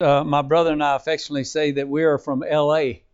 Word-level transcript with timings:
Uh, 0.00 0.24
my 0.24 0.40
brother 0.40 0.72
and 0.72 0.82
I 0.82 0.96
affectionately 0.96 1.44
say 1.44 1.72
that 1.72 1.86
we 1.86 2.04
are 2.04 2.16
from 2.16 2.42
L.A., 2.42 3.04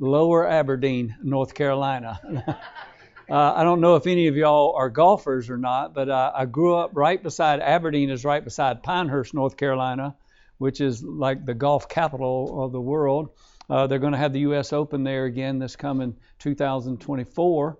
Lower 0.00 0.46
Aberdeen, 0.46 1.14
North 1.22 1.54
Carolina. 1.54 2.18
uh, 3.30 3.52
I 3.54 3.62
don't 3.62 3.80
know 3.80 3.94
if 3.94 4.08
any 4.08 4.26
of 4.26 4.34
y'all 4.36 4.74
are 4.76 4.90
golfers 4.90 5.48
or 5.48 5.56
not, 5.56 5.94
but 5.94 6.08
uh, 6.08 6.32
I 6.34 6.46
grew 6.46 6.74
up 6.74 6.90
right 6.94 7.22
beside 7.22 7.60
Aberdeen, 7.60 8.10
is 8.10 8.24
right 8.24 8.42
beside 8.42 8.82
Pinehurst, 8.82 9.34
North 9.34 9.56
Carolina, 9.56 10.16
which 10.58 10.80
is 10.80 11.00
like 11.00 11.46
the 11.46 11.54
golf 11.54 11.88
capital 11.88 12.64
of 12.64 12.72
the 12.72 12.80
world. 12.80 13.30
Uh, 13.70 13.86
they're 13.86 14.00
going 14.00 14.12
to 14.12 14.18
have 14.18 14.32
the 14.32 14.40
U.S. 14.40 14.72
Open 14.72 15.04
there 15.04 15.26
again 15.26 15.60
this 15.60 15.76
coming 15.76 16.16
2024. 16.40 17.78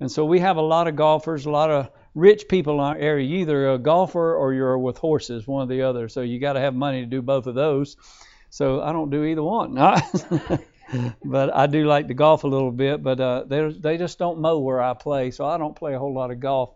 And 0.00 0.12
so 0.12 0.26
we 0.26 0.40
have 0.40 0.58
a 0.58 0.62
lot 0.62 0.86
of 0.86 0.96
golfers, 0.96 1.46
a 1.46 1.50
lot 1.50 1.70
of 1.70 1.90
rich 2.16 2.48
people 2.48 2.84
in 2.90 2.96
area. 2.96 3.24
You're 3.24 3.40
either 3.40 3.72
a 3.74 3.78
golfer 3.78 4.34
or 4.34 4.52
you're 4.52 4.76
with 4.78 4.98
horses, 4.98 5.46
one 5.46 5.66
or 5.66 5.68
the 5.68 5.82
other. 5.82 6.08
So 6.08 6.22
you 6.22 6.40
got 6.40 6.54
to 6.54 6.60
have 6.60 6.74
money 6.74 7.02
to 7.02 7.06
do 7.06 7.22
both 7.22 7.46
of 7.46 7.54
those. 7.54 7.96
So 8.50 8.80
I 8.82 8.92
don't 8.92 9.10
do 9.10 9.22
either 9.24 9.42
one. 9.42 9.74
but 11.24 11.54
I 11.54 11.66
do 11.66 11.84
like 11.84 12.08
to 12.08 12.14
golf 12.14 12.44
a 12.44 12.48
little 12.48 12.72
bit. 12.72 13.02
But 13.02 13.20
uh, 13.20 13.44
they 13.46 13.70
they 13.70 13.98
just 13.98 14.18
don't 14.18 14.40
mow 14.40 14.58
where 14.58 14.80
I 14.80 14.94
play, 14.94 15.30
so 15.30 15.44
I 15.44 15.58
don't 15.58 15.76
play 15.76 15.94
a 15.94 15.98
whole 15.98 16.14
lot 16.14 16.30
of 16.30 16.40
golf. 16.40 16.70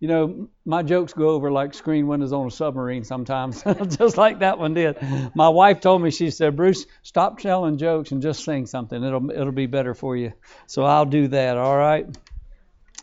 You 0.00 0.06
know, 0.06 0.48
my 0.64 0.84
jokes 0.84 1.12
go 1.12 1.30
over 1.30 1.50
like 1.50 1.74
screen 1.74 2.06
windows 2.06 2.32
on 2.32 2.46
a 2.46 2.50
submarine 2.52 3.02
sometimes, 3.02 3.64
just 3.98 4.16
like 4.16 4.38
that 4.38 4.56
one 4.56 4.72
did. 4.72 4.96
My 5.34 5.48
wife 5.48 5.80
told 5.80 6.00
me, 6.00 6.12
she 6.12 6.30
said, 6.30 6.54
Bruce, 6.54 6.86
stop 7.02 7.40
telling 7.40 7.78
jokes 7.78 8.12
and 8.12 8.22
just 8.22 8.44
sing 8.44 8.66
something. 8.66 9.02
It'll 9.02 9.30
it'll 9.30 9.52
be 9.52 9.66
better 9.66 9.94
for 9.94 10.16
you. 10.16 10.32
So 10.66 10.84
I'll 10.84 11.04
do 11.04 11.28
that. 11.28 11.58
All 11.58 11.76
right. 11.76 12.06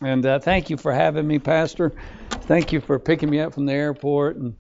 And 0.02 0.26
uh, 0.26 0.40
thank 0.40 0.70
you 0.70 0.77
for 0.77 0.94
having 0.94 1.26
me, 1.26 1.40
Pastor. 1.40 1.94
Thank 2.30 2.73
you 2.73 2.81
for 2.81 2.99
picking 2.99 3.30
me 3.30 3.40
up 3.40 3.54
from 3.54 3.66
the 3.66 3.73
airport. 3.73 4.35
And 4.35 4.55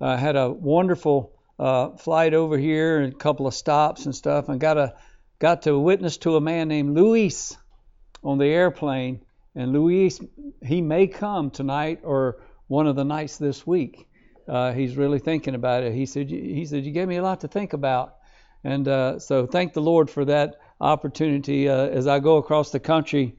I 0.00 0.14
uh, 0.14 0.16
had 0.16 0.36
a 0.36 0.50
wonderful 0.50 1.32
uh, 1.58 1.90
flight 1.90 2.34
over 2.34 2.58
here 2.58 3.00
and 3.00 3.12
a 3.12 3.16
couple 3.16 3.46
of 3.46 3.54
stops 3.54 4.06
and 4.06 4.14
stuff, 4.14 4.48
and 4.48 4.60
got 4.60 4.78
a 4.78 4.94
got 5.38 5.62
to 5.62 5.78
witness 5.78 6.16
to 6.18 6.36
a 6.36 6.40
man 6.40 6.68
named 6.68 6.96
Luis 6.96 7.56
on 8.24 8.38
the 8.38 8.46
airplane. 8.46 9.20
And 9.54 9.72
Luis, 9.72 10.20
he 10.62 10.80
may 10.80 11.06
come 11.06 11.50
tonight 11.50 12.00
or 12.02 12.42
one 12.68 12.86
of 12.86 12.96
the 12.96 13.04
nights 13.04 13.36
this 13.38 13.66
week. 13.66 14.08
Uh, 14.48 14.72
he's 14.72 14.96
really 14.96 15.18
thinking 15.18 15.54
about 15.54 15.84
it. 15.84 15.92
He 15.92 16.06
said, 16.06 16.28
he 16.28 16.64
said, 16.64 16.84
you 16.84 16.90
gave 16.90 17.06
me 17.06 17.16
a 17.16 17.22
lot 17.22 17.40
to 17.42 17.48
think 17.48 17.72
about. 17.72 18.16
And 18.64 18.86
uh, 18.88 19.18
so 19.18 19.46
thank 19.46 19.72
the 19.72 19.82
Lord 19.82 20.08
for 20.08 20.24
that 20.24 20.56
opportunity. 20.80 21.68
Uh, 21.68 21.86
as 21.86 22.06
I 22.06 22.18
go 22.18 22.36
across 22.38 22.70
the 22.70 22.80
country, 22.80 23.36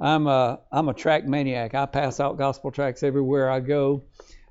I'm 0.00 0.26
a 0.26 0.60
I'm 0.70 0.88
a 0.88 0.94
track 0.94 1.26
maniac. 1.26 1.74
I 1.74 1.86
pass 1.86 2.20
out 2.20 2.38
gospel 2.38 2.70
tracts 2.70 3.02
everywhere 3.02 3.50
I 3.50 3.60
go. 3.60 4.04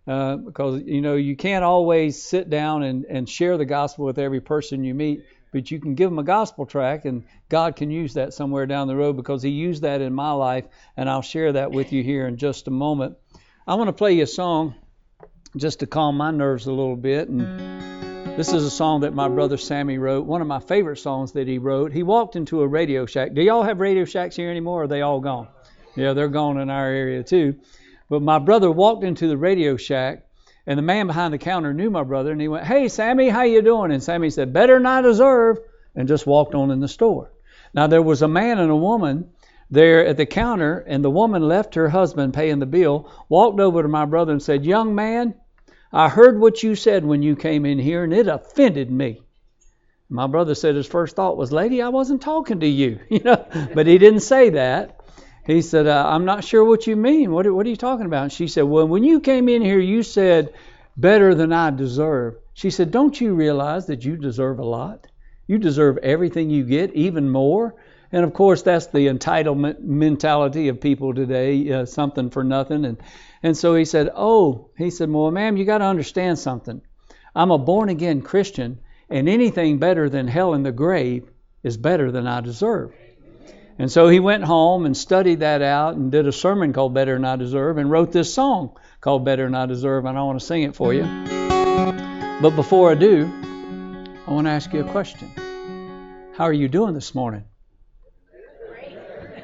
Uh, 0.07 0.37
because 0.37 0.81
you 0.85 1.01
know 1.01 1.15
you 1.15 1.35
can't 1.35 1.65
always 1.65 2.21
sit 2.21 2.49
down 2.49 2.81
and, 2.83 3.03
and 3.05 3.27
share 3.27 3.57
the 3.57 3.65
gospel 3.65 4.05
with 4.05 4.17
every 4.17 4.39
person 4.39 4.85
you 4.85 4.93
meet, 4.93 5.25
but 5.51 5.69
you 5.69 5.81
can 5.81 5.95
give 5.95 6.09
them 6.09 6.17
a 6.17 6.23
gospel 6.23 6.65
tract, 6.65 7.05
and 7.05 7.25
God 7.49 7.75
can 7.75 7.91
use 7.91 8.13
that 8.13 8.33
somewhere 8.33 8.65
down 8.65 8.87
the 8.87 8.95
road 8.95 9.17
because 9.17 9.43
He 9.43 9.49
used 9.49 9.81
that 9.81 9.99
in 9.99 10.13
my 10.13 10.31
life, 10.31 10.63
and 10.95 11.09
I'll 11.09 11.21
share 11.21 11.51
that 11.53 11.71
with 11.71 11.91
you 11.91 12.03
here 12.03 12.25
in 12.25 12.37
just 12.37 12.69
a 12.69 12.71
moment. 12.71 13.17
I 13.67 13.75
want 13.75 13.89
to 13.89 13.93
play 13.93 14.13
you 14.13 14.23
a 14.23 14.27
song 14.27 14.75
just 15.57 15.79
to 15.79 15.87
calm 15.87 16.15
my 16.15 16.31
nerves 16.31 16.67
a 16.67 16.71
little 16.71 16.95
bit, 16.95 17.27
and 17.27 17.96
this 18.37 18.53
is 18.53 18.63
a 18.63 18.69
song 18.69 19.01
that 19.01 19.15
my 19.15 19.27
brother 19.27 19.57
Sammy 19.57 19.97
wrote, 19.97 20.27
one 20.27 20.43
of 20.43 20.47
my 20.47 20.59
favorite 20.59 20.99
songs 20.99 21.31
that 21.31 21.47
he 21.47 21.57
wrote. 21.57 21.91
He 21.91 22.03
walked 22.03 22.35
into 22.35 22.61
a 22.61 22.67
Radio 22.67 23.07
Shack. 23.07 23.33
Do 23.33 23.41
y'all 23.41 23.63
have 23.63 23.79
Radio 23.79 24.05
Shacks 24.05 24.35
here 24.35 24.51
anymore, 24.51 24.81
or 24.81 24.83
are 24.83 24.87
they 24.87 25.01
all 25.01 25.19
gone? 25.19 25.47
Yeah, 25.95 26.13
they're 26.13 26.27
gone 26.27 26.59
in 26.59 26.69
our 26.69 26.85
area 26.85 27.23
too. 27.23 27.55
But 28.09 28.21
my 28.21 28.37
brother 28.37 28.69
walked 28.69 29.03
into 29.03 29.27
the 29.27 29.37
Radio 29.37 29.75
Shack, 29.75 30.23
and 30.67 30.77
the 30.77 30.83
man 30.83 31.07
behind 31.07 31.33
the 31.33 31.39
counter 31.39 31.73
knew 31.73 31.89
my 31.89 32.03
brother, 32.03 32.31
and 32.31 32.39
he 32.39 32.47
went, 32.47 32.67
"Hey, 32.67 32.89
Sammy, 32.89 33.29
how 33.29 33.41
you 33.41 33.63
doing?" 33.63 33.91
And 33.91 34.03
Sammy 34.03 34.29
said, 34.29 34.53
"Better 34.53 34.75
than 34.77 34.85
I 34.85 35.01
deserve," 35.01 35.57
and 35.95 36.07
just 36.07 36.27
walked 36.27 36.53
on 36.53 36.69
in 36.69 36.79
the 36.79 36.87
store. 36.87 37.31
Now 37.73 37.87
there 37.87 38.03
was 38.03 38.21
a 38.21 38.27
man 38.27 38.59
and 38.59 38.69
a 38.69 38.75
woman 38.75 39.29
there 39.71 40.05
at 40.05 40.17
the 40.17 40.27
counter, 40.27 40.85
and 40.87 41.03
the 41.03 41.09
woman 41.09 41.41
left 41.41 41.73
her 41.73 41.89
husband 41.89 42.35
paying 42.35 42.59
the 42.59 42.67
bill, 42.67 43.09
walked 43.29 43.59
over 43.59 43.81
to 43.81 43.87
my 43.87 44.05
brother 44.05 44.31
and 44.31 44.43
said, 44.43 44.63
"Young 44.63 44.93
man, 44.93 45.33
I 45.91 46.09
heard 46.09 46.39
what 46.39 46.63
you 46.63 46.75
said 46.75 47.05
when 47.05 47.21
you 47.21 47.35
came 47.35 47.65
in 47.65 47.79
here, 47.79 48.03
and 48.03 48.13
it 48.13 48.27
offended 48.27 48.91
me." 48.91 49.21
My 50.09 50.27
brother 50.27 50.55
said 50.55 50.75
his 50.75 50.87
first 50.87 51.15
thought 51.15 51.37
was, 51.37 51.51
"Lady, 51.51 51.81
I 51.81 51.89
wasn't 51.89 52.21
talking 52.21 52.59
to 52.61 52.67
you," 52.67 52.99
you 53.09 53.19
know, 53.23 53.45
but 53.73 53.87
he 53.87 53.97
didn't 53.97 54.21
say 54.21 54.49
that. 54.51 54.99
He 55.47 55.61
said, 55.61 55.87
uh, 55.87 56.05
I'm 56.05 56.25
not 56.25 56.43
sure 56.43 56.65
what 56.65 56.87
you 56.87 56.97
mean. 56.97 57.31
What, 57.31 57.49
what 57.53 57.65
are 57.65 57.69
you 57.69 57.77
talking 57.77 58.05
about? 58.05 58.23
And 58.23 58.31
she 58.33 58.47
said, 58.47 58.63
Well, 58.63 58.85
when 58.85 59.05
you 59.05 59.21
came 59.21 59.47
in 59.47 59.61
here, 59.61 59.79
you 59.79 60.03
said, 60.03 60.53
better 60.97 61.33
than 61.33 61.53
I 61.53 61.69
deserve. 61.69 62.35
She 62.53 62.69
said, 62.69 62.91
Don't 62.91 63.19
you 63.21 63.33
realize 63.33 63.85
that 63.85 64.03
you 64.03 64.17
deserve 64.17 64.59
a 64.59 64.65
lot? 64.65 65.07
You 65.47 65.57
deserve 65.57 65.99
everything 65.99 66.49
you 66.49 66.65
get, 66.65 66.93
even 66.93 67.29
more. 67.29 67.75
And 68.11 68.23
of 68.23 68.33
course, 68.33 68.61
that's 68.61 68.87
the 68.87 69.07
entitlement 69.07 69.81
mentality 69.81 70.69
of 70.69 70.79
people 70.79 71.13
today, 71.13 71.71
uh, 71.71 71.85
something 71.85 72.29
for 72.29 72.43
nothing. 72.43 72.85
And, 72.85 72.97
and 73.43 73.57
so 73.57 73.75
he 73.75 73.85
said, 73.85 74.09
Oh, 74.15 74.69
he 74.77 74.89
said, 74.89 75.11
Well, 75.11 75.31
ma'am, 75.31 75.57
you 75.57 75.65
got 75.65 75.79
to 75.79 75.85
understand 75.85 76.39
something. 76.39 76.81
I'm 77.35 77.51
a 77.51 77.57
born 77.57 77.89
again 77.89 78.21
Christian, 78.21 78.79
and 79.09 79.27
anything 79.27 79.77
better 79.77 80.09
than 80.09 80.27
hell 80.27 80.53
in 80.53 80.63
the 80.63 80.71
grave 80.71 81.29
is 81.63 81.77
better 81.77 82.11
than 82.11 82.27
I 82.27 82.41
deserve. 82.41 82.93
And 83.79 83.91
so 83.91 84.07
he 84.07 84.19
went 84.19 84.43
home 84.43 84.85
and 84.85 84.97
studied 84.97 85.41
that 85.41 85.61
out 85.61 85.95
and 85.95 86.11
did 86.11 86.27
a 86.27 86.31
sermon 86.31 86.73
called 86.73 86.95
Better 86.95 87.13
Than 87.13 87.25
I 87.25 87.35
Deserve 87.35 87.77
and 87.77 87.91
wrote 87.91 88.11
this 88.11 88.33
song 88.33 88.75
called 89.01 89.23
Better 89.23 89.43
Than 89.43 89.53
I 89.53 89.67
Deserve, 89.67 90.05
and 90.05 90.17
I 90.17 90.23
want 90.23 90.39
to 90.39 90.45
sing 90.45 90.63
it 90.63 90.75
for 90.75 90.93
you. 90.93 91.03
But 92.41 92.55
before 92.55 92.91
I 92.91 92.95
do, 92.95 93.25
I 94.25 94.31
want 94.31 94.47
to 94.47 94.51
ask 94.51 94.73
you 94.73 94.81
a 94.81 94.91
question. 94.91 95.29
How 96.35 96.45
are 96.45 96.53
you 96.53 96.67
doing 96.67 96.95
this 96.95 97.13
morning? 97.13 97.43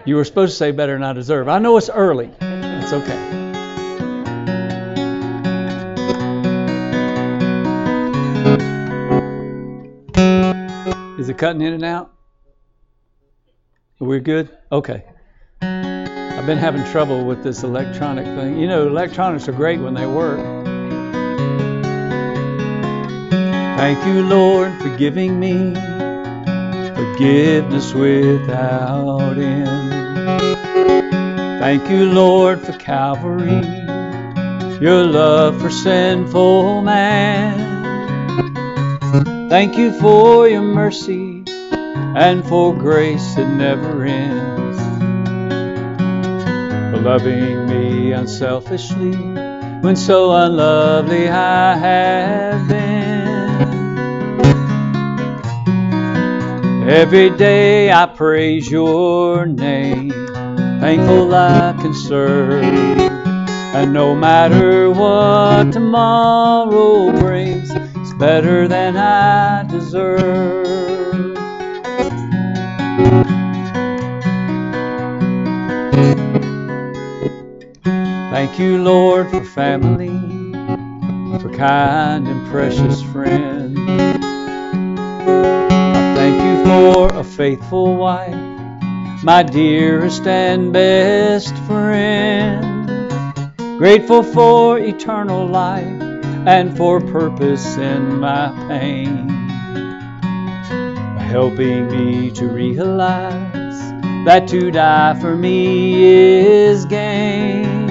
You 0.05 0.17
were 0.17 0.25
supposed 0.25 0.51
to 0.51 0.57
say 0.57 0.71
better 0.71 0.93
than 0.93 1.03
I 1.03 1.13
deserve. 1.13 1.47
I 1.47 1.59
know 1.59 1.77
it's 1.77 1.89
early. 1.89 2.29
It's 2.41 2.91
okay. 2.91 3.43
Is 11.17 11.29
it 11.29 11.37
cutting 11.37 11.61
in 11.61 11.73
and 11.73 11.85
out? 11.85 12.11
We're 13.99 14.19
good? 14.19 14.49
Okay. 14.69 15.05
I've 15.61 16.45
been 16.45 16.57
having 16.57 16.83
trouble 16.91 17.23
with 17.23 17.41
this 17.41 17.63
electronic 17.63 18.25
thing. 18.25 18.59
You 18.59 18.67
know, 18.67 18.85
electronics 18.87 19.47
are 19.47 19.53
great 19.53 19.79
when 19.79 19.93
they 19.93 20.05
work. 20.05 20.39
Thank 23.77 24.05
you, 24.05 24.23
Lord, 24.23 24.73
for 24.81 24.93
giving 24.97 25.39
me 25.39 25.73
forgiveness 26.93 27.93
without 27.93 29.37
end. 29.37 29.82
Thank 31.63 31.89
you, 31.89 32.11
Lord, 32.11 32.59
for 32.59 32.73
Calvary, 32.73 33.65
your 34.81 35.05
love 35.05 35.61
for 35.61 35.69
sinful 35.69 36.81
man. 36.81 37.57
Thank 39.49 39.77
you 39.77 39.93
for 39.93 40.45
your 40.45 40.61
mercy 40.61 41.45
and 42.17 42.43
for 42.45 42.75
grace 42.75 43.35
that 43.35 43.47
never 43.47 44.03
ends. 44.03 44.77
For 46.91 47.01
loving 47.01 47.65
me 47.69 48.11
unselfishly 48.11 49.15
when 49.15 49.95
so 49.95 50.33
unlovely 50.33 51.29
I 51.29 51.77
have 51.77 52.67
been. 52.67 53.13
Every 56.89 57.29
day 57.29 57.89
I 57.89 58.05
praise 58.05 58.69
your 58.69 59.45
name, 59.45 60.02
thankful 60.83 61.33
I 61.33 61.73
can 61.79 61.93
serve. 61.93 62.61
And 62.61 63.93
no 63.93 64.13
matter 64.13 64.91
what 64.91 65.71
tomorrow 65.71 67.09
brings, 67.21 67.71
it's 67.71 68.13
better 68.15 68.67
than 68.67 68.97
I 68.97 69.63
deserve. 69.63 71.37
Thank 78.33 78.59
you, 78.59 78.83
Lord, 78.83 79.29
for 79.29 79.41
family, 79.41 80.19
for 81.39 81.49
kind 81.55 82.27
and 82.27 82.45
precious 82.51 83.01
friends. 83.01 83.79
I 83.87 84.19
thank 86.17 86.43
you 86.43 86.65
for 86.65 87.17
a 87.17 87.23
faithful 87.23 87.95
wife, 87.95 88.52
my 89.23 89.41
dearest 89.41 90.27
and 90.27 90.73
best 90.73 91.55
friend. 91.59 92.89
Grateful 93.77 94.21
for 94.21 94.77
eternal 94.77 95.47
life 95.47 96.01
and 96.45 96.75
for 96.75 96.99
purpose 96.99 97.77
in 97.77 98.19
my 98.19 98.49
pain. 98.67 99.29
Helping 101.19 101.87
me 101.87 102.31
to 102.31 102.47
realize 102.47 103.79
that 104.25 104.45
to 104.49 104.71
die 104.71 105.17
for 105.21 105.37
me 105.37 106.03
is 106.03 106.85
gain. 106.85 107.89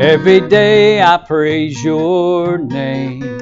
Every 0.00 0.40
day 0.48 1.02
I 1.02 1.16
praise 1.16 1.82
your 1.82 2.58
name, 2.58 3.40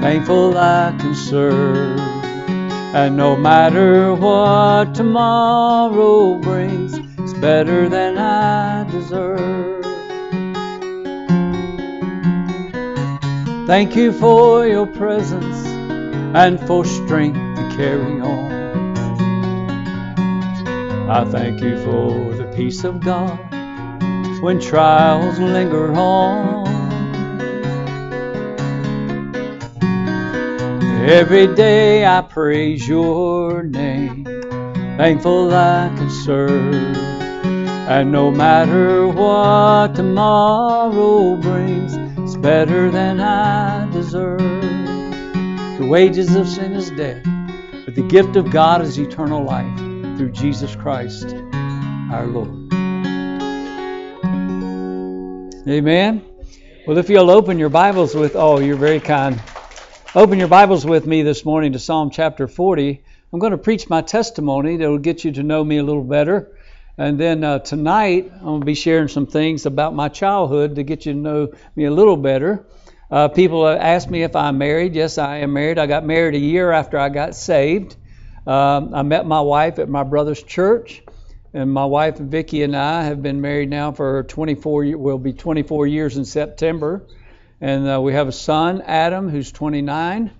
thankful 0.00 0.56
I 0.56 0.96
can 0.98 1.14
serve. 1.14 2.11
And 2.94 3.16
no 3.16 3.34
matter 3.36 4.14
what 4.14 4.94
tomorrow 4.94 6.36
brings, 6.36 6.92
it's 7.18 7.32
better 7.32 7.88
than 7.88 8.18
I 8.18 8.84
deserve. 8.90 9.82
Thank 13.66 13.96
you 13.96 14.12
for 14.12 14.66
your 14.66 14.86
presence 14.86 15.66
and 16.36 16.60
for 16.66 16.84
strength 16.84 17.38
to 17.38 17.76
carry 17.76 18.20
on. 18.20 18.52
I 21.08 21.24
thank 21.24 21.62
you 21.62 21.82
for 21.84 22.34
the 22.34 22.44
peace 22.54 22.84
of 22.84 23.00
God 23.00 23.38
when 24.42 24.60
trials 24.60 25.38
linger 25.38 25.94
on. 25.94 26.81
Every 31.02 31.52
day 31.52 32.06
I 32.06 32.22
praise 32.22 32.86
your 32.86 33.64
name, 33.64 34.24
thankful 34.96 35.52
I 35.52 35.92
can 35.96 36.08
serve. 36.08 36.96
And 37.90 38.12
no 38.12 38.30
matter 38.30 39.08
what 39.08 39.96
tomorrow 39.96 41.34
brings, 41.38 41.94
it's 42.18 42.36
better 42.36 42.88
than 42.92 43.18
I 43.18 43.90
deserve. 43.90 44.38
The 44.38 45.86
wages 45.90 46.36
of 46.36 46.46
sin 46.46 46.72
is 46.72 46.92
death, 46.92 47.24
but 47.84 47.96
the 47.96 48.06
gift 48.06 48.36
of 48.36 48.52
God 48.52 48.80
is 48.80 48.96
eternal 48.96 49.42
life 49.42 49.76
through 50.16 50.30
Jesus 50.30 50.76
Christ 50.76 51.34
our 52.12 52.28
Lord. 52.28 52.72
Amen. 55.68 56.24
Well, 56.86 56.98
if 56.98 57.10
you'll 57.10 57.30
open 57.30 57.58
your 57.58 57.70
Bibles 57.70 58.14
with, 58.14 58.36
oh, 58.36 58.60
you're 58.60 58.76
very 58.76 59.00
kind. 59.00 59.42
Open 60.14 60.38
your 60.38 60.48
Bibles 60.48 60.84
with 60.84 61.06
me 61.06 61.22
this 61.22 61.42
morning 61.42 61.72
to 61.72 61.78
Psalm 61.78 62.10
chapter 62.10 62.46
40. 62.46 63.02
I'm 63.32 63.38
going 63.38 63.52
to 63.52 63.56
preach 63.56 63.88
my 63.88 64.02
testimony 64.02 64.76
that 64.76 64.86
will 64.86 64.98
get 64.98 65.24
you 65.24 65.32
to 65.32 65.42
know 65.42 65.64
me 65.64 65.78
a 65.78 65.82
little 65.82 66.04
better. 66.04 66.54
And 66.98 67.18
then 67.18 67.42
uh, 67.42 67.60
tonight, 67.60 68.30
I'm 68.30 68.44
going 68.44 68.60
to 68.60 68.66
be 68.66 68.74
sharing 68.74 69.08
some 69.08 69.26
things 69.26 69.64
about 69.64 69.94
my 69.94 70.10
childhood 70.10 70.74
to 70.74 70.82
get 70.82 71.06
you 71.06 71.14
to 71.14 71.18
know 71.18 71.52
me 71.76 71.86
a 71.86 71.90
little 71.90 72.18
better. 72.18 72.66
Uh, 73.10 73.28
people 73.28 73.66
ask 73.66 74.10
me 74.10 74.22
if 74.22 74.36
I'm 74.36 74.58
married. 74.58 74.94
Yes, 74.94 75.16
I 75.16 75.38
am 75.38 75.54
married. 75.54 75.78
I 75.78 75.86
got 75.86 76.04
married 76.04 76.34
a 76.34 76.38
year 76.38 76.72
after 76.72 76.98
I 76.98 77.08
got 77.08 77.34
saved. 77.34 77.96
Um, 78.46 78.94
I 78.94 79.00
met 79.00 79.24
my 79.24 79.40
wife 79.40 79.78
at 79.78 79.88
my 79.88 80.02
brother's 80.02 80.42
church, 80.42 81.02
and 81.54 81.72
my 81.72 81.86
wife 81.86 82.18
Vicki 82.18 82.64
and 82.64 82.76
I 82.76 83.04
have 83.04 83.22
been 83.22 83.40
married 83.40 83.70
now 83.70 83.92
for 83.92 84.24
24. 84.24 84.94
Will 84.94 85.16
be 85.16 85.32
24 85.32 85.86
years 85.86 86.18
in 86.18 86.26
September, 86.26 87.06
and 87.62 87.88
uh, 87.88 88.00
we 88.00 88.12
have 88.12 88.26
a 88.26 88.32
son 88.32 88.82
Adam 88.82 89.28
who's 89.28 89.52
29, 89.52 90.32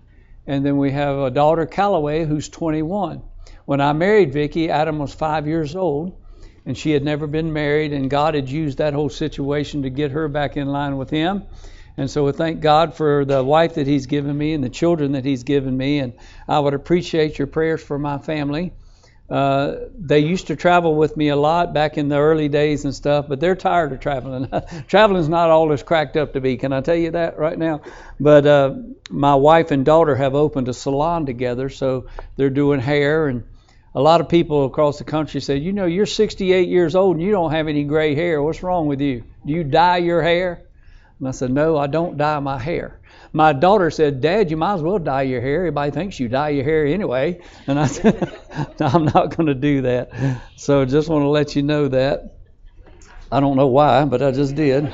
and 0.48 0.66
then 0.66 0.76
we 0.76 0.90
have 0.90 1.18
a 1.18 1.30
daughter 1.30 1.66
Calloway, 1.66 2.24
who's 2.24 2.48
21. 2.48 3.22
When 3.64 3.80
I 3.80 3.92
married 3.92 4.32
Vicki, 4.32 4.68
Adam 4.68 4.98
was 4.98 5.14
five 5.14 5.46
years 5.46 5.76
old, 5.76 6.16
and 6.66 6.76
she 6.76 6.90
had 6.90 7.04
never 7.04 7.28
been 7.28 7.52
married, 7.52 7.92
and 7.92 8.10
God 8.10 8.34
had 8.34 8.48
used 8.48 8.78
that 8.78 8.92
whole 8.92 9.08
situation 9.08 9.84
to 9.84 9.90
get 9.90 10.10
her 10.10 10.26
back 10.26 10.56
in 10.56 10.66
line 10.66 10.96
with 10.96 11.10
Him. 11.10 11.44
And 11.96 12.10
so 12.10 12.24
we 12.24 12.32
thank 12.32 12.60
God 12.60 12.96
for 12.96 13.24
the 13.24 13.44
wife 13.44 13.74
that 13.74 13.86
He's 13.86 14.06
given 14.06 14.36
me 14.36 14.52
and 14.52 14.64
the 14.64 14.68
children 14.68 15.12
that 15.12 15.24
He's 15.24 15.44
given 15.44 15.76
me. 15.76 16.00
And 16.00 16.14
I 16.48 16.58
would 16.58 16.74
appreciate 16.74 17.38
your 17.38 17.46
prayers 17.46 17.84
for 17.84 18.00
my 18.00 18.18
family. 18.18 18.72
Uh, 19.32 19.88
they 19.98 20.18
used 20.18 20.48
to 20.48 20.56
travel 20.56 20.94
with 20.94 21.16
me 21.16 21.28
a 21.28 21.36
lot 21.36 21.72
back 21.72 21.96
in 21.96 22.10
the 22.10 22.18
early 22.18 22.50
days 22.50 22.84
and 22.84 22.94
stuff, 22.94 23.24
but 23.26 23.40
they're 23.40 23.56
tired 23.56 23.90
of 23.90 23.98
traveling. 23.98 24.46
Traveling's 24.88 25.30
not 25.30 25.48
all 25.48 25.72
it's 25.72 25.82
cracked 25.82 26.18
up 26.18 26.34
to 26.34 26.40
be. 26.42 26.58
Can 26.58 26.70
I 26.70 26.82
tell 26.82 26.96
you 26.96 27.12
that 27.12 27.38
right 27.38 27.56
now? 27.56 27.80
But 28.20 28.46
uh, 28.46 28.74
my 29.08 29.34
wife 29.34 29.70
and 29.70 29.86
daughter 29.86 30.14
have 30.14 30.34
opened 30.34 30.68
a 30.68 30.74
salon 30.74 31.24
together, 31.24 31.70
so 31.70 32.08
they're 32.36 32.50
doing 32.50 32.78
hair 32.78 33.28
and 33.28 33.44
a 33.94 34.02
lot 34.02 34.20
of 34.20 34.28
people 34.28 34.66
across 34.66 34.98
the 34.98 35.04
country 35.04 35.40
say, 35.40 35.56
you 35.56 35.72
know, 35.72 35.86
you're 35.86 36.04
68 36.04 36.68
years 36.68 36.94
old 36.94 37.16
and 37.16 37.24
you 37.24 37.30
don't 37.30 37.52
have 37.52 37.68
any 37.68 37.84
gray 37.84 38.14
hair. 38.14 38.42
What's 38.42 38.62
wrong 38.62 38.86
with 38.86 39.00
you? 39.00 39.24
Do 39.46 39.52
you 39.54 39.64
dye 39.64 39.96
your 39.98 40.20
hair? 40.20 40.62
And 41.18 41.28
I 41.28 41.30
said, 41.30 41.50
No, 41.50 41.78
I 41.78 41.86
don't 41.86 42.18
dye 42.18 42.38
my 42.40 42.58
hair. 42.58 43.00
My 43.32 43.54
daughter 43.54 43.90
said, 43.90 44.20
Dad, 44.20 44.50
you 44.50 44.58
might 44.58 44.74
as 44.74 44.82
well 44.82 44.98
dye 44.98 45.22
your 45.22 45.40
hair. 45.40 45.56
Everybody 45.56 45.90
thinks 45.90 46.20
you 46.20 46.28
dye 46.28 46.50
your 46.50 46.64
hair 46.64 46.84
anyway. 46.84 47.40
And 47.66 47.78
I 47.78 47.86
said, 47.86 48.38
I'm 48.80 49.06
not 49.06 49.36
going 49.36 49.46
to 49.46 49.54
do 49.54 49.82
that. 49.82 50.42
So 50.56 50.84
just 50.84 51.08
want 51.08 51.22
to 51.22 51.28
let 51.28 51.56
you 51.56 51.62
know 51.62 51.88
that. 51.88 52.36
I 53.30 53.40
don't 53.40 53.56
know 53.56 53.68
why, 53.68 54.04
but 54.04 54.22
I 54.22 54.32
just 54.32 54.54
did. 54.54 54.84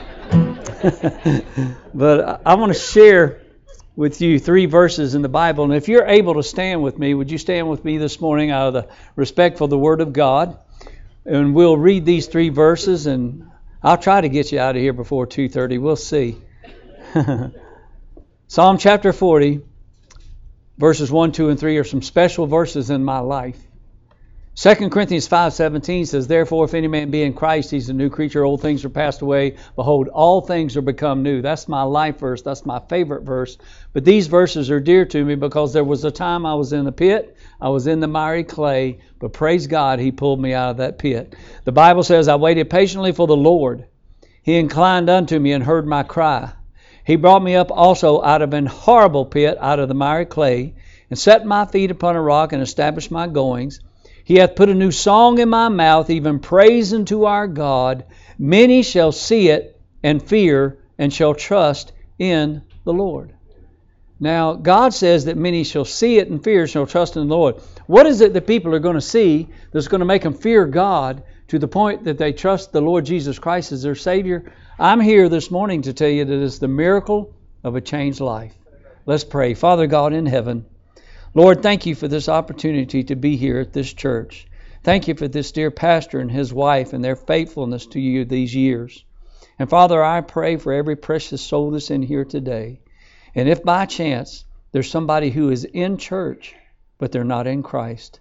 but 1.94 2.42
I 2.46 2.54
want 2.54 2.72
to 2.72 2.78
share 2.78 3.42
with 3.96 4.20
you 4.20 4.38
three 4.38 4.66
verses 4.66 5.16
in 5.16 5.22
the 5.22 5.28
Bible. 5.28 5.64
And 5.64 5.74
if 5.74 5.88
you're 5.88 6.06
able 6.06 6.34
to 6.34 6.44
stand 6.44 6.84
with 6.84 6.96
me, 6.96 7.14
would 7.14 7.32
you 7.32 7.38
stand 7.38 7.68
with 7.68 7.84
me 7.84 7.98
this 7.98 8.20
morning 8.20 8.52
out 8.52 8.68
of 8.68 8.74
the 8.74 8.88
respect 9.16 9.58
for 9.58 9.66
the 9.66 9.78
Word 9.78 10.00
of 10.00 10.12
God? 10.12 10.56
And 11.26 11.52
we'll 11.52 11.76
read 11.76 12.04
these 12.04 12.28
three 12.28 12.50
verses 12.50 13.08
and 13.08 13.50
I'll 13.82 13.98
try 13.98 14.20
to 14.20 14.28
get 14.28 14.52
you 14.52 14.60
out 14.60 14.76
of 14.76 14.82
here 14.82 14.92
before 14.92 15.26
2:30. 15.26 15.80
We'll 15.80 15.96
see. 15.96 16.38
Psalm 18.50 18.78
chapter 18.78 19.12
40 19.12 19.60
verses 20.78 21.12
1, 21.12 21.32
2 21.32 21.50
and 21.50 21.60
3 21.60 21.76
are 21.76 21.84
some 21.84 22.00
special 22.00 22.46
verses 22.46 22.88
in 22.88 23.04
my 23.04 23.18
life. 23.18 23.58
2 24.54 24.88
Corinthians 24.88 25.28
5:17 25.28 26.06
says, 26.06 26.26
"Therefore 26.26 26.64
if 26.64 26.72
any 26.72 26.88
man 26.88 27.10
be 27.10 27.22
in 27.22 27.34
Christ, 27.34 27.70
he's 27.70 27.90
a 27.90 27.92
new 27.92 28.08
creature; 28.08 28.44
old 28.44 28.62
things 28.62 28.86
are 28.86 28.88
passed 28.88 29.20
away; 29.20 29.56
behold, 29.76 30.08
all 30.08 30.40
things 30.40 30.78
are 30.78 30.80
become 30.80 31.22
new." 31.22 31.42
That's 31.42 31.68
my 31.68 31.82
life 31.82 32.20
verse. 32.20 32.40
That's 32.40 32.64
my 32.64 32.80
favorite 32.88 33.22
verse. 33.24 33.58
But 33.92 34.06
these 34.06 34.28
verses 34.28 34.70
are 34.70 34.80
dear 34.80 35.04
to 35.04 35.22
me 35.26 35.34
because 35.34 35.74
there 35.74 35.84
was 35.84 36.06
a 36.06 36.10
time 36.10 36.46
I 36.46 36.54
was 36.54 36.72
in 36.72 36.86
the 36.86 36.90
pit, 36.90 37.36
I 37.60 37.68
was 37.68 37.86
in 37.86 38.00
the 38.00 38.08
miry 38.08 38.44
clay, 38.44 39.00
but 39.20 39.34
praise 39.34 39.66
God, 39.66 39.98
he 39.98 40.10
pulled 40.10 40.40
me 40.40 40.54
out 40.54 40.70
of 40.70 40.76
that 40.78 40.96
pit. 40.96 41.36
The 41.64 41.72
Bible 41.72 42.02
says, 42.02 42.28
"I 42.28 42.36
waited 42.36 42.70
patiently 42.70 43.12
for 43.12 43.26
the 43.26 43.36
Lord. 43.36 43.84
He 44.42 44.56
inclined 44.56 45.10
unto 45.10 45.38
me 45.38 45.52
and 45.52 45.64
heard 45.64 45.86
my 45.86 46.02
cry. 46.02 46.52
He 47.08 47.16
brought 47.16 47.42
me 47.42 47.56
up 47.56 47.70
also 47.72 48.20
out 48.20 48.42
of 48.42 48.52
an 48.52 48.66
horrible 48.66 49.24
pit, 49.24 49.56
out 49.62 49.78
of 49.78 49.88
the 49.88 49.94
miry 49.94 50.26
clay, 50.26 50.74
and 51.08 51.18
set 51.18 51.46
my 51.46 51.64
feet 51.64 51.90
upon 51.90 52.16
a 52.16 52.20
rock 52.20 52.52
and 52.52 52.60
established 52.60 53.10
my 53.10 53.26
goings." 53.26 53.80
He 54.24 54.36
hath 54.36 54.54
put 54.54 54.68
a 54.68 54.74
new 54.74 54.90
song 54.90 55.38
in 55.38 55.48
my 55.48 55.70
mouth, 55.70 56.10
even 56.10 56.38
praise 56.38 56.92
unto 56.92 57.24
our 57.24 57.46
God. 57.46 58.04
Many 58.38 58.82
shall 58.82 59.10
see 59.10 59.48
it 59.48 59.80
and 60.02 60.22
fear 60.22 60.80
and 60.98 61.10
shall 61.10 61.32
trust 61.32 61.92
in 62.18 62.60
the 62.84 62.92
Lord. 62.92 63.32
Now, 64.20 64.52
God 64.52 64.92
says 64.92 65.24
that 65.24 65.38
many 65.38 65.64
shall 65.64 65.86
see 65.86 66.18
it 66.18 66.28
and 66.28 66.44
fear 66.44 66.60
and 66.60 66.70
shall 66.70 66.84
trust 66.84 67.16
in 67.16 67.26
the 67.26 67.34
Lord. 67.34 67.54
What 67.86 68.04
is 68.04 68.20
it 68.20 68.34
that 68.34 68.46
people 68.46 68.74
are 68.74 68.80
going 68.80 68.96
to 68.96 69.00
see 69.00 69.48
that's 69.72 69.88
going 69.88 70.00
to 70.00 70.04
make 70.04 70.24
them 70.24 70.34
fear 70.34 70.66
God 70.66 71.22
to 71.46 71.58
the 71.58 71.68
point 71.68 72.04
that 72.04 72.18
they 72.18 72.34
trust 72.34 72.70
the 72.70 72.82
Lord 72.82 73.06
Jesus 73.06 73.38
Christ 73.38 73.72
as 73.72 73.82
their 73.82 73.94
Savior? 73.94 74.52
I'm 74.80 75.00
here 75.00 75.28
this 75.28 75.50
morning 75.50 75.82
to 75.82 75.92
tell 75.92 76.08
you 76.08 76.24
that 76.24 76.40
it's 76.40 76.60
the 76.60 76.68
miracle 76.68 77.34
of 77.64 77.74
a 77.74 77.80
changed 77.80 78.20
life. 78.20 78.54
Let's 79.06 79.24
pray. 79.24 79.54
Father 79.54 79.88
God 79.88 80.12
in 80.12 80.24
heaven, 80.24 80.66
Lord, 81.34 81.64
thank 81.64 81.84
you 81.84 81.96
for 81.96 82.06
this 82.06 82.28
opportunity 82.28 83.02
to 83.02 83.16
be 83.16 83.36
here 83.36 83.58
at 83.58 83.72
this 83.72 83.92
church. 83.92 84.46
Thank 84.84 85.08
you 85.08 85.16
for 85.16 85.26
this 85.26 85.50
dear 85.50 85.72
pastor 85.72 86.20
and 86.20 86.30
his 86.30 86.54
wife 86.54 86.92
and 86.92 87.04
their 87.04 87.16
faithfulness 87.16 87.86
to 87.86 88.00
you 88.00 88.24
these 88.24 88.54
years. 88.54 89.04
And 89.58 89.68
Father, 89.68 90.00
I 90.00 90.20
pray 90.20 90.58
for 90.58 90.72
every 90.72 90.94
precious 90.94 91.42
soul 91.42 91.72
that's 91.72 91.90
in 91.90 92.02
here 92.02 92.24
today. 92.24 92.78
And 93.34 93.48
if 93.48 93.64
by 93.64 93.84
chance 93.86 94.44
there's 94.70 94.88
somebody 94.88 95.30
who 95.30 95.50
is 95.50 95.64
in 95.64 95.96
church, 95.96 96.54
but 96.98 97.10
they're 97.10 97.24
not 97.24 97.48
in 97.48 97.64
Christ, 97.64 98.20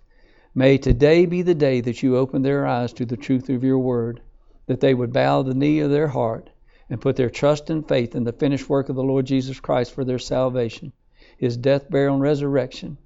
may 0.56 0.80
today 0.80 1.28
be 1.28 1.44
the 1.44 1.54
day 1.54 1.82
that 1.82 2.02
you 2.02 2.18
open 2.18 2.42
their 2.42 2.66
eyes 2.66 2.94
to 2.94 3.06
the 3.06 3.16
truth 3.16 3.48
of 3.50 3.64
your 3.64 3.78
word, 3.78 4.22
that 4.68 4.80
they 4.80 4.94
would 4.94 5.12
bow 5.12 5.42
the 5.42 5.54
knee 5.54 5.80
of 5.80 5.90
their 5.90 6.08
heart 6.08 6.50
and 6.90 7.02
put 7.02 7.16
their 7.16 7.30
trust 7.30 7.70
and 7.70 7.88
faith 7.88 8.16
in 8.16 8.24
the 8.24 8.32
finished 8.32 8.70
work 8.70 8.90
of 8.90 8.96
the 8.96 9.04
Lord 9.04 9.26
Jesus 9.26 9.60
Christ 9.60 9.94
for 9.94 10.06
their 10.06 10.20
salvation 10.20 10.94
his 11.38 11.56
death, 11.56 11.90
burial, 11.90 12.16
and 12.16 12.24
resurrection, 12.24 12.98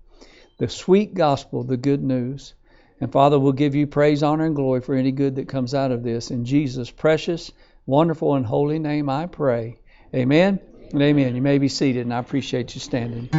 the 0.57 0.69
sweet 0.69 1.13
gospel, 1.13 1.63
the 1.63 1.77
good 1.77 2.01
news. 2.01 2.53
And 2.99 3.11
Father, 3.11 3.37
we'll 3.37 3.51
give 3.51 3.75
you 3.75 3.87
praise, 3.87 4.23
honor, 4.23 4.45
and 4.45 4.55
glory 4.55 4.81
for 4.81 4.95
any 4.95 5.11
good 5.11 5.35
that 5.35 5.49
comes 5.49 5.73
out 5.73 5.91
of 5.91 6.03
this. 6.03 6.31
In 6.31 6.45
Jesus' 6.45 6.89
precious, 6.89 7.51
wonderful, 7.85 8.35
and 8.35 8.45
holy 8.45 8.79
name 8.79 9.09
I 9.09 9.25
pray. 9.25 9.79
Amen 10.13 10.59
and 10.93 11.01
amen. 11.01 11.35
You 11.35 11.41
may 11.41 11.57
be 11.57 11.67
seated, 11.67 12.01
and 12.01 12.13
I 12.13 12.19
appreciate 12.19 12.73
you 12.73 12.79
standing. 12.79 13.29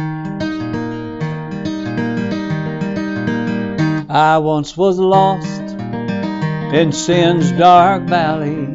I 4.09 4.37
once 4.37 4.77
was 4.77 4.99
lost 4.99 5.72
in 6.73 6.91
sin's 6.91 7.51
dark 7.51 8.03
valley, 8.03 8.65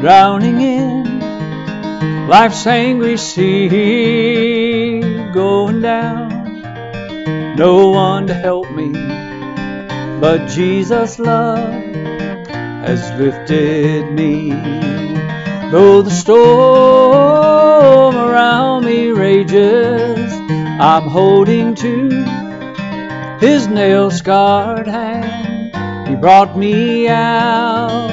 drowning 0.00 0.60
in 0.60 2.28
life's 2.28 2.66
angry 2.66 3.16
sea 3.16 5.00
going 5.32 5.82
down. 5.82 7.54
No 7.54 7.90
one 7.90 8.26
to 8.26 8.34
help 8.34 8.68
me, 8.72 8.90
but 10.20 10.48
Jesus' 10.48 11.20
love 11.20 11.72
has 12.84 13.08
lifted 13.20 14.12
me. 14.12 14.50
Though 15.70 16.02
the 16.02 16.10
storm 16.10 18.16
around 18.16 18.84
me 18.84 19.10
rages, 19.10 20.32
I'm 20.80 21.04
holding 21.04 21.76
to 21.76 22.08
his 23.38 23.68
nail 23.68 24.10
scarred 24.10 24.88
hand. 24.88 25.45
Brought 26.20 26.56
me 26.56 27.08
out 27.08 28.10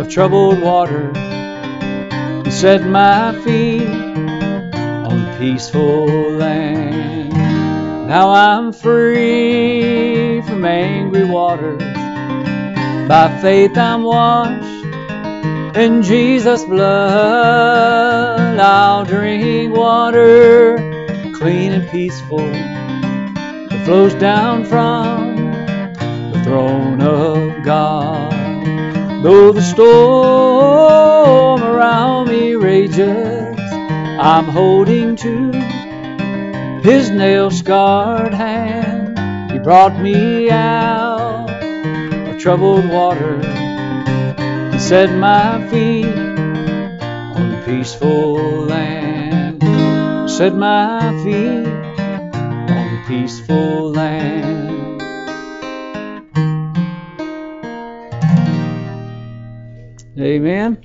of 0.00 0.08
troubled 0.08 0.60
water 0.62 1.12
and 1.14 2.52
set 2.52 2.86
my 2.86 3.32
feet 3.44 3.86
on 3.86 5.38
peaceful 5.38 6.06
land. 6.32 7.32
Now 8.08 8.30
I'm 8.30 8.72
free 8.72 10.40
from 10.42 10.64
angry 10.64 11.26
waters. 11.26 11.82
By 13.08 13.38
faith 13.42 13.76
I'm 13.76 14.02
washed 14.02 15.76
in 15.76 16.02
Jesus' 16.02 16.64
blood. 16.64 18.58
I'll 18.58 19.04
drink 19.04 19.76
water 19.76 20.78
clean 21.34 21.72
and 21.72 21.88
peaceful 21.90 22.38
that 22.38 23.82
flows 23.84 24.14
down 24.14 24.64
from 24.64 25.37
throne 26.48 27.02
of 27.02 27.62
God. 27.62 28.32
Though 29.22 29.52
the 29.52 29.60
storm 29.60 31.62
around 31.62 32.28
me 32.28 32.54
rages, 32.54 33.58
I'm 34.18 34.46
holding 34.46 35.14
to 35.16 35.52
his 36.82 37.10
nail 37.10 37.50
scarred 37.50 38.32
hand. 38.32 39.52
He 39.52 39.58
brought 39.58 40.00
me 40.00 40.48
out 40.48 41.50
of 41.50 42.38
troubled 42.38 42.88
water 42.88 43.42
and 43.42 44.80
set 44.80 45.14
my 45.14 45.68
feet 45.68 46.16
on 47.36 47.62
peaceful 47.66 48.36
land. 48.74 49.60
Set 50.30 50.54
my 50.54 51.12
feet 51.22 51.68
on 52.74 53.04
peaceful 53.06 53.67
Amen. 60.18 60.82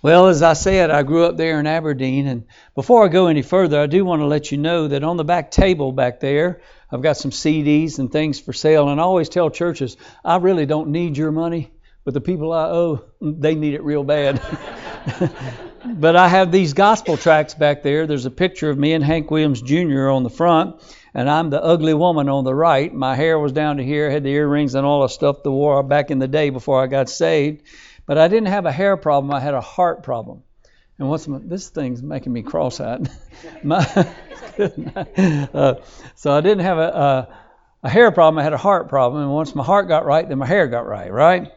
Well, 0.00 0.28
as 0.28 0.42
I 0.42 0.54
said, 0.54 0.90
I 0.90 1.02
grew 1.02 1.24
up 1.24 1.36
there 1.36 1.60
in 1.60 1.66
Aberdeen, 1.66 2.26
and 2.26 2.46
before 2.74 3.04
I 3.04 3.08
go 3.08 3.26
any 3.26 3.42
further, 3.42 3.78
I 3.78 3.86
do 3.86 4.04
want 4.04 4.22
to 4.22 4.26
let 4.26 4.50
you 4.50 4.56
know 4.56 4.88
that 4.88 5.02
on 5.02 5.18
the 5.18 5.24
back 5.24 5.50
table 5.50 5.92
back 5.92 6.20
there, 6.20 6.62
I've 6.90 7.02
got 7.02 7.18
some 7.18 7.32
CDs 7.32 7.98
and 7.98 8.10
things 8.10 8.40
for 8.40 8.54
sale, 8.54 8.88
and 8.88 8.98
I 8.98 9.04
always 9.04 9.28
tell 9.28 9.50
churches, 9.50 9.96
I 10.24 10.36
really 10.36 10.64
don't 10.64 10.88
need 10.88 11.18
your 11.18 11.32
money, 11.32 11.70
but 12.04 12.14
the 12.14 12.20
people 12.20 12.52
I 12.52 12.66
owe, 12.66 13.04
they 13.20 13.54
need 13.54 13.74
it 13.74 13.82
real 13.82 14.04
bad. 14.04 14.40
but 15.94 16.16
I 16.16 16.28
have 16.28 16.50
these 16.50 16.72
gospel 16.72 17.16
tracts 17.16 17.54
back 17.54 17.82
there. 17.82 18.06
There's 18.06 18.26
a 18.26 18.30
picture 18.30 18.70
of 18.70 18.78
me 18.78 18.92
and 18.92 19.04
Hank 19.04 19.30
Williams 19.30 19.62
Jr. 19.62 20.08
on 20.08 20.22
the 20.22 20.30
front, 20.30 20.82
and 21.14 21.30
I'm 21.30 21.50
the 21.50 21.62
ugly 21.62 21.94
woman 21.94 22.28
on 22.28 22.44
the 22.44 22.54
right. 22.54 22.92
My 22.92 23.14
hair 23.14 23.38
was 23.38 23.52
down 23.52 23.78
to 23.78 23.84
here, 23.84 24.10
had 24.10 24.24
the 24.24 24.30
earrings 24.30 24.74
and 24.74 24.86
all 24.86 25.02
the 25.02 25.08
stuff 25.08 25.42
that 25.42 25.50
wore 25.50 25.82
back 25.82 26.10
in 26.10 26.18
the 26.18 26.28
day 26.28 26.50
before 26.50 26.82
I 26.82 26.86
got 26.86 27.08
saved. 27.08 27.62
But 28.06 28.18
I 28.18 28.28
didn't 28.28 28.48
have 28.48 28.66
a 28.66 28.72
hair 28.72 28.96
problem, 28.96 29.32
I 29.32 29.40
had 29.40 29.54
a 29.54 29.60
heart 29.60 30.02
problem. 30.02 30.42
And 30.98 31.08
what's 31.08 31.28
my, 31.28 31.38
this 31.42 31.68
thing's 31.68 32.02
making 32.02 32.32
me 32.32 32.42
cross-eyed. 32.42 33.10
uh, 33.68 35.74
so 36.14 36.32
I 36.32 36.40
didn't 36.40 36.60
have 36.60 36.78
a, 36.78 36.80
a, 36.80 37.28
a 37.82 37.88
hair 37.88 38.10
problem, 38.10 38.38
I 38.38 38.44
had 38.44 38.54
a 38.54 38.58
heart 38.58 38.88
problem. 38.88 39.22
And 39.22 39.32
once 39.32 39.54
my 39.54 39.64
heart 39.64 39.88
got 39.88 40.06
right, 40.06 40.26
then 40.26 40.38
my 40.38 40.46
hair 40.46 40.68
got 40.68 40.86
right, 40.86 41.12
right? 41.12 41.52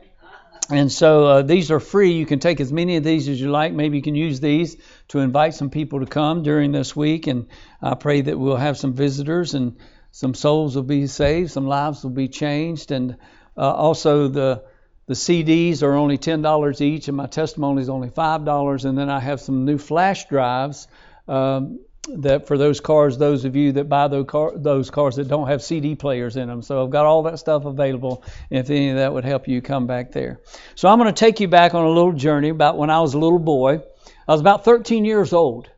And 0.72 0.92
so 0.92 1.26
uh, 1.26 1.42
these 1.42 1.72
are 1.72 1.80
free. 1.80 2.12
You 2.12 2.28
can 2.28 2.40
take 2.40 2.60
as 2.60 2.72
many 2.72 2.96
of 2.98 3.04
these 3.04 3.28
as 3.28 3.42
you 3.42 3.50
like. 3.50 3.74
Maybe 3.74 3.98
you 3.98 4.04
can 4.04 4.14
use 4.14 4.40
these 4.40 4.78
to 5.08 5.20
invite 5.20 5.56
some 5.56 5.72
people 5.72 6.00
to 6.02 6.06
come 6.06 6.44
during 6.44 6.72
this 6.72 6.96
week. 6.96 7.26
And 7.26 7.48
I 7.82 7.96
pray 7.96 8.22
that 8.22 8.38
we'll 8.38 8.56
have 8.56 8.78
some 8.78 8.94
visitors 8.94 9.56
and 9.56 9.78
some 10.12 10.36
souls 10.36 10.76
will 10.76 10.84
be 10.84 11.08
saved, 11.08 11.52
some 11.52 11.68
lives 11.68 12.04
will 12.04 12.12
be 12.12 12.28
changed. 12.28 12.92
And 12.92 13.18
uh, 13.58 13.74
also, 13.74 14.28
the, 14.28 14.64
the 15.08 15.16
CDs 15.16 15.82
are 15.82 15.96
only 15.96 16.18
$10 16.18 16.82
each, 16.82 17.08
and 17.08 17.18
my 17.18 17.26
testimony 17.26 17.82
is 17.82 17.90
only 17.90 18.10
$5. 18.10 18.86
And 18.86 18.98
then 18.98 19.10
I 19.10 19.20
have 19.20 19.42
some 19.42 19.66
new 19.66 19.78
flash 19.80 20.28
drives. 20.28 20.88
Um, 21.28 21.80
that 22.18 22.48
for 22.48 22.58
those 22.58 22.80
cars, 22.80 23.18
those 23.18 23.46
of 23.46 23.56
you 23.56 23.74
that 23.74 23.90
buy 23.90 24.08
those, 24.08 24.26
car, 24.28 24.52
those 24.56 24.90
cars 24.90 25.16
that 25.16 25.28
don't 25.28 25.48
have 25.48 25.62
CD 25.62 25.96
players 25.96 26.36
in 26.36 26.48
them. 26.48 26.62
So 26.62 26.84
I've 26.84 26.90
got 26.90 27.06
all 27.06 27.24
that 27.24 27.40
stuff 27.40 27.66
available. 27.66 28.24
If 28.50 28.70
any 28.70 28.90
of 28.90 28.98
that 28.98 29.14
would 29.14 29.26
help 29.26 29.48
you, 29.48 29.62
come 29.62 29.88
back 29.88 30.12
there. 30.12 30.42
So 30.76 30.90
I'm 30.90 31.00
going 31.00 31.14
to 31.14 31.20
take 31.20 31.40
you 31.40 31.48
back 31.48 31.74
on 31.74 31.86
a 31.86 31.90
little 31.90 32.14
journey 32.14 32.50
about 32.50 32.78
when 32.78 32.90
I 32.90 33.00
was 33.02 33.14
a 33.14 33.20
little 33.20 33.40
boy. 33.40 33.82
I 34.28 34.32
was 34.32 34.42
about 34.42 34.66
13 34.66 35.06
years 35.06 35.34
old. 35.34 35.70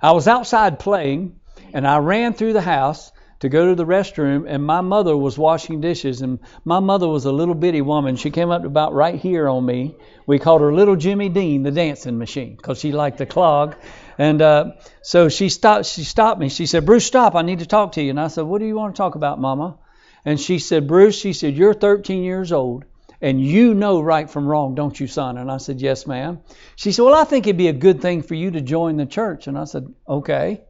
I 0.00 0.12
was 0.12 0.28
outside 0.28 0.78
playing, 0.78 1.40
and 1.72 1.86
I 1.86 1.98
ran 1.98 2.34
through 2.34 2.52
the 2.52 2.60
house 2.60 3.10
to 3.40 3.48
go 3.48 3.68
to 3.68 3.74
the 3.74 3.86
restroom, 3.86 4.46
and 4.48 4.64
my 4.64 4.80
mother 4.80 5.16
was 5.16 5.38
washing 5.38 5.80
dishes. 5.80 6.22
And 6.22 6.40
my 6.64 6.80
mother 6.80 7.08
was 7.08 7.24
a 7.24 7.32
little 7.32 7.54
bitty 7.54 7.82
woman. 7.82 8.16
She 8.16 8.30
came 8.30 8.50
up 8.50 8.64
about 8.64 8.94
right 8.94 9.14
here 9.14 9.48
on 9.48 9.64
me. 9.64 9.96
We 10.26 10.38
called 10.38 10.60
her 10.60 10.74
Little 10.74 10.96
Jimmy 10.96 11.28
Dean, 11.28 11.62
the 11.62 11.70
dancing 11.70 12.18
machine, 12.18 12.56
because 12.56 12.80
she 12.80 12.92
liked 12.92 13.18
to 13.18 13.26
clog. 13.26 13.76
And 14.18 14.42
uh, 14.42 14.72
so 15.02 15.28
she 15.28 15.48
stopped. 15.48 15.86
She 15.86 16.04
stopped 16.04 16.40
me. 16.40 16.48
She 16.48 16.66
said, 16.66 16.84
"Bruce, 16.84 17.06
stop! 17.06 17.34
I 17.34 17.42
need 17.42 17.60
to 17.60 17.66
talk 17.66 17.92
to 17.92 18.02
you." 18.02 18.10
And 18.10 18.20
I 18.20 18.28
said, 18.28 18.42
"What 18.42 18.58
do 18.58 18.66
you 18.66 18.76
want 18.76 18.96
to 18.96 18.98
talk 18.98 19.14
about, 19.14 19.40
Mama?" 19.40 19.78
And 20.24 20.40
she 20.40 20.58
said, 20.58 20.88
"Bruce," 20.88 21.16
she 21.16 21.32
said, 21.32 21.54
"You're 21.54 21.74
13 21.74 22.24
years 22.24 22.52
old." 22.52 22.84
And 23.20 23.44
you 23.44 23.74
know 23.74 24.00
right 24.00 24.30
from 24.30 24.46
wrong, 24.46 24.76
don't 24.76 24.98
you, 24.98 25.08
son? 25.08 25.38
And 25.38 25.50
I 25.50 25.56
said, 25.56 25.80
Yes, 25.80 26.06
ma'am. 26.06 26.38
She 26.76 26.92
said, 26.92 27.02
Well, 27.02 27.16
I 27.16 27.24
think 27.24 27.48
it'd 27.48 27.56
be 27.56 27.66
a 27.66 27.72
good 27.72 28.00
thing 28.00 28.22
for 28.22 28.34
you 28.34 28.52
to 28.52 28.60
join 28.60 28.96
the 28.96 29.06
church. 29.06 29.48
And 29.48 29.58
I 29.58 29.64
said, 29.64 29.92
Okay. 30.08 30.60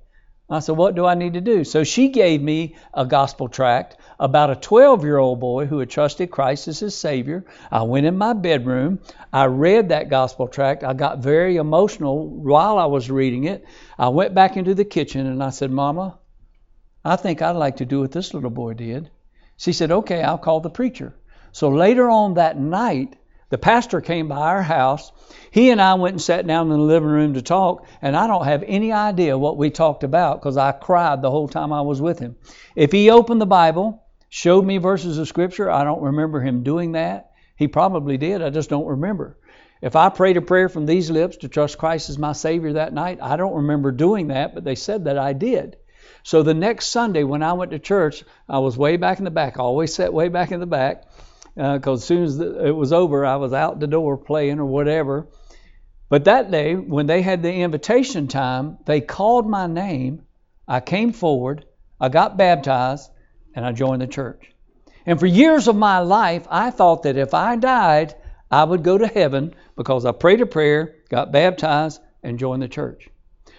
I 0.51 0.61
said, 0.61 0.77
What 0.77 0.95
do 0.95 1.05
I 1.05 1.15
need 1.15 1.35
to 1.35 1.43
do? 1.43 1.63
So 1.63 1.85
she 1.85 2.09
gave 2.09 2.41
me 2.41 2.75
a 2.95 3.05
gospel 3.05 3.49
tract 3.49 3.97
about 4.19 4.51
a 4.51 4.57
12 4.57 5.05
year 5.05 5.19
old 5.19 5.41
boy 5.41 5.67
who 5.67 5.79
had 5.79 5.91
trusted 5.91 6.31
Christ 6.31 6.69
as 6.69 6.81
his 6.81 6.95
Savior. 6.95 7.45
I 7.71 7.83
went 7.83 8.07
in 8.07 8.17
my 8.17 8.33
bedroom. 8.33 9.01
I 9.31 9.45
read 9.45 9.91
that 9.91 10.09
gospel 10.09 10.49
tract. 10.49 10.85
I 10.85 10.95
got 10.95 11.19
very 11.19 11.57
emotional 11.57 12.27
while 12.27 12.79
I 12.79 12.87
was 12.87 13.11
reading 13.11 13.45
it. 13.45 13.67
I 13.99 14.09
went 14.09 14.35
back 14.35 14.57
into 14.57 14.75
the 14.75 14.87
kitchen 14.87 15.27
and 15.27 15.43
I 15.43 15.51
said, 15.51 15.71
Mama, 15.71 16.19
I 17.05 17.17
think 17.17 17.43
I'd 17.43 17.51
like 17.51 17.77
to 17.77 17.85
do 17.85 18.01
what 18.01 18.13
this 18.13 18.33
little 18.33 18.51
boy 18.51 18.73
did. 18.73 19.11
She 19.59 19.73
said, 19.73 19.91
Okay, 19.91 20.23
I'll 20.23 20.39
call 20.39 20.61
the 20.61 20.71
preacher. 20.71 21.15
So 21.53 21.69
later 21.69 22.09
on 22.09 22.35
that 22.35 22.59
night, 22.59 23.17
the 23.51 23.59
pastor 23.59 24.01
came 24.01 24.29
by 24.29 24.37
our 24.37 24.63
house. 24.63 25.11
He 25.51 25.71
and 25.71 25.81
I 25.81 25.95
went 25.95 26.15
and 26.15 26.23
sat 26.23 26.47
down 26.47 26.71
in 26.71 26.79
the 26.79 26.85
living 26.85 27.09
room 27.09 27.35
to 27.35 27.43
talk, 27.43 27.87
and 28.03 28.15
I 28.15 28.27
don't 28.27 28.45
have 28.45 28.63
any 28.67 28.93
idea 28.93 29.39
what 29.39 29.57
we 29.57 29.71
talked 29.71 30.05
about 30.05 30.41
because 30.41 30.57
I 30.57 30.73
cried 30.73 31.23
the 31.23 31.31
whole 31.31 31.49
time 31.49 31.73
I 31.73 31.81
was 31.81 32.01
with 32.03 32.19
him. 32.19 32.37
If 32.77 32.93
he 32.93 33.11
opened 33.11 33.41
the 33.41 33.47
Bible, 33.47 34.03
showed 34.29 34.67
me 34.67 34.77
verses 34.77 35.17
of 35.17 35.29
Scripture, 35.29 35.71
I 35.71 35.85
don't 35.85 36.03
remember 36.03 36.41
him 36.41 36.63
doing 36.63 36.93
that. 36.93 37.31
He 37.57 37.69
probably 37.69 38.19
did, 38.19 38.43
I 38.43 38.51
just 38.51 38.71
don't 38.71 38.87
remember. 38.87 39.39
If 39.81 39.97
I 39.97 40.11
prayed 40.11 40.37
a 40.37 40.43
prayer 40.43 40.69
from 40.69 40.87
these 40.87 41.11
lips 41.11 41.39
to 41.39 41.49
trust 41.49 41.79
Christ 41.79 42.11
as 42.11 42.19
my 42.19 42.33
Savior 42.33 42.75
that 42.75 42.93
night, 42.93 43.19
I 43.23 43.37
don't 43.37 43.55
remember 43.55 43.93
doing 43.93 44.29
that, 44.29 44.55
but 44.55 44.65
they 44.65 44.75
said 44.75 45.05
that 45.05 45.17
I 45.17 45.33
did. 45.33 45.77
So 46.23 46.43
the 46.43 46.55
next 46.55 46.89
Sunday 46.89 47.23
when 47.23 47.43
I 47.43 47.55
went 47.55 47.71
to 47.71 47.79
church, 47.79 48.25
I 48.49 48.59
was 48.59 48.77
way 48.77 48.97
back 48.97 49.19
in 49.19 49.25
the 49.25 49.31
back. 49.31 49.59
I 49.59 49.63
always 49.63 49.95
sat 49.95 50.13
way 50.13 50.29
back 50.29 50.53
in 50.53 50.61
the 50.61 50.67
back 50.67 51.05
because 51.59 51.87
uh, 51.87 51.93
as 51.95 52.05
soon 52.05 52.23
as 52.23 52.39
it 52.39 52.77
was 52.77 52.93
over, 52.93 53.27
I 53.27 53.35
was 53.35 53.53
out 53.53 53.81
the 53.81 53.89
door 53.89 54.17
playing 54.17 54.61
or 54.61 54.65
whatever. 54.65 55.27
But 56.09 56.25
that 56.27 56.53
day, 56.53 56.77
when 56.77 57.07
they 57.07 57.21
had 57.21 57.43
the 57.43 57.53
invitation 57.53 58.29
time, 58.29 58.79
they 58.87 59.01
called 59.01 59.49
my 59.49 59.67
name. 59.67 60.23
I 60.69 60.79
came 60.79 61.13
forward, 61.13 61.65
I 62.01 62.11
got 62.11 62.37
baptized, 62.37 63.11
and 63.57 63.67
I 63.67 63.73
joined 63.73 64.03
the 64.03 64.07
church. 64.07 64.53
And 65.05 65.19
for 65.19 65.27
years 65.27 65.67
of 65.67 65.75
my 65.75 65.99
life, 65.99 66.47
I 66.49 66.71
thought 66.71 67.03
that 67.03 67.17
if 67.17 67.35
I 67.35 67.57
died, 67.57 68.15
I 68.53 68.63
would 68.63 68.85
go 68.85 68.97
to 68.97 69.09
heaven 69.09 69.53
because 69.75 70.05
I 70.05 70.13
prayed 70.13 70.41
a 70.41 70.47
prayer, 70.47 70.95
got 71.11 71.33
baptized, 71.33 72.01
and 72.23 72.39
joined 72.39 72.63
the 72.63 72.69
church. 72.69 73.09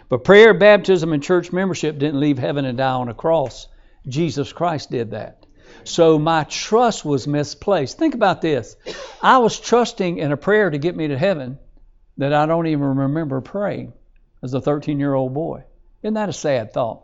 But 0.08 0.24
prayer, 0.24 0.53
baptism, 0.53 1.12
and 1.12 1.22
church 1.22 1.51
membership 1.51 2.00
didn't 2.00 2.22
leave 2.22 2.39
heaven 2.39 2.63
and 2.63 2.77
die 2.77 2.91
on 2.91 3.10
a 3.10 3.13
cross. 3.13 3.68
Jesus 4.08 4.53
Christ 4.53 4.89
did 4.89 5.12
that. 5.12 5.38
So 5.84 6.20
my 6.20 6.44
trust 6.46 7.06
was 7.06 7.28
misplaced. 7.28 7.98
Think 7.98 8.14
about 8.14 8.42
this. 8.42 8.76
I 9.22 9.40
was 9.40 9.60
trusting 9.60 10.18
in 10.18 10.32
a 10.32 10.38
prayer 10.38 10.70
to 10.70 10.78
get 10.78 10.96
me 10.96 11.08
to 11.08 11.18
heaven 11.18 11.58
that 12.18 12.34
I 12.34 12.46
don't 12.46 12.68
even 12.68 12.98
remember 12.98 13.42
praying 13.42 13.94
as 14.44 14.54
a 14.54 14.62
13 14.62 15.00
year 15.00 15.14
old 15.14 15.34
boy. 15.34 15.64
Isn't 16.04 16.14
that 16.14 16.30
a 16.30 16.34
sad 16.34 16.74
thought? 16.74 17.04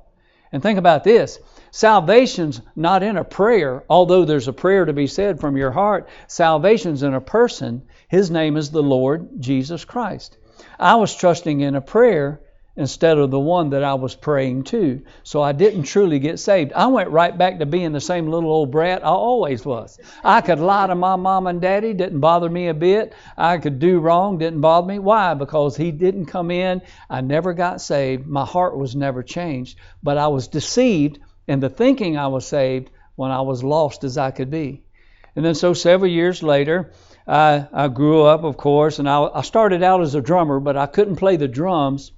And 0.51 0.63
think 0.63 0.79
about 0.79 1.03
this 1.03 1.39
salvation's 1.71 2.61
not 2.75 3.03
in 3.03 3.17
a 3.17 3.23
prayer, 3.23 3.83
although 3.89 4.23
there's 4.23 4.47
a 4.47 4.53
prayer 4.53 4.85
to 4.85 4.93
be 4.93 5.07
said 5.07 5.39
from 5.39 5.57
your 5.57 5.71
heart. 5.71 6.07
Salvation's 6.27 7.03
in 7.03 7.13
a 7.13 7.21
person. 7.21 7.81
His 8.07 8.31
name 8.31 8.55
is 8.55 8.71
the 8.71 8.83
Lord 8.83 9.41
Jesus 9.41 9.83
Christ. 9.83 10.37
I 10.79 10.95
was 10.95 11.13
trusting 11.13 11.59
in 11.59 11.75
a 11.75 11.81
prayer 11.81 12.41
instead 12.77 13.17
of 13.17 13.31
the 13.31 13.39
one 13.39 13.69
that 13.69 13.83
I 13.83 13.93
was 13.93 14.15
praying 14.15 14.63
to. 14.65 15.01
So 15.23 15.41
I 15.41 15.53
didn't 15.53 15.83
truly 15.83 16.19
get 16.19 16.39
saved. 16.39 16.73
I 16.73 16.87
went 16.87 17.09
right 17.09 17.35
back 17.37 17.59
to 17.59 17.65
being 17.65 17.93
the 17.93 18.01
same 18.01 18.27
little 18.27 18.51
old 18.51 18.71
brat 18.71 19.03
I 19.03 19.09
always 19.09 19.65
was. 19.65 19.97
I 20.23 20.41
could 20.41 20.59
lie 20.59 20.87
to 20.87 20.95
my 20.95 21.15
mom 21.15 21.47
and 21.47 21.61
daddy, 21.61 21.93
didn't 21.93 22.19
bother 22.19 22.49
me 22.49 22.67
a 22.67 22.73
bit. 22.73 23.13
I 23.37 23.59
could 23.59 23.79
do 23.79 23.99
wrong, 23.99 24.37
didn't 24.37 24.61
bother 24.61 24.87
me. 24.87 24.99
Why? 24.99 25.33
Because 25.35 25.77
he 25.77 25.91
didn't 25.91 26.25
come 26.25 26.51
in. 26.51 26.81
I 27.09 27.21
never 27.21 27.53
got 27.53 27.79
saved. 27.79 28.27
My 28.27 28.45
heart 28.45 28.77
was 28.77 28.95
never 28.95 29.23
changed. 29.23 29.77
But 30.03 30.17
I 30.17 30.27
was 30.27 30.49
deceived 30.49 31.19
into 31.47 31.69
thinking 31.69 32.17
I 32.17 32.27
was 32.27 32.45
saved 32.45 32.89
when 33.15 33.31
I 33.31 33.41
was 33.41 33.63
lost 33.63 34.03
as 34.03 34.17
I 34.17 34.31
could 34.31 34.51
be. 34.51 34.83
And 35.35 35.45
then 35.45 35.55
so 35.55 35.73
several 35.73 36.11
years 36.11 36.43
later, 36.43 36.91
I, 37.27 37.67
I 37.73 37.87
grew 37.87 38.23
up, 38.23 38.43
of 38.43 38.57
course, 38.57 38.99
and 38.99 39.09
I, 39.09 39.29
I 39.33 39.41
started 39.41 39.81
out 39.83 40.01
as 40.01 40.15
a 40.15 40.21
drummer, 40.21 40.59
but 40.59 40.77
I 40.77 40.85
couldn't 40.85 41.15
play 41.15 41.37
the 41.37 41.47
drums 41.47 42.11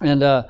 and 0.00 0.22
uh, 0.22 0.44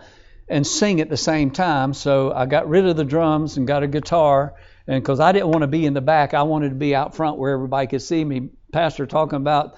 and 0.48 0.66
sing 0.66 1.00
at 1.00 1.08
the 1.08 1.16
same 1.16 1.50
time. 1.50 1.94
So 1.94 2.32
I 2.32 2.46
got 2.46 2.68
rid 2.68 2.86
of 2.86 2.96
the 2.96 3.04
drums 3.04 3.56
and 3.56 3.66
got 3.66 3.82
a 3.82 3.86
guitar. 3.86 4.54
And 4.86 5.02
because 5.02 5.18
I 5.18 5.32
didn't 5.32 5.48
want 5.48 5.62
to 5.62 5.66
be 5.66 5.84
in 5.84 5.94
the 5.94 6.00
back, 6.00 6.34
I 6.34 6.42
wanted 6.42 6.68
to 6.68 6.76
be 6.76 6.94
out 6.94 7.16
front 7.16 7.38
where 7.38 7.52
everybody 7.52 7.88
could 7.88 8.02
see 8.02 8.24
me. 8.24 8.50
Pastor 8.72 9.06
talking 9.06 9.36
about 9.36 9.76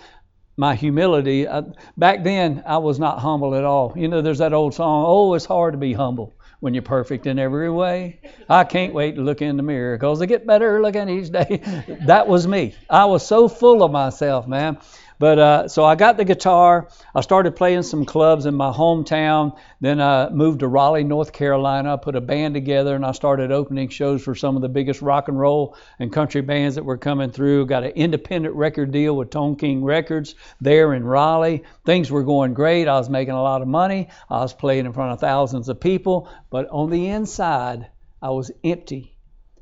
my 0.57 0.75
humility. 0.75 1.49
I, 1.49 1.63
back 1.97 2.25
then, 2.25 2.63
I 2.67 2.79
was 2.79 2.99
not 2.99 3.21
humble 3.21 3.55
at 3.55 3.65
all. 3.65 3.95
You 3.97 4.09
know, 4.09 4.21
there's 4.21 4.39
that 4.39 4.53
old 4.53 4.75
song, 4.75 5.05
"Oh, 5.07 5.35
it's 5.35 5.47
hard 5.47 5.73
to 5.73 5.79
be 5.79 5.93
humble." 5.93 6.35
when 6.61 6.75
you're 6.75 6.83
perfect 6.83 7.27
in 7.27 7.39
every 7.39 7.71
way. 7.71 8.21
I 8.49 8.65
can't 8.65 8.93
wait 8.93 9.15
to 9.17 9.23
look 9.23 9.43
in 9.43 9.57
the 9.57 9.63
mirror 9.63 9.97
because 9.97 10.21
I 10.21 10.27
get 10.27 10.47
better 10.47 10.83
looking 10.83 11.09
each 11.09 11.31
day. 11.31 11.63
that 12.07 12.27
was 12.27 12.47
me. 12.47 12.75
I 12.91 13.05
was 13.05 13.25
so 13.25 13.49
full 13.49 13.83
of 13.83 13.93
myself, 13.93 14.47
man. 14.49 14.79
But 15.19 15.39
uh, 15.39 15.69
so 15.69 15.85
I 15.85 15.97
got 15.97 16.17
the 16.17 16.25
guitar. 16.25 16.89
I 17.13 17.23
started 17.23 17.57
playing 17.57 17.83
some 17.83 18.05
clubs 18.05 18.47
in 18.47 18.55
my 18.55 18.71
hometown. 18.71 19.59
Then 19.81 20.01
I 20.01 20.31
moved 20.31 20.61
to 20.61 20.69
Raleigh, 20.69 21.03
North 21.03 21.33
Carolina. 21.33 21.95
I 21.95 21.97
put 21.97 22.15
a 22.15 22.21
band 22.21 22.55
together 22.55 22.95
and 22.95 23.05
I 23.05 23.13
started 23.13 23.51
opening 23.51 23.89
shows 23.89 24.23
for 24.23 24.37
some 24.37 24.55
of 24.55 24.63
the 24.63 24.69
biggest 24.69 25.03
rock 25.03 25.27
and 25.29 25.39
roll 25.39 25.77
and 25.99 26.13
country 26.13 26.41
bands 26.41 26.77
that 26.77 26.85
were 26.85 26.99
coming 26.99 27.33
through. 27.33 27.67
Got 27.67 27.83
an 27.83 27.91
independent 27.91 28.55
record 28.55 28.93
deal 28.93 29.17
with 29.17 29.31
Tone 29.31 29.57
King 29.57 29.83
Records 29.83 30.37
there 30.61 30.95
in 30.95 31.03
Raleigh. 31.03 31.65
Things 31.85 32.11
were 32.13 32.23
going 32.23 32.55
great. 32.55 32.87
I 32.87 32.99
was 32.99 33.11
making 33.11 33.35
a 33.35 33.43
lot 33.43 33.63
of 33.63 33.69
money. 33.69 34.09
I 34.31 34.39
was 34.39 34.55
playing 34.55 34.87
in 34.87 34.93
front 34.93 35.13
of 35.13 35.21
thousands 35.21 35.69
of 35.69 35.81
people. 35.81 36.29
But 36.51 36.69
on 36.71 36.91
the 36.91 37.09
inside, 37.09 37.89
I 38.23 38.31
was 38.31 38.53
empty 38.63 39.18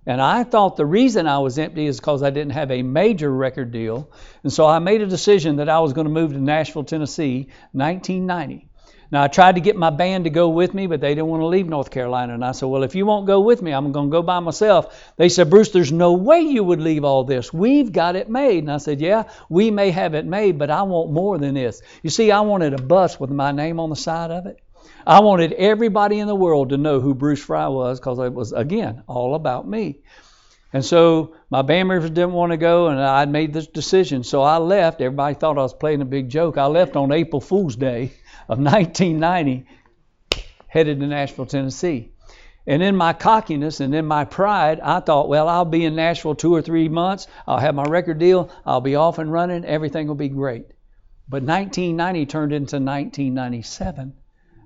and 0.06 0.20
I 0.20 0.44
thought 0.44 0.76
the 0.76 0.86
reason 0.86 1.26
I 1.26 1.40
was 1.40 1.58
empty 1.58 1.86
is 1.86 1.98
because 1.98 2.22
I 2.22 2.30
didn't 2.30 2.52
have 2.52 2.70
a 2.70 2.82
major 2.82 3.30
record 3.30 3.72
deal. 3.72 4.10
And 4.44 4.52
so 4.52 4.64
I 4.64 4.78
made 4.78 5.02
a 5.02 5.06
decision 5.06 5.56
that 5.56 5.68
I 5.68 5.80
was 5.80 5.92
going 5.92 6.06
to 6.06 6.12
move 6.12 6.32
to 6.32 6.38
Nashville, 6.38 6.84
Tennessee, 6.84 7.48
1990. 7.72 8.68
Now, 9.10 9.22
I 9.22 9.28
tried 9.28 9.54
to 9.54 9.60
get 9.60 9.76
my 9.76 9.90
band 9.90 10.24
to 10.24 10.30
go 10.30 10.48
with 10.48 10.74
me, 10.74 10.88
but 10.88 11.00
they 11.00 11.10
didn't 11.10 11.28
want 11.28 11.40
to 11.40 11.46
leave 11.46 11.68
North 11.68 11.90
Carolina. 11.90 12.34
And 12.34 12.44
I 12.44 12.52
said, 12.52 12.66
Well, 12.66 12.82
if 12.82 12.94
you 12.94 13.06
won't 13.06 13.26
go 13.26 13.40
with 13.40 13.62
me, 13.62 13.72
I'm 13.72 13.92
going 13.92 14.08
to 14.08 14.12
go 14.12 14.22
by 14.22 14.40
myself. 14.40 15.12
They 15.16 15.28
said, 15.28 15.48
Bruce, 15.48 15.70
there's 15.70 15.92
no 15.92 16.14
way 16.14 16.40
you 16.40 16.64
would 16.64 16.80
leave 16.80 17.04
all 17.04 17.22
this. 17.22 17.52
We've 17.52 17.92
got 17.92 18.16
it 18.16 18.28
made. 18.28 18.64
And 18.64 18.72
I 18.72 18.78
said, 18.78 19.00
Yeah, 19.00 19.24
we 19.48 19.70
may 19.70 19.90
have 19.90 20.14
it 20.14 20.26
made, 20.26 20.58
but 20.58 20.70
I 20.70 20.82
want 20.82 21.12
more 21.12 21.38
than 21.38 21.54
this. 21.54 21.82
You 22.02 22.10
see, 22.10 22.32
I 22.32 22.40
wanted 22.40 22.74
a 22.74 22.82
bus 22.82 23.20
with 23.20 23.30
my 23.30 23.52
name 23.52 23.78
on 23.78 23.90
the 23.90 23.96
side 23.96 24.32
of 24.32 24.46
it. 24.46 24.60
I 25.06 25.20
wanted 25.20 25.52
everybody 25.52 26.18
in 26.18 26.26
the 26.26 26.34
world 26.34 26.70
to 26.70 26.76
know 26.76 26.98
who 26.98 27.14
Bruce 27.14 27.44
Frye 27.44 27.68
was 27.68 28.00
because 28.00 28.18
it 28.18 28.34
was, 28.34 28.52
again, 28.52 29.04
all 29.06 29.36
about 29.36 29.68
me. 29.68 30.00
And 30.72 30.84
so 30.84 31.36
my 31.48 31.62
band 31.62 31.86
members 31.86 32.10
didn't 32.10 32.32
want 32.32 32.50
to 32.50 32.56
go, 32.56 32.88
and 32.88 33.00
I 33.00 33.24
made 33.26 33.52
this 33.52 33.68
decision. 33.68 34.24
So 34.24 34.42
I 34.42 34.56
left. 34.56 35.00
Everybody 35.00 35.36
thought 35.36 35.58
I 35.58 35.62
was 35.62 35.74
playing 35.74 36.02
a 36.02 36.04
big 36.04 36.28
joke. 36.28 36.58
I 36.58 36.66
left 36.66 36.96
on 36.96 37.12
April 37.12 37.40
Fool's 37.40 37.76
Day 37.76 38.12
of 38.48 38.58
1990, 38.58 39.64
headed 40.66 40.98
to 40.98 41.06
Nashville, 41.06 41.46
Tennessee. 41.46 42.10
And 42.66 42.82
in 42.82 42.96
my 42.96 43.12
cockiness 43.12 43.78
and 43.78 43.94
in 43.94 44.06
my 44.06 44.24
pride, 44.24 44.80
I 44.80 44.98
thought, 44.98 45.28
well, 45.28 45.48
I'll 45.48 45.64
be 45.64 45.84
in 45.84 45.94
Nashville 45.94 46.34
two 46.34 46.52
or 46.52 46.62
three 46.62 46.88
months. 46.88 47.28
I'll 47.46 47.58
have 47.58 47.76
my 47.76 47.84
record 47.84 48.18
deal. 48.18 48.50
I'll 48.66 48.80
be 48.80 48.96
off 48.96 49.20
and 49.20 49.30
running. 49.30 49.64
Everything 49.64 50.08
will 50.08 50.16
be 50.16 50.28
great. 50.28 50.66
But 51.28 51.44
1990 51.44 52.26
turned 52.26 52.52
into 52.52 52.76
1997. 52.76 54.14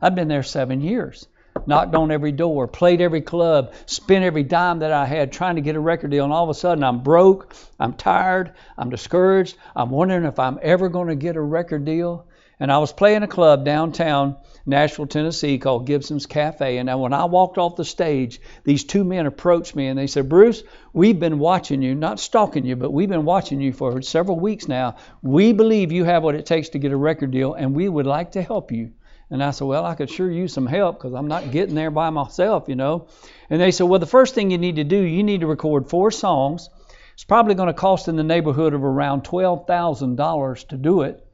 I've 0.02 0.14
been 0.14 0.28
there 0.28 0.42
seven 0.42 0.80
years. 0.80 1.26
Knocked 1.66 1.94
on 1.94 2.10
every 2.10 2.32
door, 2.32 2.66
played 2.68 3.00
every 3.00 3.20
club, 3.20 3.74
spent 3.86 4.24
every 4.24 4.44
dime 4.44 4.78
that 4.78 4.92
I 4.92 5.04
had 5.04 5.32
trying 5.32 5.56
to 5.56 5.60
get 5.60 5.76
a 5.76 5.80
record 5.80 6.10
deal, 6.10 6.24
and 6.24 6.32
all 6.32 6.44
of 6.44 6.50
a 6.50 6.54
sudden 6.54 6.84
I'm 6.84 7.02
broke, 7.02 7.54
I'm 7.78 7.92
tired, 7.92 8.52
I'm 8.78 8.88
discouraged, 8.88 9.56
I'm 9.74 9.90
wondering 9.90 10.24
if 10.24 10.38
I'm 10.38 10.58
ever 10.62 10.88
going 10.88 11.08
to 11.08 11.16
get 11.16 11.36
a 11.36 11.40
record 11.40 11.84
deal. 11.84 12.26
And 12.60 12.70
I 12.70 12.78
was 12.78 12.92
playing 12.92 13.22
a 13.22 13.28
club 13.28 13.64
downtown 13.64 14.36
Nashville, 14.66 15.06
Tennessee 15.06 15.58
called 15.58 15.86
Gibson's 15.86 16.26
Cafe. 16.26 16.76
And 16.76 17.00
when 17.00 17.14
I 17.14 17.24
walked 17.24 17.56
off 17.56 17.76
the 17.76 17.84
stage, 17.84 18.40
these 18.64 18.84
two 18.84 19.02
men 19.02 19.24
approached 19.24 19.74
me 19.74 19.86
and 19.86 19.98
they 19.98 20.06
said, 20.06 20.28
Bruce, 20.28 20.62
we've 20.92 21.18
been 21.18 21.38
watching 21.38 21.80
you, 21.80 21.94
not 21.94 22.20
stalking 22.20 22.66
you, 22.66 22.76
but 22.76 22.92
we've 22.92 23.08
been 23.08 23.24
watching 23.24 23.62
you 23.62 23.72
for 23.72 24.02
several 24.02 24.38
weeks 24.38 24.68
now. 24.68 24.96
We 25.22 25.52
believe 25.54 25.90
you 25.90 26.04
have 26.04 26.22
what 26.22 26.34
it 26.34 26.44
takes 26.44 26.68
to 26.70 26.78
get 26.78 26.92
a 26.92 26.96
record 26.96 27.30
deal, 27.30 27.54
and 27.54 27.74
we 27.74 27.88
would 27.88 28.06
like 28.06 28.32
to 28.32 28.42
help 28.42 28.70
you. 28.70 28.92
And 29.30 29.42
I 29.44 29.52
said, 29.52 29.66
Well, 29.66 29.86
I 29.86 29.94
could 29.94 30.10
sure 30.10 30.30
use 30.30 30.52
some 30.52 30.66
help 30.66 30.98
because 30.98 31.14
I'm 31.14 31.28
not 31.28 31.52
getting 31.52 31.76
there 31.76 31.90
by 31.90 32.10
myself, 32.10 32.64
you 32.68 32.74
know. 32.74 33.06
And 33.48 33.60
they 33.60 33.70
said, 33.70 33.84
Well, 33.84 34.00
the 34.00 34.06
first 34.06 34.34
thing 34.34 34.50
you 34.50 34.58
need 34.58 34.76
to 34.76 34.84
do, 34.84 35.00
you 35.00 35.22
need 35.22 35.40
to 35.40 35.46
record 35.46 35.88
four 35.88 36.10
songs. 36.10 36.68
It's 37.14 37.24
probably 37.24 37.54
going 37.54 37.68
to 37.68 37.74
cost 37.74 38.08
in 38.08 38.16
the 38.16 38.24
neighborhood 38.24 38.74
of 38.74 38.82
around 38.82 39.24
$12,000 39.24 40.68
to 40.68 40.76
do 40.76 41.02
it. 41.02 41.24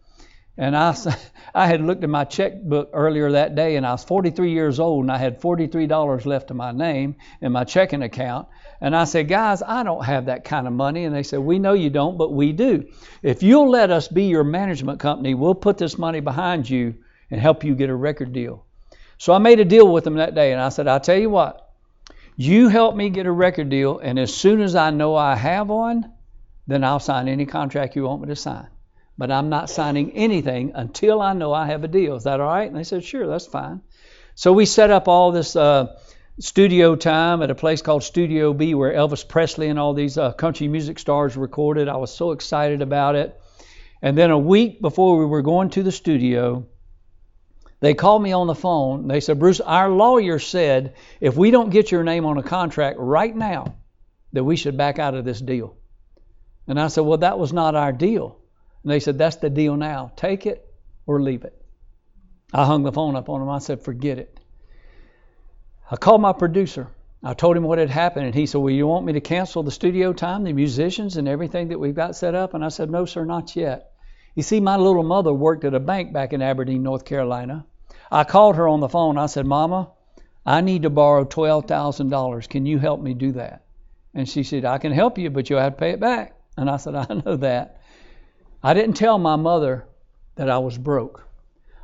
And 0.58 0.76
I, 0.76 0.94
I 1.54 1.66
had 1.66 1.80
looked 1.80 2.04
at 2.04 2.10
my 2.10 2.24
checkbook 2.24 2.90
earlier 2.92 3.32
that 3.32 3.54
day, 3.54 3.76
and 3.76 3.86
I 3.86 3.92
was 3.92 4.04
43 4.04 4.50
years 4.50 4.78
old, 4.78 5.04
and 5.04 5.12
I 5.12 5.16
had 5.16 5.40
$43 5.40 6.26
left 6.26 6.48
to 6.48 6.54
my 6.54 6.72
name 6.72 7.16
in 7.40 7.52
my 7.52 7.64
checking 7.64 8.02
account. 8.02 8.48
And 8.78 8.94
I 8.94 9.04
said, 9.04 9.28
Guys, 9.28 9.62
I 9.62 9.84
don't 9.84 10.04
have 10.04 10.26
that 10.26 10.44
kind 10.44 10.66
of 10.66 10.74
money. 10.74 11.04
And 11.04 11.14
they 11.14 11.22
said, 11.22 11.38
We 11.38 11.58
know 11.58 11.72
you 11.72 11.88
don't, 11.88 12.18
but 12.18 12.30
we 12.30 12.52
do. 12.52 12.88
If 13.22 13.42
you'll 13.42 13.70
let 13.70 13.90
us 13.90 14.06
be 14.08 14.24
your 14.24 14.44
management 14.44 15.00
company, 15.00 15.34
we'll 15.34 15.54
put 15.54 15.78
this 15.78 15.96
money 15.96 16.20
behind 16.20 16.68
you 16.68 16.96
and 17.30 17.40
help 17.40 17.64
you 17.64 17.74
get 17.74 17.90
a 17.90 17.94
record 17.94 18.32
deal. 18.32 18.64
So 19.18 19.32
I 19.32 19.38
made 19.38 19.60
a 19.60 19.64
deal 19.64 19.90
with 19.90 20.04
them 20.04 20.14
that 20.14 20.34
day, 20.34 20.52
and 20.52 20.60
I 20.60 20.68
said, 20.68 20.88
I'll 20.88 21.00
tell 21.00 21.18
you 21.18 21.30
what, 21.30 21.70
you 22.36 22.68
help 22.68 22.94
me 22.94 23.10
get 23.10 23.26
a 23.26 23.32
record 23.32 23.70
deal, 23.70 23.98
and 23.98 24.18
as 24.18 24.34
soon 24.34 24.60
as 24.60 24.74
I 24.74 24.90
know 24.90 25.16
I 25.16 25.34
have 25.34 25.68
one, 25.68 26.12
then 26.66 26.84
I'll 26.84 27.00
sign 27.00 27.28
any 27.28 27.46
contract 27.46 27.96
you 27.96 28.04
want 28.04 28.22
me 28.22 28.28
to 28.28 28.36
sign. 28.36 28.68
But 29.16 29.30
I'm 29.30 29.48
not 29.48 29.70
signing 29.70 30.12
anything 30.12 30.72
until 30.74 31.22
I 31.22 31.32
know 31.32 31.52
I 31.54 31.66
have 31.66 31.84
a 31.84 31.88
deal. 31.88 32.16
Is 32.16 32.24
that 32.24 32.40
all 32.40 32.48
right? 32.48 32.68
And 32.68 32.76
they 32.76 32.84
said, 32.84 33.02
sure, 33.02 33.26
that's 33.26 33.46
fine. 33.46 33.80
So 34.34 34.52
we 34.52 34.66
set 34.66 34.90
up 34.90 35.08
all 35.08 35.32
this 35.32 35.56
uh, 35.56 35.98
studio 36.38 36.96
time 36.96 37.40
at 37.40 37.50
a 37.50 37.54
place 37.54 37.80
called 37.80 38.02
Studio 38.02 38.52
B 38.52 38.74
where 38.74 38.92
Elvis 38.92 39.26
Presley 39.26 39.68
and 39.68 39.78
all 39.78 39.94
these 39.94 40.18
uh, 40.18 40.32
country 40.32 40.68
music 40.68 40.98
stars 40.98 41.34
recorded. 41.34 41.88
I 41.88 41.96
was 41.96 42.14
so 42.14 42.32
excited 42.32 42.82
about 42.82 43.14
it. 43.14 43.40
And 44.02 44.18
then 44.18 44.30
a 44.30 44.38
week 44.38 44.82
before 44.82 45.18
we 45.18 45.24
were 45.24 45.40
going 45.40 45.70
to 45.70 45.82
the 45.82 45.92
studio, 45.92 46.66
they 47.80 47.94
called 47.94 48.22
me 48.22 48.32
on 48.32 48.46
the 48.46 48.54
phone. 48.54 49.06
They 49.08 49.20
said, 49.20 49.38
Bruce, 49.38 49.60
our 49.60 49.90
lawyer 49.90 50.38
said 50.38 50.94
if 51.20 51.36
we 51.36 51.50
don't 51.50 51.70
get 51.70 51.92
your 51.92 52.04
name 52.04 52.24
on 52.24 52.38
a 52.38 52.42
contract 52.42 52.98
right 52.98 53.34
now, 53.34 53.74
that 54.32 54.44
we 54.44 54.56
should 54.56 54.76
back 54.76 54.98
out 54.98 55.14
of 55.14 55.24
this 55.24 55.40
deal. 55.40 55.76
And 56.66 56.80
I 56.80 56.88
said, 56.88 57.02
Well, 57.02 57.18
that 57.18 57.38
was 57.38 57.52
not 57.52 57.74
our 57.74 57.92
deal. 57.92 58.38
And 58.82 58.92
they 58.92 59.00
said, 59.00 59.18
That's 59.18 59.36
the 59.36 59.50
deal 59.50 59.76
now. 59.76 60.12
Take 60.16 60.46
it 60.46 60.66
or 61.06 61.20
leave 61.20 61.44
it. 61.44 61.54
I 62.52 62.64
hung 62.64 62.82
the 62.82 62.92
phone 62.92 63.16
up 63.16 63.28
on 63.28 63.40
them. 63.40 63.48
I 63.48 63.58
said, 63.58 63.82
Forget 63.82 64.18
it. 64.18 64.40
I 65.90 65.96
called 65.96 66.20
my 66.20 66.32
producer. 66.32 66.88
I 67.22 67.34
told 67.34 67.56
him 67.56 67.62
what 67.64 67.78
had 67.78 67.90
happened, 67.90 68.26
and 68.26 68.34
he 68.34 68.46
said, 68.46 68.58
Well, 68.58 68.72
you 68.72 68.86
want 68.86 69.06
me 69.06 69.14
to 69.14 69.20
cancel 69.20 69.62
the 69.62 69.70
studio 69.70 70.12
time, 70.12 70.44
the 70.44 70.52
musicians, 70.52 71.16
and 71.16 71.28
everything 71.28 71.68
that 71.68 71.80
we've 71.80 71.94
got 71.94 72.16
set 72.16 72.34
up? 72.34 72.54
And 72.54 72.64
I 72.64 72.68
said, 72.68 72.90
No, 72.90 73.04
sir, 73.04 73.24
not 73.24 73.56
yet. 73.56 73.92
You 74.36 74.42
see, 74.42 74.60
my 74.60 74.76
little 74.76 75.02
mother 75.02 75.32
worked 75.32 75.64
at 75.64 75.72
a 75.72 75.80
bank 75.80 76.12
back 76.12 76.34
in 76.34 76.42
Aberdeen, 76.42 76.82
North 76.82 77.06
Carolina. 77.06 77.64
I 78.12 78.24
called 78.24 78.56
her 78.56 78.68
on 78.68 78.80
the 78.80 78.88
phone. 78.88 79.16
I 79.16 79.26
said, 79.26 79.46
Mama, 79.46 79.88
I 80.44 80.60
need 80.60 80.82
to 80.82 80.90
borrow 80.90 81.24
$12,000. 81.24 82.48
Can 82.48 82.66
you 82.66 82.78
help 82.78 83.00
me 83.00 83.14
do 83.14 83.32
that? 83.32 83.64
And 84.14 84.28
she 84.28 84.42
said, 84.42 84.66
I 84.66 84.76
can 84.76 84.92
help 84.92 85.16
you, 85.16 85.30
but 85.30 85.48
you'll 85.48 85.60
have 85.60 85.72
to 85.72 85.78
pay 85.78 85.90
it 85.90 86.00
back. 86.00 86.38
And 86.58 86.68
I 86.68 86.76
said, 86.76 86.94
I 86.94 87.06
know 87.24 87.36
that. 87.36 87.80
I 88.62 88.74
didn't 88.74 88.94
tell 88.94 89.18
my 89.18 89.36
mother 89.36 89.86
that 90.34 90.50
I 90.50 90.58
was 90.58 90.76
broke. 90.76 91.25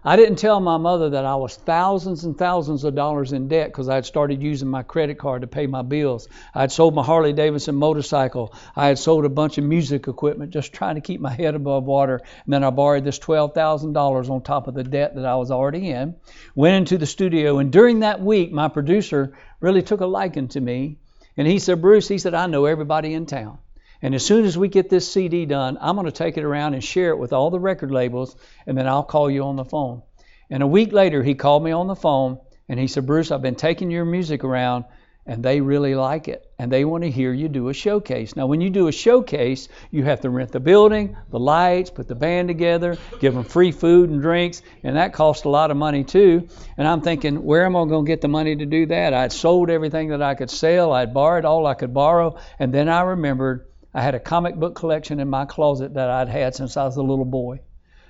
I 0.04 0.16
didn't 0.16 0.36
tell 0.36 0.58
my 0.58 0.78
mother 0.78 1.10
that 1.10 1.24
I 1.24 1.36
was 1.36 1.54
thousands 1.54 2.24
and 2.24 2.36
thousands 2.36 2.82
of 2.82 2.96
dollars 2.96 3.32
in 3.32 3.46
debt 3.46 3.68
because 3.68 3.88
I 3.88 3.94
had 3.94 4.04
started 4.04 4.42
using 4.42 4.66
my 4.66 4.82
credit 4.82 5.16
card 5.16 5.42
to 5.42 5.46
pay 5.46 5.68
my 5.68 5.82
bills. 5.82 6.26
I 6.52 6.62
had 6.62 6.72
sold 6.72 6.96
my 6.96 7.04
Harley 7.04 7.32
Davidson 7.32 7.76
motorcycle. 7.76 8.52
I 8.74 8.88
had 8.88 8.98
sold 8.98 9.24
a 9.24 9.28
bunch 9.28 9.58
of 9.58 9.64
music 9.64 10.08
equipment 10.08 10.50
just 10.50 10.72
trying 10.72 10.96
to 10.96 11.00
keep 11.00 11.20
my 11.20 11.30
head 11.30 11.54
above 11.54 11.84
water. 11.84 12.20
And 12.44 12.52
then 12.52 12.64
I 12.64 12.70
borrowed 12.70 13.04
this 13.04 13.20
$12,000 13.20 14.28
on 14.28 14.42
top 14.42 14.66
of 14.66 14.74
the 14.74 14.82
debt 14.82 15.14
that 15.14 15.24
I 15.24 15.36
was 15.36 15.52
already 15.52 15.90
in. 15.90 16.16
Went 16.56 16.78
into 16.78 16.98
the 16.98 17.06
studio, 17.06 17.58
and 17.58 17.70
during 17.70 18.00
that 18.00 18.20
week, 18.20 18.50
my 18.50 18.66
producer 18.66 19.36
really 19.60 19.82
took 19.82 20.00
a 20.00 20.06
liking 20.06 20.48
to 20.48 20.60
me. 20.60 20.98
And 21.36 21.46
he 21.46 21.60
said, 21.60 21.80
Bruce, 21.80 22.08
he 22.08 22.18
said, 22.18 22.34
I 22.34 22.48
know 22.48 22.64
everybody 22.64 23.14
in 23.14 23.26
town. 23.26 23.58
And 24.02 24.14
as 24.14 24.26
soon 24.26 24.44
as 24.44 24.58
we 24.58 24.68
get 24.68 24.90
this 24.90 25.10
CD 25.10 25.46
done, 25.46 25.78
I'm 25.80 25.94
going 25.94 26.06
to 26.06 26.12
take 26.12 26.36
it 26.36 26.44
around 26.44 26.74
and 26.74 26.82
share 26.82 27.10
it 27.10 27.18
with 27.18 27.32
all 27.32 27.50
the 27.50 27.60
record 27.60 27.92
labels, 27.92 28.36
and 28.66 28.76
then 28.76 28.88
I'll 28.88 29.04
call 29.04 29.30
you 29.30 29.44
on 29.44 29.56
the 29.56 29.64
phone. 29.64 30.02
And 30.50 30.62
a 30.62 30.66
week 30.66 30.92
later, 30.92 31.22
he 31.22 31.34
called 31.34 31.64
me 31.64 31.70
on 31.70 31.86
the 31.86 31.96
phone 31.96 32.38
and 32.68 32.78
he 32.78 32.86
said, 32.86 33.06
Bruce, 33.06 33.30
I've 33.30 33.40
been 33.40 33.54
taking 33.54 33.90
your 33.90 34.04
music 34.04 34.44
around 34.44 34.84
and 35.24 35.42
they 35.42 35.60
really 35.62 35.94
like 35.94 36.28
it 36.28 36.44
and 36.58 36.70
they 36.70 36.84
want 36.84 37.04
to 37.04 37.10
hear 37.10 37.32
you 37.32 37.48
do 37.48 37.68
a 37.68 37.72
showcase. 37.72 38.36
Now, 38.36 38.46
when 38.46 38.60
you 38.60 38.68
do 38.68 38.88
a 38.88 38.92
showcase, 38.92 39.68
you 39.90 40.04
have 40.04 40.20
to 40.20 40.30
rent 40.30 40.52
the 40.52 40.60
building, 40.60 41.16
the 41.30 41.38
lights, 41.38 41.88
put 41.88 42.06
the 42.06 42.14
band 42.14 42.48
together, 42.48 42.98
give 43.18 43.32
them 43.32 43.44
free 43.44 43.72
food 43.72 44.10
and 44.10 44.20
drinks, 44.20 44.60
and 44.82 44.96
that 44.96 45.14
costs 45.14 45.44
a 45.44 45.48
lot 45.48 45.70
of 45.70 45.78
money 45.78 46.04
too. 46.04 46.48
And 46.76 46.86
I'm 46.86 47.00
thinking, 47.00 47.44
where 47.44 47.64
am 47.64 47.74
I 47.74 47.86
going 47.86 48.04
to 48.04 48.10
get 48.10 48.20
the 48.20 48.28
money 48.28 48.54
to 48.54 48.66
do 48.66 48.84
that? 48.86 49.14
I'd 49.14 49.32
sold 49.32 49.70
everything 49.70 50.08
that 50.08 50.20
I 50.20 50.34
could 50.34 50.50
sell, 50.50 50.92
I'd 50.92 51.14
borrowed 51.14 51.46
all 51.46 51.66
I 51.66 51.74
could 51.74 51.94
borrow, 51.94 52.36
and 52.58 52.74
then 52.74 52.90
I 52.90 53.02
remembered 53.02 53.71
I 53.94 54.00
had 54.00 54.14
a 54.14 54.20
comic 54.20 54.56
book 54.56 54.74
collection 54.74 55.20
in 55.20 55.28
my 55.28 55.44
closet 55.44 55.94
that 55.94 56.08
I'd 56.08 56.28
had 56.28 56.54
since 56.54 56.78
I 56.78 56.84
was 56.84 56.96
a 56.96 57.02
little 57.02 57.26
boy. 57.26 57.60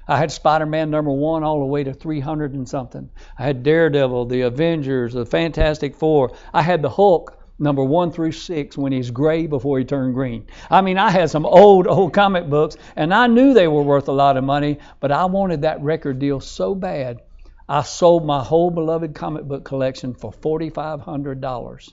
I 0.06 0.16
had 0.16 0.30
Spider 0.30 0.66
Man 0.66 0.90
number 0.90 1.10
one 1.10 1.42
all 1.42 1.58
the 1.58 1.64
way 1.64 1.82
to 1.82 1.92
300 1.92 2.54
and 2.54 2.68
something. 2.68 3.10
I 3.38 3.42
had 3.42 3.64
Daredevil, 3.64 4.26
the 4.26 4.42
Avengers, 4.42 5.14
the 5.14 5.26
Fantastic 5.26 5.96
Four. 5.96 6.34
I 6.54 6.62
had 6.62 6.82
the 6.82 6.88
Hulk 6.88 7.36
number 7.58 7.82
one 7.82 8.12
through 8.12 8.32
six 8.32 8.78
when 8.78 8.92
he's 8.92 9.10
gray 9.10 9.46
before 9.46 9.78
he 9.78 9.84
turned 9.84 10.14
green. 10.14 10.46
I 10.70 10.82
mean, 10.82 10.98
I 10.98 11.10
had 11.10 11.30
some 11.30 11.46
old, 11.46 11.86
old 11.86 12.12
comic 12.12 12.48
books, 12.48 12.76
and 12.94 13.12
I 13.12 13.26
knew 13.26 13.52
they 13.52 13.68
were 13.68 13.82
worth 13.82 14.08
a 14.08 14.12
lot 14.12 14.36
of 14.36 14.44
money, 14.44 14.78
but 15.00 15.10
I 15.10 15.24
wanted 15.24 15.62
that 15.62 15.82
record 15.82 16.18
deal 16.18 16.40
so 16.40 16.74
bad. 16.74 17.22
I 17.68 17.82
sold 17.82 18.24
my 18.24 18.42
whole 18.42 18.70
beloved 18.70 19.14
comic 19.14 19.44
book 19.44 19.64
collection 19.64 20.14
for 20.14 20.32
$4,500. 20.32 21.92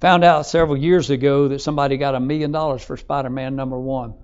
Found 0.00 0.24
out 0.24 0.46
several 0.46 0.76
years 0.76 1.10
ago 1.10 1.48
that 1.48 1.60
somebody 1.60 1.96
got 1.96 2.14
a 2.14 2.20
million 2.20 2.52
dollars 2.52 2.82
for 2.84 2.96
Spider 2.96 3.30
Man 3.30 3.56
number 3.56 3.78
one. 3.78 4.14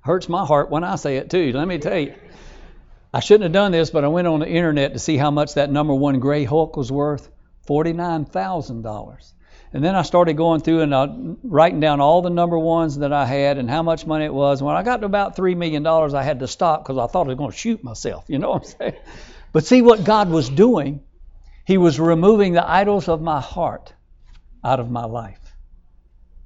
Hurts 0.00 0.28
my 0.28 0.44
heart 0.44 0.70
when 0.70 0.84
I 0.84 0.96
say 0.96 1.16
it 1.16 1.30
too. 1.30 1.52
Let 1.52 1.68
me 1.68 1.78
tell 1.78 1.98
you. 1.98 2.14
I 3.14 3.20
shouldn't 3.20 3.42
have 3.44 3.52
done 3.52 3.72
this, 3.72 3.90
but 3.90 4.04
I 4.04 4.08
went 4.08 4.26
on 4.26 4.40
the 4.40 4.48
internet 4.48 4.94
to 4.94 4.98
see 4.98 5.18
how 5.18 5.30
much 5.30 5.54
that 5.54 5.70
number 5.70 5.94
one 5.94 6.18
gray 6.18 6.44
Hulk 6.44 6.76
was 6.76 6.90
worth. 6.90 7.30
$49,000. 7.68 9.32
And 9.74 9.84
then 9.84 9.94
I 9.94 10.02
started 10.02 10.34
going 10.34 10.60
through 10.60 10.80
and 10.80 10.94
uh, 10.94 11.08
writing 11.42 11.80
down 11.80 12.00
all 12.00 12.22
the 12.22 12.30
number 12.30 12.58
ones 12.58 12.98
that 12.98 13.12
I 13.12 13.24
had 13.24 13.58
and 13.58 13.70
how 13.70 13.82
much 13.82 14.06
money 14.06 14.24
it 14.24 14.34
was. 14.34 14.62
When 14.62 14.76
I 14.76 14.82
got 14.82 14.98
to 14.98 15.06
about 15.06 15.36
$3 15.36 15.56
million, 15.56 15.86
I 15.86 16.22
had 16.22 16.40
to 16.40 16.48
stop 16.48 16.82
because 16.82 16.98
I 16.98 17.06
thought 17.06 17.26
I 17.26 17.28
was 17.28 17.38
going 17.38 17.50
to 17.50 17.56
shoot 17.56 17.84
myself. 17.84 18.24
You 18.28 18.38
know 18.38 18.50
what 18.50 18.62
I'm 18.62 18.92
saying? 18.92 19.02
But 19.52 19.64
see 19.64 19.82
what 19.82 20.04
God 20.04 20.30
was 20.30 20.48
doing? 20.48 21.02
He 21.66 21.78
was 21.78 22.00
removing 22.00 22.54
the 22.54 22.68
idols 22.68 23.08
of 23.08 23.22
my 23.22 23.40
heart 23.40 23.92
out 24.64 24.80
of 24.80 24.90
my 24.90 25.04
life. 25.04 25.56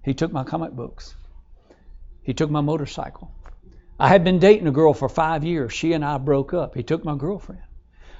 He 0.02 0.14
took 0.14 0.32
my 0.32 0.44
comic 0.44 0.72
books, 0.72 1.14
He 2.22 2.34
took 2.34 2.50
my 2.50 2.60
motorcycle, 2.60 3.30
I 3.98 4.08
had 4.08 4.24
been 4.24 4.38
dating 4.38 4.66
a 4.66 4.72
girl 4.72 4.92
for 4.92 5.08
five 5.08 5.42
years. 5.42 5.72
She 5.72 5.94
and 5.94 6.04
I 6.04 6.18
broke 6.18 6.52
up. 6.52 6.74
He 6.74 6.82
took 6.82 7.02
my 7.02 7.16
girlfriend. 7.16 7.62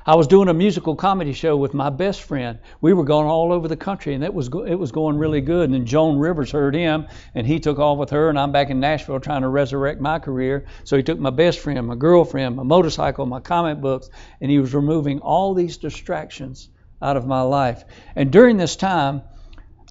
I 0.06 0.14
was 0.14 0.26
doing 0.26 0.48
a 0.48 0.54
musical 0.54 0.96
comedy 0.96 1.34
show 1.34 1.56
with 1.56 1.74
my 1.74 1.90
best 1.90 2.22
friend. 2.22 2.60
We 2.80 2.94
were 2.94 3.04
going 3.04 3.26
all 3.26 3.52
over 3.52 3.68
the 3.68 3.76
country, 3.76 4.14
and 4.14 4.24
it 4.24 4.32
was 4.32 4.48
go- 4.48 4.64
it 4.64 4.76
was 4.76 4.90
going 4.90 5.18
really 5.18 5.42
good. 5.42 5.64
And 5.64 5.74
then 5.74 5.84
Joan 5.84 6.18
Rivers 6.18 6.50
heard 6.52 6.74
him, 6.74 7.08
and 7.34 7.46
he 7.46 7.60
took 7.60 7.78
off 7.78 7.98
with 7.98 8.08
her. 8.10 8.30
And 8.30 8.38
I'm 8.38 8.52
back 8.52 8.70
in 8.70 8.80
Nashville 8.80 9.20
trying 9.20 9.42
to 9.42 9.48
resurrect 9.48 10.00
my 10.00 10.18
career. 10.18 10.64
So 10.84 10.96
he 10.96 11.02
took 11.02 11.18
my 11.18 11.30
best 11.30 11.58
friend, 11.58 11.86
my 11.86 11.96
girlfriend, 11.96 12.56
my 12.56 12.62
motorcycle, 12.62 13.26
my 13.26 13.40
comic 13.40 13.80
books, 13.82 14.08
and 14.40 14.50
he 14.50 14.58
was 14.60 14.72
removing 14.72 15.18
all 15.18 15.52
these 15.52 15.76
distractions 15.76 16.70
out 17.02 17.18
of 17.18 17.26
my 17.26 17.42
life. 17.42 17.84
And 18.14 18.30
during 18.30 18.56
this 18.56 18.76
time, 18.76 19.22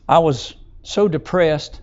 I 0.07 0.19
was 0.19 0.55
so 0.83 1.07
depressed 1.07 1.81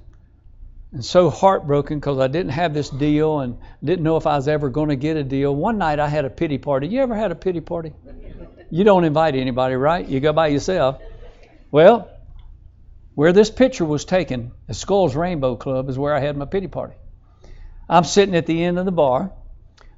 and 0.92 1.04
so 1.04 1.30
heartbroken 1.30 1.98
because 1.98 2.18
I 2.18 2.28
didn't 2.28 2.52
have 2.52 2.74
this 2.74 2.90
deal 2.90 3.40
and 3.40 3.58
didn't 3.82 4.04
know 4.04 4.16
if 4.16 4.26
I 4.26 4.36
was 4.36 4.46
ever 4.46 4.68
going 4.68 4.90
to 4.90 4.96
get 4.96 5.16
a 5.16 5.24
deal. 5.24 5.54
One 5.54 5.78
night 5.78 5.98
I 5.98 6.08
had 6.08 6.24
a 6.24 6.30
pity 6.30 6.58
party. 6.58 6.86
You 6.86 7.00
ever 7.00 7.14
had 7.14 7.32
a 7.32 7.34
pity 7.34 7.60
party? 7.60 7.92
You 8.70 8.84
don't 8.84 9.04
invite 9.04 9.34
anybody, 9.34 9.74
right? 9.74 10.06
You 10.06 10.20
go 10.20 10.32
by 10.32 10.48
yourself. 10.48 11.00
Well, 11.70 12.08
where 13.14 13.32
this 13.32 13.50
picture 13.50 13.84
was 13.84 14.04
taken, 14.04 14.52
the 14.66 14.74
Skulls 14.74 15.14
Rainbow 15.14 15.56
Club, 15.56 15.88
is 15.88 15.98
where 15.98 16.14
I 16.14 16.20
had 16.20 16.36
my 16.36 16.44
pity 16.44 16.68
party. 16.68 16.94
I'm 17.88 18.04
sitting 18.04 18.34
at 18.34 18.46
the 18.46 18.64
end 18.64 18.78
of 18.78 18.84
the 18.84 18.92
bar. 18.92 19.32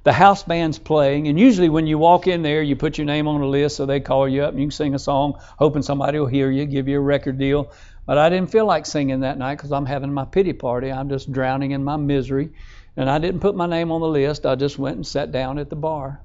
The 0.03 0.13
house 0.13 0.43
band's 0.43 0.77
playing, 0.77 1.27
and 1.29 1.39
usually 1.39 1.67
when 1.67 1.87
you 1.87 1.97
walk 1.97 2.27
in 2.27 2.43
there, 2.43 2.61
you 2.61 2.75
put 2.75 2.99
your 2.99 3.05
name 3.05 3.27
on 3.27 3.41
a 3.41 3.47
list 3.47 3.77
so 3.77 3.87
they 3.87 3.99
call 3.99 4.29
you 4.29 4.43
up 4.43 4.51
and 4.51 4.59
you 4.59 4.65
can 4.65 4.71
sing 4.71 4.93
a 4.93 4.99
song, 4.99 5.39
hoping 5.57 5.81
somebody 5.81 6.19
will 6.19 6.27
hear 6.27 6.51
you, 6.51 6.65
give 6.65 6.87
you 6.87 6.97
a 6.97 7.01
record 7.01 7.39
deal. 7.39 7.71
But 8.05 8.19
I 8.19 8.29
didn't 8.29 8.51
feel 8.51 8.65
like 8.65 8.85
singing 8.85 9.21
that 9.21 9.37
night 9.37 9.55
because 9.55 9.71
I'm 9.71 9.85
having 9.85 10.13
my 10.13 10.25
pity 10.25 10.53
party. 10.53 10.91
I'm 10.91 11.09
just 11.09 11.31
drowning 11.31 11.71
in 11.71 11.83
my 11.83 11.97
misery. 11.97 12.51
And 12.95 13.09
I 13.09 13.17
didn't 13.17 13.41
put 13.41 13.55
my 13.55 13.65
name 13.65 13.91
on 13.91 14.01
the 14.01 14.07
list. 14.07 14.45
I 14.45 14.55
just 14.55 14.77
went 14.77 14.95
and 14.95 15.05
sat 15.05 15.31
down 15.31 15.57
at 15.57 15.69
the 15.69 15.75
bar. 15.75 16.21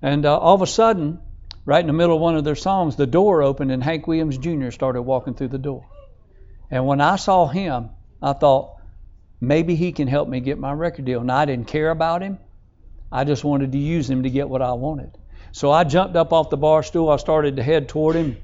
And 0.00 0.24
uh, 0.24 0.38
all 0.38 0.54
of 0.54 0.62
a 0.62 0.66
sudden, 0.66 1.20
right 1.64 1.80
in 1.80 1.86
the 1.86 1.92
middle 1.92 2.16
of 2.16 2.22
one 2.22 2.36
of 2.36 2.44
their 2.44 2.54
songs, 2.54 2.96
the 2.96 3.06
door 3.06 3.42
opened 3.42 3.70
and 3.72 3.84
Hank 3.84 4.06
Williams 4.06 4.38
Jr. 4.38 4.70
started 4.70 5.02
walking 5.02 5.34
through 5.34 5.48
the 5.48 5.58
door. 5.58 5.86
And 6.70 6.86
when 6.86 7.00
I 7.00 7.16
saw 7.16 7.46
him, 7.46 7.90
I 8.22 8.32
thought, 8.32 8.76
maybe 9.40 9.76
he 9.76 9.92
can 9.92 10.08
help 10.08 10.28
me 10.28 10.40
get 10.40 10.58
my 10.58 10.72
record 10.72 11.04
deal. 11.04 11.20
And 11.20 11.30
I 11.30 11.44
didn't 11.44 11.68
care 11.68 11.90
about 11.90 12.22
him. 12.22 12.38
I 13.12 13.24
just 13.24 13.44
wanted 13.44 13.72
to 13.72 13.78
use 13.78 14.08
him 14.08 14.22
to 14.22 14.30
get 14.30 14.48
what 14.48 14.62
I 14.62 14.72
wanted. 14.72 15.16
So 15.52 15.70
I 15.70 15.84
jumped 15.84 16.16
up 16.16 16.32
off 16.32 16.50
the 16.50 16.56
bar 16.56 16.82
stool. 16.82 17.10
I 17.10 17.16
started 17.18 17.56
to 17.56 17.62
head 17.62 17.88
toward 17.88 18.16
him 18.16 18.38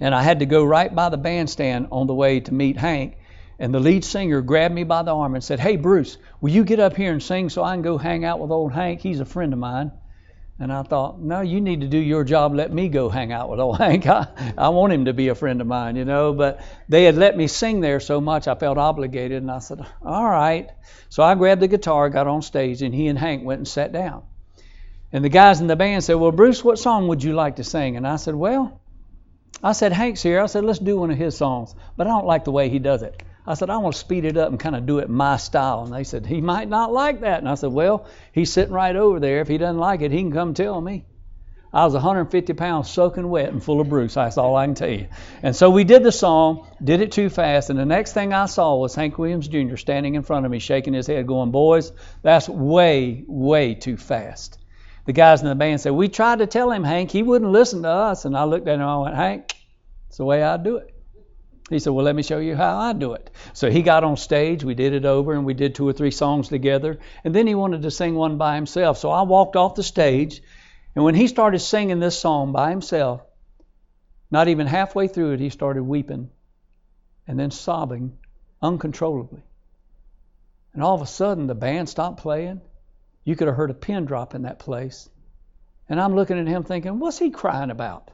and 0.00 0.14
I 0.14 0.22
had 0.22 0.40
to 0.40 0.46
go 0.46 0.64
right 0.64 0.94
by 0.94 1.08
the 1.08 1.16
bandstand 1.16 1.88
on 1.90 2.06
the 2.06 2.14
way 2.14 2.40
to 2.40 2.54
meet 2.54 2.76
Hank. 2.76 3.16
And 3.58 3.72
the 3.72 3.80
lead 3.80 4.04
singer 4.04 4.42
grabbed 4.42 4.74
me 4.74 4.84
by 4.84 5.02
the 5.02 5.14
arm 5.14 5.34
and 5.34 5.42
said, 5.42 5.60
Hey, 5.60 5.76
Bruce, 5.76 6.18
will 6.40 6.50
you 6.50 6.64
get 6.64 6.78
up 6.78 6.96
here 6.96 7.12
and 7.12 7.22
sing 7.22 7.48
so 7.48 7.64
I 7.64 7.74
can 7.74 7.82
go 7.82 7.96
hang 7.96 8.24
out 8.24 8.38
with 8.38 8.50
old 8.50 8.72
Hank? 8.72 9.00
He's 9.00 9.20
a 9.20 9.24
friend 9.24 9.52
of 9.52 9.58
mine. 9.58 9.92
And 10.58 10.72
I 10.72 10.82
thought, 10.82 11.20
no, 11.20 11.42
you 11.42 11.60
need 11.60 11.82
to 11.82 11.86
do 11.86 11.98
your 11.98 12.24
job. 12.24 12.54
Let 12.54 12.72
me 12.72 12.88
go 12.88 13.10
hang 13.10 13.30
out 13.30 13.50
with 13.50 13.60
old 13.60 13.76
Hank. 13.78 14.06
I, 14.06 14.26
I 14.56 14.70
want 14.70 14.92
him 14.92 15.04
to 15.04 15.12
be 15.12 15.28
a 15.28 15.34
friend 15.34 15.60
of 15.60 15.66
mine, 15.66 15.96
you 15.96 16.04
know. 16.04 16.32
But 16.32 16.60
they 16.88 17.04
had 17.04 17.16
let 17.16 17.36
me 17.36 17.46
sing 17.46 17.80
there 17.80 18.00
so 18.00 18.20
much, 18.20 18.48
I 18.48 18.54
felt 18.54 18.78
obligated. 18.78 19.42
And 19.42 19.50
I 19.50 19.58
said, 19.58 19.84
all 20.02 20.24
right. 20.24 20.70
So 21.10 21.22
I 21.22 21.34
grabbed 21.34 21.60
the 21.60 21.68
guitar, 21.68 22.08
got 22.08 22.26
on 22.26 22.40
stage, 22.40 22.82
and 22.82 22.94
he 22.94 23.08
and 23.08 23.18
Hank 23.18 23.44
went 23.44 23.58
and 23.58 23.68
sat 23.68 23.92
down. 23.92 24.22
And 25.12 25.24
the 25.24 25.28
guys 25.28 25.60
in 25.60 25.66
the 25.66 25.76
band 25.76 26.04
said, 26.04 26.14
well, 26.14 26.32
Bruce, 26.32 26.64
what 26.64 26.78
song 26.78 27.08
would 27.08 27.22
you 27.22 27.34
like 27.34 27.56
to 27.56 27.64
sing? 27.64 27.96
And 27.96 28.06
I 28.06 28.16
said, 28.16 28.34
well, 28.34 28.80
I 29.62 29.72
said, 29.72 29.92
Hank's 29.92 30.22
here. 30.22 30.40
I 30.40 30.46
said, 30.46 30.64
let's 30.64 30.78
do 30.78 30.96
one 30.98 31.10
of 31.10 31.18
his 31.18 31.36
songs. 31.36 31.74
But 31.96 32.06
I 32.06 32.10
don't 32.10 32.26
like 32.26 32.44
the 32.44 32.52
way 32.52 32.68
he 32.68 32.78
does 32.78 33.02
it. 33.02 33.22
I 33.46 33.54
said, 33.54 33.70
I 33.70 33.78
want 33.78 33.94
to 33.94 34.00
speed 34.00 34.24
it 34.24 34.36
up 34.36 34.50
and 34.50 34.58
kind 34.58 34.76
of 34.76 34.86
do 34.86 34.98
it 34.98 35.08
my 35.08 35.36
style. 35.36 35.84
And 35.84 35.92
they 35.92 36.04
said, 36.04 36.26
he 36.26 36.40
might 36.40 36.68
not 36.68 36.92
like 36.92 37.20
that. 37.20 37.38
And 37.38 37.48
I 37.48 37.54
said, 37.54 37.72
well, 37.72 38.06
he's 38.32 38.52
sitting 38.52 38.74
right 38.74 38.94
over 38.94 39.20
there. 39.20 39.40
If 39.40 39.48
he 39.48 39.56
doesn't 39.56 39.78
like 39.78 40.02
it, 40.02 40.10
he 40.10 40.18
can 40.18 40.32
come 40.32 40.52
tell 40.52 40.80
me. 40.80 41.04
I 41.72 41.84
was 41.84 41.94
150 41.94 42.54
pounds 42.54 42.90
soaking 42.90 43.28
wet 43.28 43.50
and 43.50 43.62
full 43.62 43.80
of 43.80 43.88
bruise. 43.88 44.14
That's 44.14 44.38
all 44.38 44.56
I 44.56 44.66
can 44.66 44.74
tell 44.74 44.88
you. 44.88 45.08
And 45.42 45.54
so 45.54 45.70
we 45.70 45.84
did 45.84 46.02
the 46.02 46.12
song, 46.12 46.66
did 46.82 47.00
it 47.00 47.12
too 47.12 47.28
fast, 47.28 47.68
and 47.68 47.78
the 47.78 47.84
next 47.84 48.14
thing 48.14 48.32
I 48.32 48.46
saw 48.46 48.76
was 48.76 48.94
Hank 48.94 49.18
Williams 49.18 49.48
Jr. 49.48 49.76
standing 49.76 50.14
in 50.14 50.22
front 50.22 50.46
of 50.46 50.52
me, 50.52 50.58
shaking 50.58 50.94
his 50.94 51.06
head, 51.06 51.26
going, 51.26 51.50
Boys, 51.50 51.92
that's 52.22 52.48
way, 52.48 53.24
way 53.26 53.74
too 53.74 53.96
fast 53.96 54.58
the 55.06 55.12
guys 55.12 55.40
in 55.40 55.48
the 55.48 55.54
band 55.54 55.80
said, 55.80 55.92
We 55.92 56.08
tried 56.08 56.40
to 56.40 56.46
tell 56.46 56.70
him, 56.70 56.84
Hank, 56.84 57.10
he 57.10 57.22
wouldn't 57.22 57.50
listen 57.50 57.82
to 57.82 57.88
us. 57.88 58.24
And 58.24 58.36
I 58.36 58.44
looked 58.44 58.68
at 58.68 58.74
him 58.74 58.80
and 58.80 58.90
I 58.90 58.96
went, 58.98 59.16
Hank, 59.16 59.54
it's 60.08 60.18
the 60.18 60.24
way 60.24 60.42
I 60.42 60.56
do 60.56 60.76
it. 60.76 60.92
He 61.70 61.78
said, 61.78 61.90
Well, 61.90 62.04
let 62.04 62.14
me 62.14 62.22
show 62.22 62.38
you 62.38 62.56
how 62.56 62.76
I 62.76 62.92
do 62.92 63.14
it. 63.14 63.30
So 63.52 63.70
he 63.70 63.82
got 63.82 64.04
on 64.04 64.16
stage, 64.16 64.64
we 64.64 64.74
did 64.74 64.92
it 64.92 65.04
over, 65.04 65.32
and 65.32 65.44
we 65.44 65.54
did 65.54 65.74
two 65.74 65.88
or 65.88 65.92
three 65.92 66.10
songs 66.10 66.48
together. 66.48 66.98
And 67.24 67.34
then 67.34 67.46
he 67.46 67.54
wanted 67.54 67.82
to 67.82 67.90
sing 67.90 68.16
one 68.16 68.36
by 68.36 68.56
himself. 68.56 68.98
So 68.98 69.10
I 69.10 69.22
walked 69.22 69.56
off 69.56 69.76
the 69.76 69.82
stage, 69.84 70.42
and 70.94 71.04
when 71.04 71.14
he 71.14 71.28
started 71.28 71.60
singing 71.60 72.00
this 72.00 72.18
song 72.18 72.52
by 72.52 72.70
himself, 72.70 73.22
not 74.30 74.48
even 74.48 74.66
halfway 74.66 75.06
through 75.06 75.32
it, 75.32 75.40
he 75.40 75.50
started 75.50 75.84
weeping 75.84 76.30
and 77.28 77.38
then 77.38 77.52
sobbing 77.52 78.18
uncontrollably. 78.60 79.42
And 80.74 80.82
all 80.82 80.94
of 80.94 81.00
a 81.00 81.06
sudden, 81.06 81.46
the 81.46 81.54
band 81.54 81.88
stopped 81.88 82.20
playing 82.20 82.60
you 83.26 83.34
could 83.34 83.48
have 83.48 83.56
heard 83.56 83.70
a 83.70 83.74
pin 83.74 84.04
drop 84.04 84.36
in 84.36 84.42
that 84.42 84.60
place. 84.60 85.10
And 85.88 86.00
I'm 86.00 86.14
looking 86.14 86.38
at 86.38 86.46
him 86.46 86.62
thinking, 86.62 87.00
what's 87.00 87.18
he 87.18 87.30
crying 87.30 87.72
about? 87.72 88.12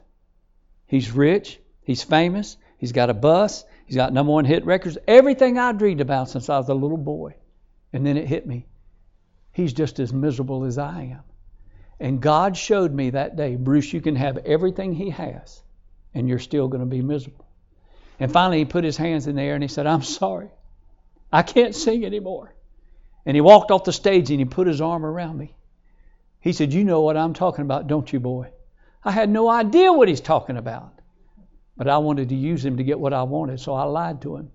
He's 0.87 1.11
rich, 1.11 1.59
he's 1.83 2.01
famous, 2.01 2.57
he's 2.79 2.93
got 2.93 3.11
a 3.11 3.13
bus, 3.13 3.63
he's 3.85 3.95
got 3.95 4.11
number 4.11 4.31
one 4.31 4.43
hit 4.43 4.65
records, 4.65 4.97
everything 5.07 5.59
I 5.59 5.71
dreamed 5.71 6.01
about 6.01 6.29
since 6.29 6.49
I 6.49 6.57
was 6.57 6.67
a 6.67 6.73
little 6.73 6.97
boy. 6.97 7.35
And 7.93 8.03
then 8.03 8.17
it 8.17 8.27
hit 8.27 8.47
me. 8.47 8.65
He's 9.51 9.73
just 9.73 9.99
as 9.99 10.11
miserable 10.11 10.65
as 10.65 10.79
I 10.79 11.03
am. 11.03 11.23
And 11.99 12.19
God 12.19 12.57
showed 12.57 12.91
me 12.91 13.11
that 13.11 13.35
day, 13.35 13.55
Bruce, 13.55 13.93
you 13.93 14.01
can 14.01 14.15
have 14.15 14.39
everything 14.39 14.93
he 14.93 15.11
has, 15.11 15.61
and 16.15 16.27
you're 16.27 16.39
still 16.39 16.67
going 16.67 16.81
to 16.81 16.89
be 16.89 17.03
miserable. 17.03 17.45
And 18.19 18.31
finally, 18.31 18.57
he 18.57 18.65
put 18.65 18.83
his 18.83 18.97
hands 18.97 19.27
in 19.27 19.35
the 19.35 19.43
air 19.43 19.53
and 19.53 19.63
he 19.63 19.67
said, 19.67 19.85
I'm 19.85 20.01
sorry. 20.01 20.49
I 21.31 21.43
can't 21.43 21.75
sing 21.75 22.03
anymore. 22.03 22.55
And 23.25 23.35
he 23.35 23.41
walked 23.41 23.71
off 23.71 23.83
the 23.83 23.93
stage 23.93 24.29
and 24.29 24.39
he 24.39 24.45
put 24.45 24.67
his 24.67 24.81
arm 24.81 25.05
around 25.05 25.37
me. 25.37 25.55
He 26.39 26.53
said, 26.53 26.73
You 26.73 26.83
know 26.83 27.01
what 27.01 27.17
I'm 27.17 27.33
talking 27.33 27.63
about, 27.63 27.87
don't 27.87 28.11
you, 28.11 28.19
boy? 28.19 28.51
I 29.03 29.11
had 29.11 29.29
no 29.29 29.49
idea 29.49 29.93
what 29.93 30.07
he's 30.07 30.21
talking 30.21 30.57
about. 30.57 30.99
But 31.77 31.87
I 31.87 31.97
wanted 31.97 32.29
to 32.29 32.35
use 32.35 32.63
him 32.63 32.77
to 32.77 32.83
get 32.83 32.99
what 32.99 33.13
I 33.13 33.23
wanted, 33.23 33.59
so 33.59 33.73
I 33.73 33.83
lied 33.83 34.21
to 34.21 34.35
him. 34.35 34.51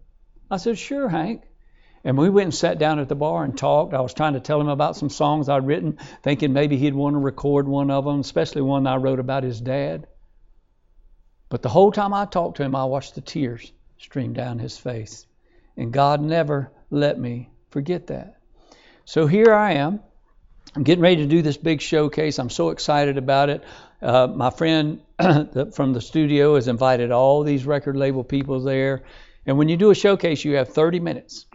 I 0.50 0.59
said, 0.59 0.78
Sure, 0.78 1.09
Hank. 1.09 1.42
And 2.04 2.16
we 2.16 2.31
went 2.31 2.44
and 2.44 2.54
sat 2.54 2.78
down 2.78 3.00
at 3.00 3.09
the 3.09 3.16
bar 3.16 3.44
and 3.44 3.59
talked. 3.59 3.92
I 3.92 4.00
was 4.00 4.14
trying 4.14 4.35
to 4.35 4.40
tell 4.40 4.61
him 4.61 4.68
about 4.68 4.96
some 4.96 5.11
songs 5.11 5.48
I'd 5.48 5.66
written, 5.66 5.98
thinking 6.22 6.52
maybe 6.52 6.76
he'd 6.76 6.94
want 6.94 7.14
to 7.14 7.18
record 7.18 7.66
one 7.66 7.90
of 7.90 8.04
them, 8.04 8.20
especially 8.20 8.62
one 8.62 8.87
I 8.87 8.96
wrote 8.96 9.18
about 9.18 9.42
his 9.42 9.61
dad. 9.61 10.07
But 11.48 11.62
the 11.62 11.68
whole 11.68 11.90
time 11.90 12.14
I 12.14 12.24
talked 12.26 12.59
to 12.59 12.62
him, 12.62 12.76
I 12.76 12.85
watched 12.85 13.14
the 13.14 13.20
tears 13.20 13.72
stream 13.98 14.33
down 14.33 14.59
his 14.59 14.78
face. 14.78 15.26
And 15.76 15.92
God 15.92 16.20
never 16.20 16.70
let 16.90 17.18
me 17.18 17.50
forget 17.70 18.07
that. 18.09 18.38
So 19.09 19.27
here 19.27 19.55
I 19.55 19.77
am. 19.77 20.01
I'm 20.77 20.83
getting 20.83 21.01
ready 21.01 21.16
to 21.16 21.27
do 21.27 21.40
this 21.40 21.57
big 21.57 21.81
showcase. 21.81 22.38
I'm 22.38 22.51
so 22.51 22.68
excited 22.68 23.16
about 23.16 23.49
it. 23.49 23.64
Uh, 24.03 24.27
my 24.27 24.51
friend 24.51 25.01
from 25.73 25.94
the 25.94 26.03
studio 26.03 26.57
has 26.57 26.68
invited 26.68 27.11
all 27.11 27.42
these 27.42 27.64
record 27.64 27.97
label 27.97 28.23
people 28.23 28.61
there. 28.61 29.05
And 29.47 29.57
when 29.57 29.71
you 29.71 29.79
do 29.79 29.90
a 29.90 29.94
showcase, 29.94 30.44
you 30.44 30.57
have 30.57 30.68
30 30.68 31.01
minutes. 31.01 31.47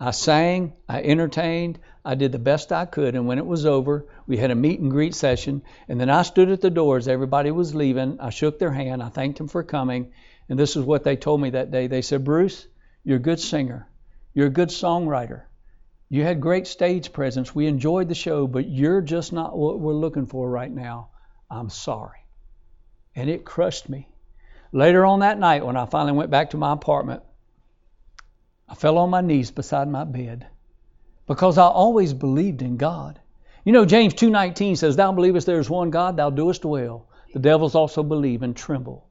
I 0.00 0.10
sang, 0.10 0.72
I 0.88 1.02
entertained, 1.02 1.78
I 2.04 2.16
did 2.16 2.32
the 2.32 2.40
best 2.40 2.72
I 2.72 2.84
could. 2.84 3.14
And 3.14 3.28
when 3.28 3.38
it 3.38 3.46
was 3.46 3.64
over, 3.64 4.08
we 4.26 4.36
had 4.36 4.50
a 4.50 4.56
meet 4.56 4.80
and 4.80 4.90
greet 4.90 5.14
session. 5.14 5.62
And 5.86 6.00
then 6.00 6.10
I 6.10 6.22
stood 6.22 6.50
at 6.50 6.62
the 6.62 6.68
door 6.68 6.96
as 6.96 7.06
everybody 7.06 7.52
was 7.52 7.76
leaving. 7.76 8.18
I 8.18 8.30
shook 8.30 8.58
their 8.58 8.72
hand, 8.72 9.04
I 9.04 9.08
thanked 9.08 9.38
them 9.38 9.46
for 9.46 9.62
coming. 9.62 10.10
And 10.48 10.58
this 10.58 10.74
is 10.74 10.82
what 10.84 11.04
they 11.04 11.14
told 11.14 11.40
me 11.40 11.50
that 11.50 11.70
day. 11.70 11.86
They 11.86 12.02
said, 12.02 12.24
Bruce, 12.24 12.66
you're 13.04 13.18
a 13.18 13.20
good 13.20 13.38
singer, 13.38 13.86
you're 14.34 14.48
a 14.48 14.50
good 14.50 14.70
songwriter. 14.70 15.42
You 16.12 16.24
had 16.24 16.42
great 16.42 16.66
stage 16.66 17.10
presence. 17.10 17.54
We 17.54 17.66
enjoyed 17.66 18.10
the 18.10 18.14
show, 18.14 18.46
but 18.46 18.68
you're 18.68 19.00
just 19.00 19.32
not 19.32 19.56
what 19.56 19.80
we're 19.80 19.94
looking 19.94 20.26
for 20.26 20.46
right 20.46 20.70
now. 20.70 21.08
I'm 21.50 21.70
sorry. 21.70 22.18
And 23.16 23.30
it 23.30 23.46
crushed 23.46 23.88
me. 23.88 24.10
Later 24.72 25.06
on 25.06 25.20
that 25.20 25.38
night, 25.38 25.64
when 25.64 25.78
I 25.78 25.86
finally 25.86 26.12
went 26.12 26.30
back 26.30 26.50
to 26.50 26.58
my 26.58 26.74
apartment, 26.74 27.22
I 28.68 28.74
fell 28.74 28.98
on 28.98 29.08
my 29.08 29.22
knees 29.22 29.50
beside 29.50 29.88
my 29.88 30.04
bed 30.04 30.46
because 31.26 31.56
I 31.56 31.64
always 31.64 32.12
believed 32.12 32.60
in 32.60 32.76
God. 32.76 33.18
You 33.64 33.72
know, 33.72 33.86
James 33.86 34.12
2:19 34.12 34.76
says, 34.76 34.96
"Thou 34.96 35.12
believest 35.12 35.46
there 35.46 35.60
is 35.60 35.70
one 35.70 35.88
God, 35.88 36.18
thou 36.18 36.28
doest 36.28 36.66
well. 36.66 37.06
The 37.32 37.40
devils 37.40 37.74
also 37.74 38.02
believe 38.02 38.42
and 38.42 38.54
tremble." 38.54 39.06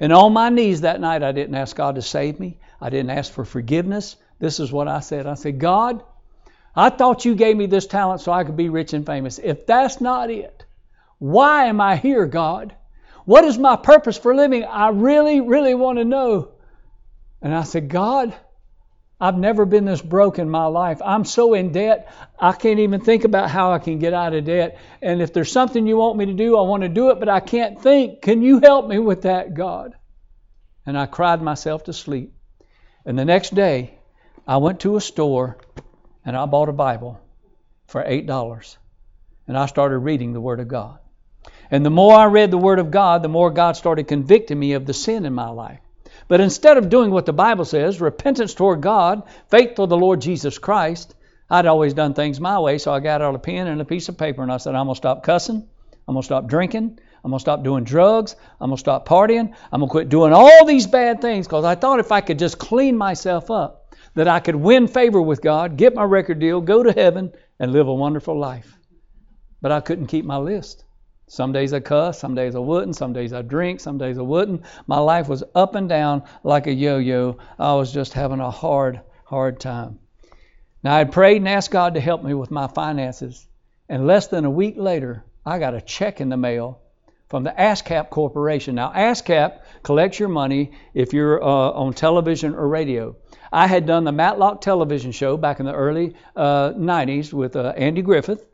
And 0.00 0.14
on 0.14 0.32
my 0.32 0.48
knees 0.48 0.80
that 0.80 0.98
night, 0.98 1.22
I 1.22 1.32
didn't 1.32 1.56
ask 1.56 1.76
God 1.76 1.96
to 1.96 2.02
save 2.02 2.40
me. 2.40 2.58
I 2.80 2.88
didn't 2.88 3.10
ask 3.10 3.30
for 3.30 3.44
forgiveness. 3.44 4.16
This 4.38 4.60
is 4.60 4.72
what 4.72 4.88
I 4.88 5.00
said. 5.00 5.26
I 5.26 5.34
said, 5.34 5.58
God, 5.58 6.02
I 6.78 6.90
thought 6.90 7.24
you 7.24 7.34
gave 7.34 7.56
me 7.56 7.66
this 7.66 7.88
talent 7.88 8.20
so 8.20 8.30
I 8.30 8.44
could 8.44 8.56
be 8.56 8.68
rich 8.68 8.92
and 8.92 9.04
famous. 9.04 9.40
If 9.42 9.66
that's 9.66 10.00
not 10.00 10.30
it, 10.30 10.64
why 11.18 11.64
am 11.64 11.80
I 11.80 11.96
here, 11.96 12.24
God? 12.24 12.72
What 13.24 13.42
is 13.42 13.58
my 13.58 13.74
purpose 13.74 14.16
for 14.16 14.32
living? 14.32 14.64
I 14.64 14.90
really, 14.90 15.40
really 15.40 15.74
want 15.74 15.98
to 15.98 16.04
know. 16.04 16.52
And 17.42 17.52
I 17.52 17.64
said, 17.64 17.88
God, 17.88 18.32
I've 19.20 19.36
never 19.36 19.64
been 19.64 19.86
this 19.86 20.00
broke 20.00 20.38
in 20.38 20.48
my 20.48 20.66
life. 20.66 21.02
I'm 21.04 21.24
so 21.24 21.54
in 21.54 21.72
debt, 21.72 22.14
I 22.38 22.52
can't 22.52 22.78
even 22.78 23.00
think 23.00 23.24
about 23.24 23.50
how 23.50 23.72
I 23.72 23.80
can 23.80 23.98
get 23.98 24.14
out 24.14 24.32
of 24.32 24.44
debt. 24.44 24.78
And 25.02 25.20
if 25.20 25.32
there's 25.32 25.50
something 25.50 25.84
you 25.84 25.96
want 25.96 26.16
me 26.16 26.26
to 26.26 26.32
do, 26.32 26.56
I 26.56 26.60
want 26.60 26.84
to 26.84 26.88
do 26.88 27.10
it, 27.10 27.18
but 27.18 27.28
I 27.28 27.40
can't 27.40 27.82
think. 27.82 28.22
Can 28.22 28.40
you 28.40 28.60
help 28.60 28.86
me 28.86 29.00
with 29.00 29.22
that, 29.22 29.52
God? 29.52 29.96
And 30.86 30.96
I 30.96 31.06
cried 31.06 31.42
myself 31.42 31.82
to 31.84 31.92
sleep. 31.92 32.34
And 33.04 33.18
the 33.18 33.24
next 33.24 33.52
day, 33.52 33.98
I 34.46 34.58
went 34.58 34.78
to 34.80 34.94
a 34.94 35.00
store 35.00 35.58
and 36.28 36.36
I 36.36 36.44
bought 36.44 36.68
a 36.68 36.74
Bible 36.74 37.18
for 37.86 38.04
$8. 38.04 38.76
And 39.46 39.56
I 39.56 39.64
started 39.64 39.96
reading 40.00 40.34
the 40.34 40.42
Word 40.42 40.60
of 40.60 40.68
God. 40.68 40.98
And 41.70 41.86
the 41.86 41.90
more 41.90 42.14
I 42.14 42.26
read 42.26 42.50
the 42.50 42.58
Word 42.58 42.80
of 42.80 42.90
God, 42.90 43.22
the 43.22 43.30
more 43.30 43.50
God 43.50 43.78
started 43.78 44.08
convicting 44.08 44.58
me 44.58 44.74
of 44.74 44.84
the 44.84 44.92
sin 44.92 45.24
in 45.24 45.32
my 45.32 45.48
life. 45.48 45.80
But 46.28 46.42
instead 46.42 46.76
of 46.76 46.90
doing 46.90 47.10
what 47.10 47.24
the 47.24 47.32
Bible 47.32 47.64
says, 47.64 48.02
repentance 48.02 48.52
toward 48.52 48.82
God, 48.82 49.22
faith 49.50 49.74
for 49.74 49.86
the 49.86 49.96
Lord 49.96 50.20
Jesus 50.20 50.58
Christ, 50.58 51.14
I'd 51.48 51.64
always 51.64 51.94
done 51.94 52.12
things 52.12 52.38
my 52.40 52.60
way, 52.60 52.76
so 52.76 52.92
I 52.92 53.00
got 53.00 53.22
out 53.22 53.34
a 53.34 53.38
pen 53.38 53.66
and 53.66 53.80
a 53.80 53.86
piece 53.86 54.10
of 54.10 54.18
paper 54.18 54.42
and 54.42 54.52
I 54.52 54.58
said, 54.58 54.74
I'm 54.74 54.84
going 54.84 54.96
to 54.96 54.98
stop 54.98 55.22
cussing. 55.22 55.66
I'm 56.06 56.14
going 56.14 56.20
to 56.20 56.26
stop 56.26 56.46
drinking. 56.46 56.98
I'm 57.24 57.30
going 57.30 57.38
to 57.38 57.42
stop 57.42 57.64
doing 57.64 57.84
drugs. 57.84 58.36
I'm 58.60 58.68
going 58.68 58.76
to 58.76 58.80
stop 58.80 59.08
partying. 59.08 59.54
I'm 59.72 59.80
going 59.80 59.88
to 59.88 59.92
quit 59.92 60.08
doing 60.10 60.34
all 60.34 60.66
these 60.66 60.86
bad 60.86 61.22
things 61.22 61.46
because 61.46 61.64
I 61.64 61.74
thought 61.74 62.00
if 62.00 62.12
I 62.12 62.20
could 62.20 62.38
just 62.38 62.58
clean 62.58 62.98
myself 62.98 63.50
up, 63.50 63.77
that 64.18 64.26
I 64.26 64.40
could 64.40 64.56
win 64.56 64.88
favor 64.88 65.22
with 65.22 65.40
God, 65.40 65.76
get 65.76 65.94
my 65.94 66.02
record 66.02 66.40
deal, 66.40 66.60
go 66.60 66.82
to 66.82 66.90
heaven, 66.90 67.32
and 67.60 67.70
live 67.70 67.86
a 67.86 67.94
wonderful 67.94 68.36
life. 68.36 68.76
But 69.62 69.70
I 69.70 69.78
couldn't 69.78 70.08
keep 70.08 70.24
my 70.24 70.38
list. 70.38 70.84
Some 71.28 71.52
days 71.52 71.72
I 71.72 71.78
cuss, 71.78 72.18
some 72.18 72.34
days 72.34 72.56
I 72.56 72.58
wouldn't, 72.58 72.96
some 72.96 73.12
days 73.12 73.32
I 73.32 73.42
drink, 73.42 73.78
some 73.78 73.96
days 73.96 74.18
I 74.18 74.22
wouldn't. 74.22 74.62
My 74.88 74.98
life 74.98 75.28
was 75.28 75.44
up 75.54 75.76
and 75.76 75.88
down 75.88 76.24
like 76.42 76.66
a 76.66 76.72
yo 76.72 76.98
yo. 76.98 77.38
I 77.60 77.74
was 77.74 77.92
just 77.92 78.12
having 78.12 78.40
a 78.40 78.50
hard, 78.50 79.00
hard 79.24 79.60
time. 79.60 80.00
Now 80.82 80.96
I 80.96 80.98
had 80.98 81.12
prayed 81.12 81.36
and 81.36 81.48
asked 81.48 81.70
God 81.70 81.94
to 81.94 82.00
help 82.00 82.24
me 82.24 82.34
with 82.34 82.50
my 82.50 82.66
finances, 82.66 83.46
and 83.88 84.04
less 84.04 84.26
than 84.26 84.44
a 84.44 84.50
week 84.50 84.74
later, 84.76 85.22
I 85.46 85.60
got 85.60 85.74
a 85.74 85.80
check 85.80 86.20
in 86.20 86.28
the 86.28 86.36
mail 86.36 86.80
from 87.28 87.44
the 87.44 87.50
ASCAP 87.50 88.10
Corporation. 88.10 88.74
Now, 88.74 88.90
ASCAP 88.92 89.60
collects 89.82 90.18
your 90.18 90.30
money 90.30 90.72
if 90.94 91.12
you're 91.12 91.42
uh, 91.42 91.46
on 91.46 91.92
television 91.92 92.54
or 92.54 92.66
radio. 92.66 93.16
I 93.52 93.66
had 93.66 93.84
done 93.86 94.04
the 94.04 94.12
Matlock 94.12 94.62
television 94.62 95.12
show 95.12 95.36
back 95.36 95.60
in 95.60 95.66
the 95.66 95.74
early 95.74 96.14
uh, 96.34 96.72
90s 96.72 97.30
with 97.32 97.54
uh, 97.56 97.74
Andy 97.76 98.02
Griffith. 98.02 98.44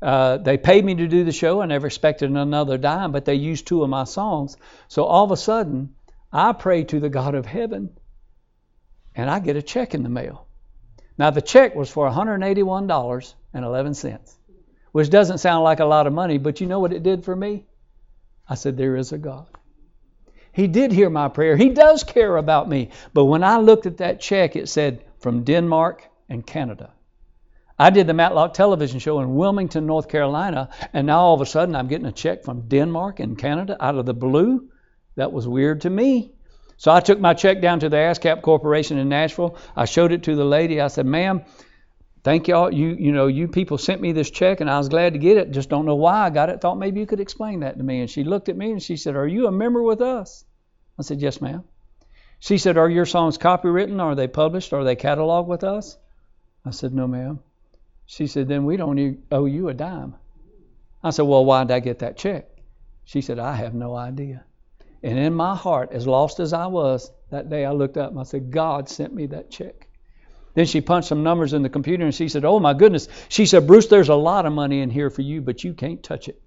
Uh, 0.00 0.38
they 0.38 0.56
paid 0.56 0.82
me 0.84 0.94
to 0.96 1.08
do 1.08 1.24
the 1.24 1.32
show. 1.32 1.60
I 1.60 1.66
never 1.66 1.86
expected 1.86 2.30
another 2.30 2.78
dime, 2.78 3.12
but 3.12 3.24
they 3.24 3.34
used 3.34 3.66
two 3.66 3.82
of 3.82 3.90
my 3.90 4.04
songs. 4.04 4.56
So 4.88 5.04
all 5.04 5.24
of 5.24 5.30
a 5.30 5.36
sudden, 5.36 5.94
I 6.32 6.52
pray 6.52 6.84
to 6.84 6.98
the 6.98 7.08
God 7.08 7.34
of 7.34 7.46
heaven, 7.46 7.90
and 9.14 9.30
I 9.30 9.38
get 9.38 9.56
a 9.56 9.62
check 9.62 9.94
in 9.94 10.02
the 10.02 10.08
mail. 10.08 10.46
Now, 11.18 11.30
the 11.30 11.42
check 11.42 11.74
was 11.74 11.90
for 11.90 12.08
$181.11, 12.08 14.34
which 14.92 15.10
doesn't 15.10 15.38
sound 15.38 15.62
like 15.62 15.80
a 15.80 15.84
lot 15.84 16.06
of 16.06 16.12
money, 16.12 16.38
but 16.38 16.60
you 16.60 16.66
know 16.66 16.80
what 16.80 16.92
it 16.92 17.02
did 17.02 17.24
for 17.24 17.36
me? 17.36 17.66
I 18.48 18.54
said, 18.54 18.76
There 18.76 18.96
is 18.96 19.12
a 19.12 19.18
God. 19.18 19.46
He 20.52 20.66
did 20.66 20.92
hear 20.92 21.08
my 21.08 21.28
prayer. 21.28 21.56
He 21.56 21.70
does 21.70 22.04
care 22.04 22.36
about 22.36 22.68
me. 22.68 22.90
But 23.14 23.24
when 23.24 23.42
I 23.42 23.56
looked 23.56 23.86
at 23.86 23.98
that 23.98 24.20
check, 24.20 24.54
it 24.54 24.68
said 24.68 25.04
from 25.18 25.44
Denmark 25.44 26.06
and 26.28 26.46
Canada. 26.46 26.92
I 27.78 27.90
did 27.90 28.06
the 28.06 28.14
Matlock 28.14 28.52
television 28.52 28.98
show 28.98 29.20
in 29.20 29.34
Wilmington, 29.34 29.86
North 29.86 30.08
Carolina, 30.08 30.68
and 30.92 31.06
now 31.06 31.20
all 31.20 31.34
of 31.34 31.40
a 31.40 31.46
sudden 31.46 31.74
I'm 31.74 31.88
getting 31.88 32.06
a 32.06 32.12
check 32.12 32.44
from 32.44 32.68
Denmark 32.68 33.18
and 33.18 33.36
Canada 33.36 33.76
out 33.80 33.96
of 33.96 34.06
the 34.06 34.14
blue. 34.14 34.68
That 35.16 35.32
was 35.32 35.48
weird 35.48 35.80
to 35.82 35.90
me. 35.90 36.32
So 36.76 36.92
I 36.92 37.00
took 37.00 37.18
my 37.18 37.34
check 37.34 37.60
down 37.60 37.80
to 37.80 37.88
the 37.88 37.96
ASCAP 37.96 38.42
Corporation 38.42 38.98
in 38.98 39.08
Nashville. 39.08 39.56
I 39.74 39.86
showed 39.86 40.12
it 40.12 40.24
to 40.24 40.36
the 40.36 40.44
lady. 40.44 40.80
I 40.80 40.88
said, 40.88 41.06
"Ma'am, 41.06 41.42
thank 42.24 42.48
y'all. 42.48 42.72
You 42.72 42.96
you 42.98 43.12
know 43.12 43.26
you 43.26 43.48
people 43.48 43.78
sent 43.78 44.00
me 44.00 44.12
this 44.12 44.30
check, 44.30 44.60
and 44.60 44.70
I 44.70 44.78
was 44.78 44.88
glad 44.88 45.12
to 45.12 45.18
get 45.18 45.36
it. 45.36 45.50
Just 45.50 45.68
don't 45.68 45.86
know 45.86 45.96
why 45.96 46.24
I 46.26 46.30
got 46.30 46.48
it. 46.48 46.60
Thought 46.60 46.78
maybe 46.78 47.00
you 47.00 47.06
could 47.06 47.20
explain 47.20 47.60
that 47.60 47.78
to 47.78 47.84
me." 47.84 48.00
And 48.00 48.10
she 48.10 48.24
looked 48.24 48.48
at 48.48 48.56
me 48.56 48.72
and 48.72 48.82
she 48.82 48.96
said, 48.96 49.16
"Are 49.16 49.26
you 49.26 49.46
a 49.46 49.52
member 49.52 49.82
with 49.82 50.00
us?" 50.00 50.44
I 50.98 51.02
said, 51.02 51.20
"Yes, 51.20 51.40
ma'am." 51.40 51.64
She 52.38 52.58
said, 52.58 52.76
"Are 52.76 52.90
your 52.90 53.06
songs 53.06 53.38
copywritten? 53.38 54.00
Are 54.00 54.14
they 54.14 54.28
published? 54.28 54.72
Are 54.72 54.84
they 54.84 54.96
cataloged 54.96 55.46
with 55.46 55.64
us?" 55.64 55.98
I 56.64 56.70
said, 56.70 56.92
"No, 56.92 57.06
ma'am." 57.06 57.40
She 58.06 58.26
said, 58.26 58.48
Then 58.48 58.64
we 58.66 58.76
don't 58.76 59.24
owe 59.30 59.46
you 59.46 59.68
a 59.68 59.74
dime. 59.74 60.16
I 61.02 61.10
said, 61.10 61.22
Well, 61.22 61.44
why 61.44 61.64
did 61.64 61.72
I 61.72 61.80
get 61.80 62.00
that 62.00 62.18
check? 62.18 62.46
She 63.04 63.20
said, 63.22 63.38
I 63.38 63.54
have 63.54 63.74
no 63.74 63.96
idea. 63.96 64.44
And 65.02 65.18
in 65.18 65.34
my 65.34 65.56
heart, 65.56 65.92
as 65.92 66.06
lost 66.06 66.38
as 66.38 66.52
I 66.52 66.66
was, 66.66 67.10
that 67.30 67.48
day 67.48 67.64
I 67.64 67.72
looked 67.72 67.96
up 67.96 68.10
and 68.10 68.20
I 68.20 68.24
said, 68.24 68.50
God 68.50 68.88
sent 68.88 69.14
me 69.14 69.26
that 69.26 69.50
check. 69.50 69.88
Then 70.54 70.66
she 70.66 70.80
punched 70.80 71.08
some 71.08 71.22
numbers 71.22 71.52
in 71.52 71.62
the 71.62 71.68
computer 71.68 72.04
and 72.04 72.14
she 72.14 72.28
said, 72.28 72.44
Oh 72.44 72.60
my 72.60 72.74
goodness. 72.74 73.08
She 73.28 73.46
said, 73.46 73.66
Bruce, 73.66 73.86
there's 73.86 74.08
a 74.08 74.14
lot 74.14 74.46
of 74.46 74.52
money 74.52 74.80
in 74.80 74.90
here 74.90 75.10
for 75.10 75.22
you, 75.22 75.40
but 75.40 75.64
you 75.64 75.72
can't 75.74 76.02
touch 76.02 76.28
it. 76.28 76.40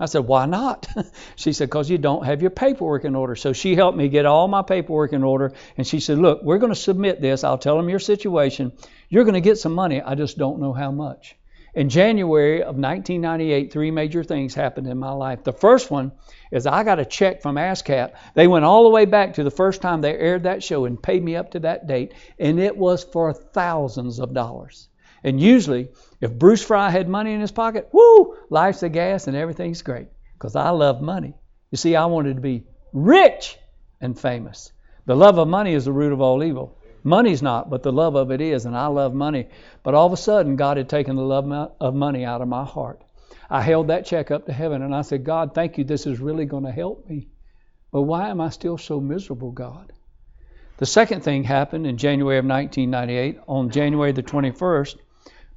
I 0.00 0.06
said, 0.06 0.26
Why 0.26 0.46
not? 0.46 0.88
she 1.36 1.52
said, 1.52 1.68
Because 1.68 1.90
you 1.90 1.98
don't 1.98 2.24
have 2.24 2.40
your 2.40 2.50
paperwork 2.50 3.04
in 3.04 3.14
order. 3.14 3.36
So 3.36 3.52
she 3.52 3.76
helped 3.76 3.96
me 3.96 4.08
get 4.08 4.26
all 4.26 4.48
my 4.48 4.62
paperwork 4.62 5.12
in 5.12 5.22
order. 5.22 5.52
And 5.76 5.86
she 5.86 6.00
said, 6.00 6.18
Look, 6.18 6.42
we're 6.42 6.58
going 6.58 6.72
to 6.72 6.80
submit 6.80 7.20
this. 7.20 7.44
I'll 7.44 7.58
tell 7.58 7.76
them 7.76 7.88
your 7.88 7.98
situation. 7.98 8.72
You're 9.08 9.24
going 9.24 9.34
to 9.34 9.40
get 9.40 9.58
some 9.58 9.74
money. 9.74 10.00
I 10.00 10.14
just 10.14 10.38
don't 10.38 10.60
know 10.60 10.72
how 10.72 10.90
much. 10.90 11.36
In 11.74 11.88
January 11.88 12.62
of 12.62 12.76
1998, 12.76 13.72
three 13.72 13.90
major 13.92 14.24
things 14.24 14.54
happened 14.54 14.88
in 14.88 14.98
my 14.98 15.12
life. 15.12 15.44
The 15.44 15.52
first 15.52 15.90
one 15.90 16.12
is 16.50 16.66
I 16.66 16.82
got 16.82 16.98
a 16.98 17.04
check 17.04 17.42
from 17.42 17.54
ASCAP. 17.54 18.14
They 18.34 18.48
went 18.48 18.64
all 18.64 18.82
the 18.82 18.90
way 18.90 19.04
back 19.04 19.34
to 19.34 19.44
the 19.44 19.52
first 19.52 19.80
time 19.80 20.00
they 20.00 20.16
aired 20.16 20.42
that 20.42 20.64
show 20.64 20.84
and 20.84 21.00
paid 21.00 21.22
me 21.22 21.36
up 21.36 21.52
to 21.52 21.60
that 21.60 21.86
date, 21.86 22.14
and 22.38 22.58
it 22.58 22.76
was 22.76 23.04
for 23.04 23.32
thousands 23.32 24.18
of 24.18 24.34
dollars. 24.34 24.88
And 25.22 25.40
usually, 25.40 25.90
if 26.20 26.32
Bruce 26.32 26.64
Frye 26.64 26.90
had 26.90 27.08
money 27.08 27.32
in 27.34 27.40
his 27.40 27.52
pocket, 27.52 27.88
whoo, 27.92 28.36
life's 28.48 28.82
a 28.82 28.88
gas 28.88 29.28
and 29.28 29.36
everything's 29.36 29.82
great. 29.82 30.08
Because 30.34 30.56
I 30.56 30.70
love 30.70 31.00
money. 31.00 31.34
You 31.70 31.76
see, 31.76 31.94
I 31.94 32.06
wanted 32.06 32.34
to 32.34 32.40
be 32.40 32.64
rich 32.92 33.58
and 34.00 34.18
famous. 34.18 34.72
The 35.06 35.14
love 35.14 35.38
of 35.38 35.46
money 35.46 35.74
is 35.74 35.84
the 35.84 35.92
root 35.92 36.12
of 36.12 36.20
all 36.20 36.42
evil. 36.42 36.79
Money's 37.02 37.42
not, 37.42 37.70
but 37.70 37.82
the 37.82 37.92
love 37.92 38.14
of 38.14 38.30
it 38.30 38.40
is, 38.40 38.66
and 38.66 38.76
I 38.76 38.86
love 38.86 39.14
money. 39.14 39.48
But 39.82 39.94
all 39.94 40.06
of 40.06 40.12
a 40.12 40.16
sudden, 40.16 40.56
God 40.56 40.76
had 40.76 40.88
taken 40.88 41.16
the 41.16 41.22
love 41.22 41.50
of 41.80 41.94
money 41.94 42.24
out 42.24 42.42
of 42.42 42.48
my 42.48 42.64
heart. 42.64 43.02
I 43.50 43.62
held 43.62 43.88
that 43.88 44.06
check 44.06 44.30
up 44.30 44.46
to 44.46 44.52
heaven 44.52 44.80
and 44.82 44.94
I 44.94 45.02
said, 45.02 45.24
God, 45.24 45.54
thank 45.54 45.76
you. 45.76 45.82
This 45.82 46.06
is 46.06 46.20
really 46.20 46.44
going 46.44 46.64
to 46.64 46.70
help 46.70 47.08
me. 47.08 47.28
But 47.90 48.02
why 48.02 48.28
am 48.28 48.40
I 48.40 48.50
still 48.50 48.78
so 48.78 49.00
miserable, 49.00 49.50
God? 49.50 49.92
The 50.76 50.86
second 50.86 51.22
thing 51.22 51.42
happened 51.42 51.86
in 51.86 51.96
January 51.96 52.38
of 52.38 52.44
1998. 52.44 53.40
On 53.48 53.70
January 53.70 54.12
the 54.12 54.22
21st, 54.22 54.96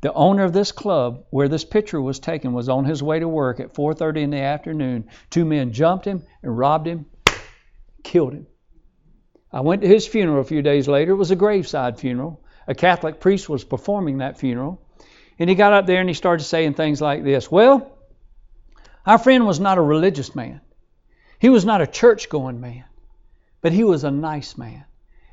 the 0.02 0.12
owner 0.14 0.44
of 0.44 0.54
this 0.54 0.72
club 0.72 1.26
where 1.30 1.48
this 1.48 1.64
picture 1.64 2.02
was 2.02 2.20
taken 2.20 2.52
was 2.52 2.68
on 2.68 2.84
his 2.84 3.04
way 3.04 3.20
to 3.20 3.28
work 3.28 3.60
at 3.60 3.74
4:30 3.74 4.24
in 4.24 4.30
the 4.32 4.40
afternoon. 4.40 5.08
Two 5.30 5.46
men 5.46 5.72
jumped 5.72 6.06
him 6.06 6.24
and 6.42 6.58
robbed 6.58 6.88
him, 6.88 7.06
killed 8.04 8.34
him. 8.34 8.48
I 9.54 9.62
went 9.62 9.84
to 9.84 9.88
his 9.88 10.08
funeral 10.08 10.42
a 10.42 10.44
few 10.44 10.64
days 10.64 10.88
later. 10.88 11.12
It 11.12 11.18
was 11.18 11.30
a 11.30 11.36
graveside 11.36 12.00
funeral. 12.00 12.42
A 12.68 12.74
Catholic 12.74 13.20
priest 13.20 13.48
was 13.48 13.64
performing 13.64 14.18
that 14.18 14.40
funeral. 14.40 14.82
And 15.38 15.50
he 15.50 15.56
got 15.56 15.74
up 15.74 15.86
there 15.86 16.00
and 16.00 16.10
he 16.10 16.16
started 16.16 16.44
saying 16.44 16.74
things 16.74 17.00
like 17.02 17.24
this 17.24 17.52
Well, 17.52 17.92
our 19.06 19.18
friend 19.18 19.46
was 19.46 19.60
not 19.60 19.78
a 19.78 19.82
religious 19.82 20.34
man, 20.34 20.62
he 21.40 21.50
was 21.50 21.66
not 21.66 21.82
a 21.82 21.88
church 21.88 22.30
going 22.30 22.62
man, 22.62 22.86
but 23.62 23.74
he 23.74 23.84
was 23.84 24.04
a 24.04 24.12
nice 24.12 24.58
man. 24.58 24.86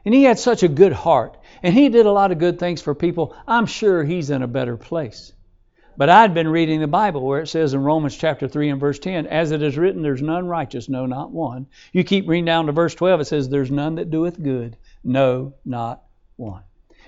And 0.05 0.15
he 0.15 0.25
had 0.25 0.39
such 0.39 0.63
a 0.63 0.69
good 0.69 0.93
heart. 0.93 1.37
And 1.63 1.75
he 1.75 1.91
did 1.91 2.07
a 2.07 2.13
lot 2.13 2.33
of 2.33 2.39
good 2.39 2.59
things 2.59 2.81
for 2.81 2.95
people. 2.95 3.37
I'm 3.47 3.67
sure 3.67 4.03
he's 4.03 4.31
in 4.31 4.43
a 4.43 4.49
better 4.49 4.77
place. 4.77 5.33
But 5.97 6.09
I'd 6.09 6.35
been 6.35 6.49
reading 6.49 6.81
the 6.81 6.87
Bible 6.87 7.23
where 7.23 7.41
it 7.41 7.49
says 7.49 7.75
in 7.75 7.83
Romans 7.83 8.17
chapter 8.17 8.49
3 8.49 8.71
and 8.71 8.81
verse 8.81 8.99
10, 8.99 9.27
As 9.27 9.51
it 9.51 9.63
is 9.63 9.77
written, 9.77 10.03
there's 10.03 10.23
none 10.23 10.47
righteous, 10.47 10.89
no, 10.89 11.07
not 11.07 11.31
one. 11.31 11.67
You 11.93 12.05
keep 12.05 12.29
reading 12.29 12.45
down 12.45 12.67
to 12.67 12.73
verse 12.73 12.95
12, 12.95 13.21
it 13.21 13.25
says, 13.27 13.49
There's 13.49 13.71
none 13.71 13.97
that 13.97 14.11
doeth 14.11 14.43
good, 14.43 14.77
no, 15.05 15.55
not 15.65 16.03
one. 16.37 16.63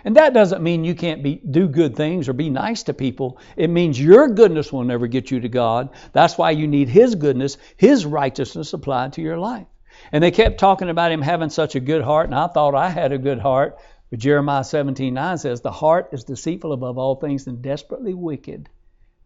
And 0.05 0.16
that 0.16 0.35
doesn't 0.35 0.62
mean 0.62 0.85
you 0.85 0.95
can't 0.95 1.23
be, 1.23 1.37
do 1.37 1.68
good 1.68 1.95
things 1.95 2.29
or 2.29 2.33
be 2.33 2.51
nice 2.51 2.83
to 2.85 2.95
people. 2.95 3.38
It 3.57 3.71
means 3.71 4.01
your 4.01 4.29
goodness 4.29 4.73
will 4.73 4.85
never 4.85 5.07
get 5.07 5.31
you 5.31 5.40
to 5.40 5.49
God. 5.49 5.90
That's 6.12 6.37
why 6.37 6.51
you 6.51 6.66
need 6.66 6.88
His 6.88 7.14
goodness, 7.14 7.57
His 7.77 8.05
righteousness 8.05 8.73
applied 8.73 9.12
to 9.14 9.23
your 9.23 9.38
life. 9.38 9.66
And 10.11 10.23
they 10.23 10.31
kept 10.31 10.59
talking 10.59 10.88
about 10.88 11.12
him 11.12 11.23
having 11.23 11.51
such 11.51 11.75
a 11.75 11.81
good 11.81 12.03
heart, 12.03 12.27
and 12.27 12.35
I 12.35 12.47
thought 12.47 12.75
I 12.75 12.88
had 12.88 13.12
a 13.12 13.18
good 13.18 13.38
heart. 13.38 13.79
But 14.12 14.18
Jeremiah 14.18 14.62
17 14.62 15.14
9 15.14 15.38
says, 15.38 15.62
The 15.62 15.72
heart 15.72 16.11
is 16.12 16.25
deceitful 16.25 16.75
above 16.75 16.98
all 16.98 17.14
things 17.14 17.46
and 17.46 17.62
desperately 17.62 18.12
wicked. 18.12 18.68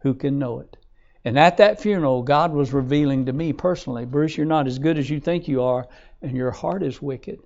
Who 0.03 0.15
can 0.15 0.39
know 0.39 0.61
it? 0.61 0.77
And 1.25 1.37
at 1.37 1.57
that 1.57 1.81
funeral, 1.81 2.23
God 2.23 2.53
was 2.53 2.73
revealing 2.73 3.27
to 3.27 3.33
me 3.33 3.53
personally, 3.53 4.05
Bruce, 4.05 4.37
you're 4.37 4.47
not 4.47 4.69
as 4.69 4.79
good 4.79 4.97
as 4.97 5.11
you 5.11 5.19
think 5.19 5.49
you 5.49 5.65
are, 5.65 5.89
and 6.23 6.37
your 6.37 6.53
heart 6.53 6.85
is 6.85 7.03
wicked. 7.03 7.41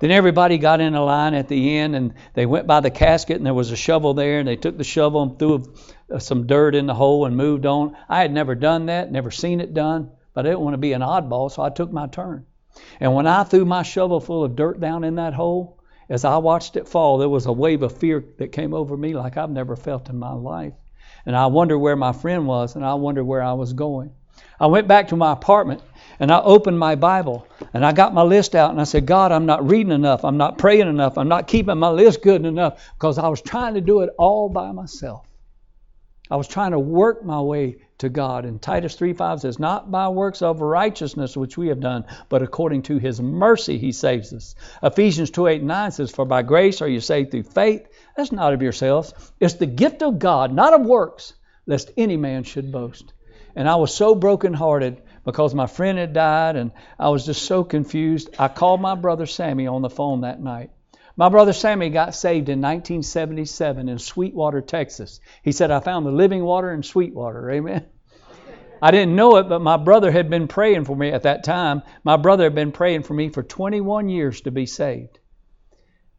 Then 0.00 0.10
everybody 0.10 0.58
got 0.58 0.80
in 0.80 0.96
a 0.96 1.04
line 1.04 1.34
at 1.34 1.46
the 1.46 1.78
end 1.78 1.94
and 1.94 2.14
they 2.34 2.46
went 2.46 2.66
by 2.66 2.80
the 2.80 2.90
casket 2.90 3.36
and 3.36 3.46
there 3.46 3.54
was 3.54 3.70
a 3.70 3.76
shovel 3.76 4.14
there 4.14 4.40
and 4.40 4.48
they 4.48 4.56
took 4.56 4.76
the 4.76 4.82
shovel 4.82 5.22
and 5.22 5.38
threw 5.38 5.72
uh, 6.12 6.18
some 6.18 6.48
dirt 6.48 6.74
in 6.74 6.86
the 6.86 6.94
hole 6.94 7.26
and 7.26 7.36
moved 7.36 7.64
on. 7.64 7.96
I 8.08 8.22
had 8.22 8.32
never 8.32 8.56
done 8.56 8.86
that, 8.86 9.12
never 9.12 9.30
seen 9.30 9.60
it 9.60 9.72
done, 9.72 10.10
but 10.34 10.44
I 10.44 10.48
didn't 10.48 10.62
want 10.62 10.74
to 10.74 10.78
be 10.78 10.94
an 10.94 11.02
oddball, 11.02 11.48
so 11.48 11.62
I 11.62 11.70
took 11.70 11.92
my 11.92 12.08
turn. 12.08 12.44
And 12.98 13.14
when 13.14 13.28
I 13.28 13.44
threw 13.44 13.64
my 13.64 13.84
shovel 13.84 14.18
full 14.18 14.42
of 14.42 14.56
dirt 14.56 14.80
down 14.80 15.04
in 15.04 15.14
that 15.14 15.32
hole, 15.32 15.75
as 16.08 16.24
I 16.24 16.36
watched 16.38 16.76
it 16.76 16.88
fall, 16.88 17.18
there 17.18 17.28
was 17.28 17.46
a 17.46 17.52
wave 17.52 17.82
of 17.82 17.96
fear 17.96 18.24
that 18.38 18.52
came 18.52 18.74
over 18.74 18.96
me 18.96 19.14
like 19.14 19.36
I've 19.36 19.50
never 19.50 19.76
felt 19.76 20.08
in 20.08 20.18
my 20.18 20.32
life. 20.32 20.74
And 21.24 21.36
I 21.36 21.46
wondered 21.46 21.78
where 21.78 21.96
my 21.96 22.12
friend 22.12 22.46
was 22.46 22.76
and 22.76 22.84
I 22.84 22.94
wondered 22.94 23.24
where 23.24 23.42
I 23.42 23.52
was 23.54 23.72
going. 23.72 24.12
I 24.60 24.66
went 24.66 24.88
back 24.88 25.08
to 25.08 25.16
my 25.16 25.32
apartment 25.32 25.82
and 26.20 26.30
I 26.30 26.40
opened 26.40 26.78
my 26.78 26.94
Bible 26.94 27.46
and 27.74 27.84
I 27.84 27.92
got 27.92 28.14
my 28.14 28.22
list 28.22 28.54
out 28.54 28.70
and 28.70 28.80
I 28.80 28.84
said, 28.84 29.06
God, 29.06 29.32
I'm 29.32 29.46
not 29.46 29.68
reading 29.68 29.92
enough. 29.92 30.24
I'm 30.24 30.36
not 30.36 30.58
praying 30.58 30.88
enough. 30.88 31.18
I'm 31.18 31.28
not 31.28 31.48
keeping 31.48 31.78
my 31.78 31.90
list 31.90 32.22
good 32.22 32.44
enough 32.44 32.82
because 32.94 33.18
I 33.18 33.28
was 33.28 33.42
trying 33.42 33.74
to 33.74 33.80
do 33.80 34.00
it 34.00 34.10
all 34.18 34.48
by 34.48 34.72
myself. 34.72 35.26
I 36.30 36.36
was 36.36 36.48
trying 36.48 36.72
to 36.72 36.78
work 36.78 37.24
my 37.24 37.40
way 37.40 37.78
to 37.98 38.08
God. 38.08 38.44
And 38.44 38.60
Titus 38.60 38.96
3:5 38.96 39.40
says, 39.40 39.58
Not 39.58 39.90
by 39.90 40.08
works 40.08 40.42
of 40.42 40.60
righteousness 40.60 41.36
which 41.36 41.56
we 41.56 41.68
have 41.68 41.80
done, 41.80 42.04
but 42.28 42.42
according 42.42 42.82
to 42.82 42.98
his 42.98 43.20
mercy 43.20 43.78
he 43.78 43.92
saves 43.92 44.32
us. 44.32 44.54
Ephesians 44.82 45.30
2 45.30 45.46
8 45.46 45.62
9 45.62 45.90
says, 45.90 46.10
For 46.10 46.24
by 46.24 46.42
grace 46.42 46.82
are 46.82 46.88
you 46.88 47.00
saved 47.00 47.30
through 47.30 47.44
faith. 47.44 47.86
That's 48.16 48.32
not 48.32 48.52
of 48.52 48.62
yourselves. 48.62 49.14
It's 49.40 49.54
the 49.54 49.66
gift 49.66 50.02
of 50.02 50.18
God, 50.18 50.52
not 50.52 50.74
of 50.74 50.86
works, 50.86 51.34
lest 51.66 51.90
any 51.96 52.16
man 52.16 52.44
should 52.44 52.72
boast. 52.72 53.12
And 53.54 53.68
I 53.68 53.76
was 53.76 53.94
so 53.94 54.14
brokenhearted 54.14 55.00
because 55.24 55.54
my 55.54 55.66
friend 55.66 55.98
had 55.98 56.12
died 56.12 56.56
and 56.56 56.72
I 56.98 57.08
was 57.08 57.24
just 57.24 57.42
so 57.42 57.64
confused. 57.64 58.28
I 58.38 58.48
called 58.48 58.80
my 58.80 58.94
brother 58.94 59.26
Sammy 59.26 59.66
on 59.66 59.82
the 59.82 59.90
phone 59.90 60.20
that 60.20 60.40
night. 60.42 60.70
My 61.18 61.30
brother 61.30 61.54
Sammy 61.54 61.88
got 61.88 62.14
saved 62.14 62.50
in 62.50 62.60
1977 62.60 63.88
in 63.88 63.98
Sweetwater, 63.98 64.60
Texas. 64.60 65.20
He 65.42 65.52
said, 65.52 65.70
I 65.70 65.80
found 65.80 66.04
the 66.04 66.10
living 66.10 66.44
water 66.44 66.70
in 66.70 66.82
Sweetwater. 66.82 67.50
Amen. 67.50 67.86
I 68.82 68.90
didn't 68.90 69.16
know 69.16 69.36
it, 69.36 69.48
but 69.48 69.62
my 69.62 69.78
brother 69.78 70.10
had 70.10 70.28
been 70.28 70.46
praying 70.46 70.84
for 70.84 70.94
me 70.94 71.08
at 71.08 71.22
that 71.22 71.42
time. 71.42 71.80
My 72.04 72.18
brother 72.18 72.44
had 72.44 72.54
been 72.54 72.70
praying 72.70 73.04
for 73.04 73.14
me 73.14 73.30
for 73.30 73.42
21 73.42 74.10
years 74.10 74.42
to 74.42 74.50
be 74.50 74.66
saved. 74.66 75.18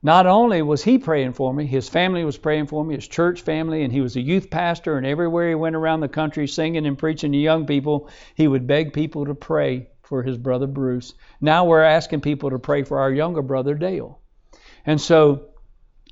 Not 0.01 0.25
only 0.25 0.63
was 0.63 0.83
he 0.83 0.97
praying 0.97 1.33
for 1.33 1.53
me, 1.53 1.67
his 1.67 1.87
family 1.87 2.23
was 2.23 2.39
praying 2.39 2.65
for 2.65 2.83
me, 2.83 2.95
his 2.95 3.07
church 3.07 3.41
family, 3.41 3.83
and 3.83 3.93
he 3.93 4.01
was 4.01 4.15
a 4.15 4.21
youth 4.21 4.49
pastor, 4.49 4.97
and 4.97 5.05
everywhere 5.05 5.49
he 5.49 5.55
went 5.55 5.75
around 5.75 5.99
the 5.99 6.07
country 6.07 6.47
singing 6.47 6.87
and 6.87 6.97
preaching 6.97 7.31
to 7.33 7.37
young 7.37 7.67
people, 7.67 8.09
he 8.33 8.47
would 8.47 8.65
beg 8.65 8.93
people 8.93 9.25
to 9.25 9.35
pray 9.35 9.89
for 10.01 10.23
his 10.23 10.39
brother 10.39 10.67
Bruce. 10.67 11.13
Now 11.39 11.65
we're 11.65 11.83
asking 11.83 12.21
people 12.21 12.49
to 12.49 12.57
pray 12.57 12.81
for 12.81 12.99
our 12.99 13.11
younger 13.11 13.43
brother 13.43 13.75
Dale. 13.75 14.21
And 14.87 15.01
so 15.01 15.49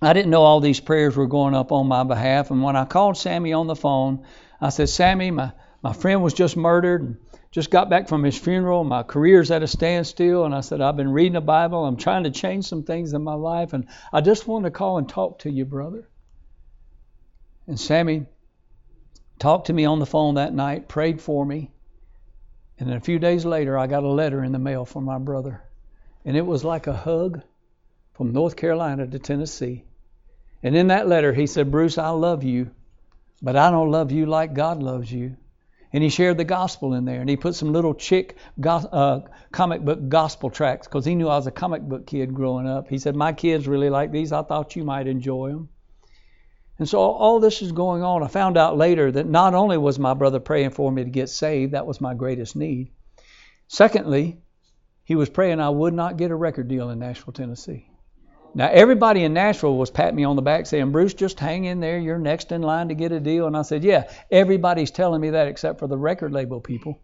I 0.01 0.11
didn't 0.11 0.31
know 0.31 0.43
all 0.43 0.59
these 0.59 0.81
prayers 0.81 1.15
were 1.15 1.27
going 1.27 1.55
up 1.55 1.71
on 1.71 1.87
my 1.87 2.03
behalf. 2.03 2.51
And 2.51 2.61
when 2.61 2.75
I 2.75 2.83
called 2.83 3.17
Sammy 3.17 3.53
on 3.53 3.67
the 3.67 3.75
phone, 3.75 4.25
I 4.59 4.69
said, 4.69 4.89
Sammy, 4.89 5.31
my, 5.31 5.53
my 5.81 5.93
friend 5.93 6.21
was 6.21 6.33
just 6.33 6.57
murdered 6.57 7.01
and 7.01 7.17
just 7.51 7.71
got 7.71 7.89
back 7.89 8.09
from 8.09 8.23
his 8.23 8.37
funeral. 8.37 8.83
My 8.83 9.03
career's 9.03 9.49
at 9.49 9.63
a 9.63 9.67
standstill. 9.67 10.43
And 10.43 10.53
I 10.53 10.59
said, 10.59 10.81
I've 10.81 10.97
been 10.97 11.13
reading 11.13 11.33
the 11.33 11.41
Bible. 11.41 11.85
I'm 11.85 11.95
trying 11.95 12.25
to 12.25 12.31
change 12.31 12.65
some 12.65 12.83
things 12.83 13.13
in 13.13 13.23
my 13.23 13.33
life. 13.33 13.71
And 13.71 13.87
I 14.11 14.19
just 14.19 14.45
wanted 14.45 14.65
to 14.65 14.71
call 14.71 14.97
and 14.97 15.07
talk 15.07 15.39
to 15.39 15.49
you, 15.49 15.63
brother. 15.63 16.09
And 17.67 17.79
Sammy 17.79 18.25
talked 19.39 19.67
to 19.67 19.73
me 19.73 19.85
on 19.85 19.99
the 19.99 20.05
phone 20.05 20.35
that 20.35 20.53
night, 20.53 20.89
prayed 20.89 21.21
for 21.21 21.45
me. 21.45 21.71
And 22.77 22.89
then 22.89 22.97
a 22.97 23.01
few 23.01 23.19
days 23.19 23.45
later, 23.45 23.77
I 23.77 23.87
got 23.87 24.03
a 24.03 24.09
letter 24.09 24.43
in 24.43 24.51
the 24.51 24.59
mail 24.59 24.83
from 24.83 25.05
my 25.05 25.17
brother. 25.17 25.63
And 26.25 26.35
it 26.35 26.45
was 26.45 26.65
like 26.65 26.87
a 26.87 26.93
hug 26.93 27.41
from 28.15 28.31
North 28.31 28.55
Carolina 28.55 29.05
to 29.05 29.19
Tennessee. 29.19 29.83
And 30.63 30.75
in 30.75 30.87
that 30.87 31.07
letter, 31.07 31.33
he 31.33 31.47
said, 31.47 31.69
Bruce, 31.69 31.97
I 31.97 32.09
love 32.09 32.43
you, 32.43 32.71
but 33.41 33.55
I 33.55 33.69
don't 33.69 33.91
love 33.91 34.11
you 34.11 34.25
like 34.25 34.53
God 34.53 34.81
loves 34.81 35.11
you. 35.11 35.35
And 35.93 36.03
he 36.03 36.09
shared 36.09 36.37
the 36.37 36.43
gospel 36.43 36.93
in 36.93 37.05
there, 37.05 37.21
and 37.21 37.29
he 37.29 37.37
put 37.37 37.55
some 37.55 37.71
little 37.71 37.93
chick 37.93 38.35
go- 38.59 38.89
uh, 38.91 39.21
comic 39.51 39.81
book 39.81 40.09
gospel 40.09 40.49
tracts 40.49 40.87
because 40.87 41.05
he 41.05 41.15
knew 41.15 41.29
I 41.29 41.37
was 41.37 41.47
a 41.47 41.51
comic 41.51 41.83
book 41.83 42.07
kid 42.07 42.33
growing 42.33 42.67
up. 42.67 42.89
He 42.89 42.97
said, 42.97 43.15
My 43.15 43.31
kids 43.31 43.67
really 43.67 43.89
like 43.89 44.11
these. 44.11 44.31
I 44.31 44.41
thought 44.41 44.75
you 44.75 44.83
might 44.83 45.07
enjoy 45.07 45.51
them. 45.51 45.69
And 46.79 46.89
so 46.89 46.99
all 46.99 47.39
this 47.39 47.61
is 47.61 47.71
going 47.71 48.03
on. 48.03 48.23
I 48.23 48.27
found 48.27 48.57
out 48.57 48.77
later 48.77 49.09
that 49.11 49.27
not 49.27 49.53
only 49.53 49.77
was 49.77 49.97
my 49.97 50.13
brother 50.13 50.41
praying 50.41 50.71
for 50.71 50.91
me 50.91 51.05
to 51.05 51.09
get 51.09 51.29
saved, 51.29 51.73
that 51.73 51.87
was 51.87 52.01
my 52.01 52.13
greatest 52.13 52.55
need. 52.55 52.91
Secondly, 53.67 54.41
he 55.05 55.15
was 55.15 55.29
praying 55.29 55.61
I 55.61 55.69
would 55.69 55.93
not 55.93 56.17
get 56.17 56.31
a 56.31 56.35
record 56.35 56.67
deal 56.67 56.89
in 56.89 56.99
Nashville, 56.99 57.33
Tennessee. 57.33 57.89
Now, 58.57 58.69
everybody 58.71 59.25
in 59.25 59.33
Nashville 59.33 59.75
was 59.75 59.91
patting 59.91 60.15
me 60.15 60.23
on 60.23 60.37
the 60.37 60.41
back 60.41 60.65
saying, 60.65 60.93
Bruce, 60.93 61.13
just 61.13 61.41
hang 61.41 61.65
in 61.65 61.81
there. 61.81 61.99
You're 61.99 62.17
next 62.17 62.53
in 62.53 62.61
line 62.61 62.87
to 62.87 62.95
get 62.95 63.11
a 63.11 63.19
deal. 63.19 63.47
And 63.47 63.57
I 63.57 63.63
said, 63.63 63.83
Yeah, 63.83 64.09
everybody's 64.31 64.91
telling 64.91 65.19
me 65.19 65.31
that 65.31 65.49
except 65.49 65.77
for 65.77 65.87
the 65.87 65.97
record 65.97 66.31
label 66.31 66.61
people. 66.61 67.01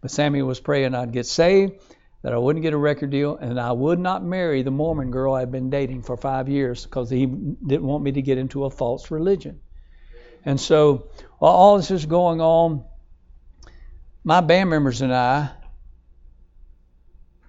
But 0.00 0.10
Sammy 0.10 0.40
was 0.40 0.58
praying 0.58 0.94
I'd 0.94 1.12
get 1.12 1.26
saved, 1.26 1.74
that 2.22 2.32
I 2.32 2.38
wouldn't 2.38 2.62
get 2.62 2.72
a 2.72 2.78
record 2.78 3.10
deal, 3.10 3.36
and 3.36 3.60
I 3.60 3.72
would 3.72 3.98
not 3.98 4.24
marry 4.24 4.62
the 4.62 4.70
Mormon 4.70 5.10
girl 5.10 5.34
I'd 5.34 5.52
been 5.52 5.68
dating 5.68 6.02
for 6.02 6.16
five 6.16 6.48
years 6.48 6.84
because 6.84 7.10
he 7.10 7.26
didn't 7.26 7.84
want 7.84 8.02
me 8.02 8.12
to 8.12 8.22
get 8.22 8.38
into 8.38 8.64
a 8.64 8.70
false 8.70 9.10
religion. 9.10 9.60
And 10.46 10.58
so, 10.58 11.10
while 11.38 11.52
all 11.52 11.76
this 11.76 11.90
is 11.90 12.06
going 12.06 12.40
on, 12.40 12.84
my 14.24 14.40
band 14.40 14.70
members 14.70 15.02
and 15.02 15.14
I 15.14 15.50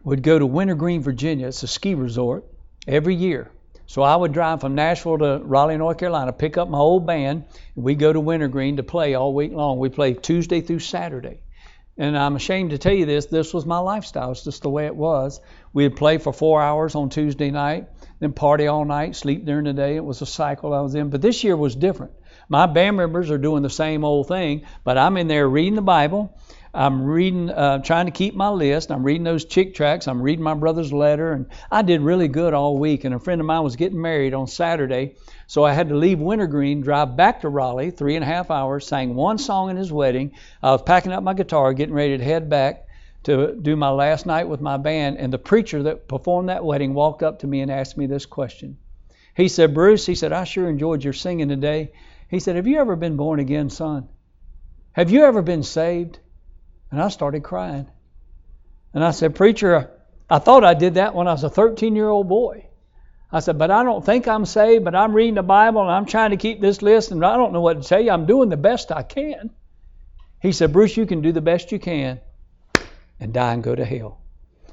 would 0.04 0.22
go 0.22 0.38
to 0.38 0.46
Wintergreen, 0.46 1.02
Virginia. 1.02 1.48
It's 1.48 1.64
a 1.64 1.68
ski 1.68 1.96
resort 1.96 2.51
every 2.88 3.16
year. 3.16 3.52
So 3.86 4.04
I 4.04 4.16
would 4.16 4.32
drive 4.32 4.62
from 4.62 4.76
Nashville 4.76 5.18
to 5.18 5.42
Raleigh, 5.44 5.78
North 5.78 5.98
Carolina, 5.98 6.32
pick 6.32 6.58
up 6.58 6.70
my 6.70 6.78
old 6.78 7.06
band, 7.06 7.44
and 7.76 7.84
we 7.84 7.96
go 7.96 8.14
to 8.14 8.20
Wintergreen 8.20 8.78
to 8.78 8.84
play 8.84 9.16
all 9.16 9.34
week 9.34 9.52
long. 9.52 9.80
We 9.80 9.90
play 9.90 10.14
Tuesday 10.14 10.62
through 10.62 10.80
Saturday. 10.80 11.42
And 11.98 12.18
I'm 12.18 12.38
ashamed 12.38 12.70
to 12.70 12.78
tell 12.78 12.94
you 12.94 13.06
this, 13.06 13.26
this 13.26 13.54
was 13.54 13.66
my 13.66 13.80
lifestyle. 13.80 14.32
It's 14.32 14.46
just 14.46 14.64
the 14.64 14.70
way 14.70 14.86
it 14.86 14.96
was. 14.96 15.42
We'd 15.74 15.98
play 15.98 16.20
for 16.20 16.32
four 16.32 16.62
hours 16.62 16.96
on 16.96 17.10
Tuesday 17.10 17.52
night, 17.52 17.90
then 18.20 18.32
party 18.32 18.68
all 18.68 18.86
night, 18.86 19.16
sleep 19.16 19.46
during 19.46 19.66
the 19.66 19.74
day. 19.74 19.98
It 19.98 20.06
was 20.06 20.22
a 20.22 20.26
cycle 20.26 20.74
I 20.74 20.80
was 20.80 20.96
in. 20.96 21.10
But 21.10 21.22
this 21.22 21.44
year 21.44 21.58
was 21.58 21.76
different. 21.76 22.14
My 22.48 22.66
band 22.66 22.98
members 22.98 23.30
are 23.30 23.38
doing 23.38 23.62
the 23.62 23.70
same 23.70 24.06
old 24.06 24.28
thing, 24.30 24.66
but 24.84 24.98
I'm 24.98 25.18
in 25.18 25.28
there 25.28 25.48
reading 25.48 25.76
the 25.76 25.82
Bible. 25.82 26.40
I'm 26.74 27.04
reading, 27.04 27.50
uh, 27.50 27.80
trying 27.80 28.06
to 28.06 28.12
keep 28.12 28.34
my 28.34 28.50
list. 28.50 28.92
I'm 28.92 29.04
reading 29.04 29.26
those 29.26 29.44
Chick 29.44 29.76
tracts. 29.76 30.08
I'm 30.08 30.22
reading 30.22 30.44
my 30.44 30.54
brother's 30.54 30.94
letter, 30.94 31.34
and 31.34 31.48
I 31.70 31.82
did 31.82 32.00
really 32.00 32.30
good 32.30 32.54
all 32.54 32.78
week. 32.78 33.04
And 33.04 33.14
a 33.14 33.20
friend 33.20 33.42
of 33.42 33.48
mine 33.48 33.64
was 33.64 33.76
getting 33.76 34.02
married 34.02 34.34
on 34.34 34.48
Saturday, 34.48 35.16
so 35.48 35.66
I 35.66 35.74
had 35.74 35.90
to 35.90 35.96
leave 35.96 36.20
Wintergreen, 36.20 36.80
drive 36.80 37.18
back 37.18 37.42
to 37.42 37.50
Raleigh, 37.50 37.92
three 37.92 38.16
and 38.16 38.24
a 38.24 38.28
half 38.28 38.50
hours, 38.50 38.88
sang 38.88 39.16
one 39.16 39.38
song 39.38 39.70
in 39.70 39.76
his 39.76 39.92
wedding. 39.92 40.32
I 40.64 40.72
was 40.72 40.82
packing 40.82 41.12
up 41.12 41.24
my 41.24 41.34
guitar, 41.34 41.74
getting 41.74 41.94
ready 41.94 42.18
to 42.18 42.24
head 42.24 42.50
back 42.50 42.88
to 43.24 43.54
do 43.54 43.76
my 43.76 43.90
last 43.90 44.26
night 44.26 44.48
with 44.48 44.62
my 44.62 44.78
band, 44.78 45.18
and 45.18 45.32
the 45.32 45.38
preacher 45.38 45.84
that 45.84 46.08
performed 46.08 46.48
that 46.48 46.64
wedding 46.64 46.94
walked 46.94 47.22
up 47.22 47.40
to 47.40 47.48
me 47.48 47.60
and 47.60 47.70
asked 47.70 47.98
me 47.98 48.06
this 48.06 48.26
question. 48.26 48.78
He 49.36 49.50
said, 49.50 49.74
Bruce, 49.74 50.06
he 50.06 50.16
said, 50.16 50.32
I 50.32 50.46
sure 50.46 50.70
enjoyed 50.70 51.04
your 51.04 51.14
singing 51.14 51.50
today. 51.50 51.92
He 52.30 52.40
said, 52.40 52.56
Have 52.56 52.68
you 52.68 52.80
ever 52.80 52.96
been 52.96 53.18
born 53.18 53.40
again, 53.40 53.70
son? 53.70 54.08
Have 54.94 55.12
you 55.12 55.24
ever 55.24 55.42
been 55.42 55.64
saved? 55.64 56.20
And 56.92 57.02
I 57.02 57.08
started 57.08 57.44
crying. 57.44 57.88
And 58.94 59.04
I 59.04 59.12
said, 59.12 59.36
Preacher, 59.36 59.90
I 60.30 60.40
thought 60.40 60.64
I 60.64 60.74
did 60.74 60.96
that 60.96 61.16
when 61.16 61.28
I 61.28 61.32
was 61.32 61.44
a 61.44 61.50
13 61.50 61.96
year 61.96 62.10
old 62.10 62.28
boy. 62.28 62.68
I 63.32 63.40
said, 63.40 63.58
But 63.58 63.72
I 63.72 63.84
don't 63.84 64.06
think 64.06 64.28
I'm 64.28 64.46
saved, 64.46 64.84
but 64.84 64.96
I'm 64.96 65.14
reading 65.14 65.36
the 65.36 65.44
Bible 65.44 65.82
and 65.82 65.92
I'm 65.92 66.06
trying 66.06 66.32
to 66.32 66.38
keep 66.38 66.60
this 66.60 66.82
list 66.82 67.12
and 67.12 67.26
I 67.26 67.38
don't 67.38 67.54
know 67.54 67.62
what 67.62 67.82
to 67.82 67.88
tell 67.88 68.02
you. 68.02 68.12
I'm 68.12 68.26
doing 68.26 68.50
the 68.50 68.58
best 68.58 68.92
I 68.92 69.04
can. 69.04 69.52
He 70.42 70.52
said, 70.52 70.74
Bruce, 70.74 70.98
you 70.98 71.06
can 71.06 71.22
do 71.22 71.32
the 71.32 71.42
best 71.42 71.72
you 71.72 71.80
can 71.80 72.20
and 73.20 73.34
die 73.34 73.54
and 73.54 73.64
go 73.64 73.74
to 73.74 73.86
hell. 73.86 74.20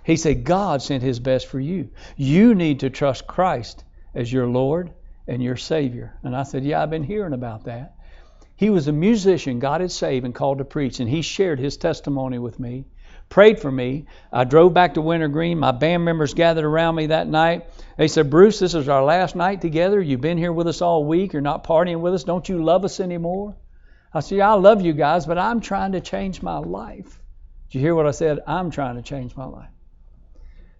He 0.02 0.16
said, 0.16 0.44
God 0.44 0.80
sent 0.80 1.02
his 1.02 1.20
best 1.20 1.46
for 1.46 1.60
you. 1.60 1.90
You 2.16 2.54
need 2.54 2.80
to 2.80 2.90
trust 2.90 3.26
Christ 3.26 3.84
as 4.14 4.32
your 4.32 4.46
Lord 4.46 4.90
and 5.26 5.42
your 5.42 5.56
Savior. 5.56 6.18
And 6.22 6.34
I 6.34 6.44
said, 6.44 6.64
Yeah, 6.64 6.82
I've 6.82 6.90
been 6.90 7.04
hearing 7.04 7.34
about 7.34 7.64
that. 7.64 7.94
He 8.58 8.70
was 8.70 8.88
a 8.88 8.92
musician 8.92 9.60
God 9.60 9.80
had 9.80 9.92
saved 9.92 10.24
and 10.26 10.34
called 10.34 10.58
to 10.58 10.64
preach, 10.64 10.98
and 10.98 11.08
he 11.08 11.22
shared 11.22 11.60
his 11.60 11.76
testimony 11.76 12.40
with 12.40 12.58
me, 12.58 12.86
prayed 13.28 13.60
for 13.60 13.70
me. 13.70 14.06
I 14.32 14.42
drove 14.42 14.74
back 14.74 14.94
to 14.94 15.00
Wintergreen. 15.00 15.60
My 15.60 15.70
band 15.70 16.04
members 16.04 16.34
gathered 16.34 16.64
around 16.64 16.96
me 16.96 17.06
that 17.06 17.28
night. 17.28 17.66
They 17.96 18.08
said, 18.08 18.30
Bruce, 18.30 18.58
this 18.58 18.74
is 18.74 18.88
our 18.88 19.04
last 19.04 19.36
night 19.36 19.60
together. 19.60 20.00
You've 20.00 20.20
been 20.20 20.38
here 20.38 20.52
with 20.52 20.66
us 20.66 20.82
all 20.82 21.04
week. 21.04 21.32
You're 21.32 21.40
not 21.40 21.62
partying 21.62 22.00
with 22.00 22.14
us. 22.14 22.24
Don't 22.24 22.48
you 22.48 22.64
love 22.64 22.84
us 22.84 22.98
anymore? 22.98 23.56
I 24.12 24.18
said, 24.18 24.40
I 24.40 24.54
love 24.54 24.82
you 24.82 24.92
guys, 24.92 25.24
but 25.24 25.38
I'm 25.38 25.60
trying 25.60 25.92
to 25.92 26.00
change 26.00 26.42
my 26.42 26.58
life. 26.58 27.22
Did 27.70 27.78
you 27.78 27.80
hear 27.80 27.94
what 27.94 28.08
I 28.08 28.10
said? 28.10 28.40
I'm 28.44 28.72
trying 28.72 28.96
to 28.96 29.02
change 29.02 29.36
my 29.36 29.44
life. 29.44 29.70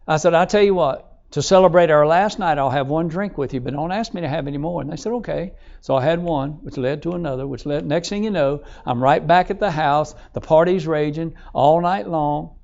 I 0.09 0.17
said, 0.17 0.35
I 0.35 0.47
tell 0.47 0.65
you 0.65 0.75
what, 0.75 1.18
to 1.33 1.43
celebrate 1.43 1.91
our 1.91 2.07
last 2.07 2.39
night, 2.39 2.57
I'll 2.57 2.71
have 2.71 2.89
one 2.89 3.09
drink 3.09 3.37
with 3.37 3.53
you, 3.53 3.61
but 3.61 3.75
don't 3.75 3.93
ask 3.93 4.15
me 4.15 4.23
to 4.23 4.29
have 4.29 4.47
any 4.47 4.57
more. 4.57 4.81
And 4.81 4.91
they 4.91 4.97
said, 4.97 5.13
okay. 5.15 5.53
So 5.83 5.95
I 5.95 6.03
had 6.03 6.23
one, 6.23 6.53
which 6.65 6.79
led 6.79 7.03
to 7.03 7.13
another, 7.13 7.47
which 7.47 7.67
led, 7.67 7.85
next 7.85 8.09
thing 8.09 8.25
you 8.25 8.31
know, 8.31 8.65
I'm 8.87 9.03
right 9.03 9.25
back 9.25 9.51
at 9.51 9.61
the 9.61 9.71
house. 9.71 10.15
The 10.33 10.41
party's 10.41 10.87
raging 10.87 11.35
all 11.53 11.83
night 11.83 12.09
long. 12.09 12.57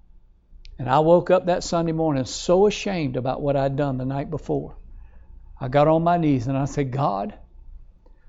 And 0.79 0.89
I 0.89 1.01
woke 1.01 1.31
up 1.31 1.47
that 1.47 1.63
Sunday 1.63 1.93
morning 1.93 2.25
so 2.25 2.67
ashamed 2.67 3.17
about 3.17 3.43
what 3.43 3.55
I'd 3.55 3.77
done 3.77 3.99
the 3.99 4.07
night 4.07 4.31
before. 4.31 4.77
I 5.61 5.69
got 5.69 5.87
on 5.87 6.03
my 6.03 6.17
knees 6.17 6.47
and 6.47 6.57
I 6.57 6.65
said, 6.65 6.91
God, 6.91 7.35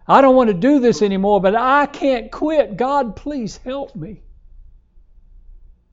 I 0.08 0.22
don't 0.22 0.36
want 0.36 0.50
to 0.50 0.54
do 0.54 0.80
this 0.80 1.02
anymore, 1.02 1.42
but 1.42 1.56
I 1.56 1.86
can't 1.86 2.32
quit. 2.32 2.78
God, 2.78 3.16
please 3.16 3.58
help 3.58 3.96
me. 3.96 4.22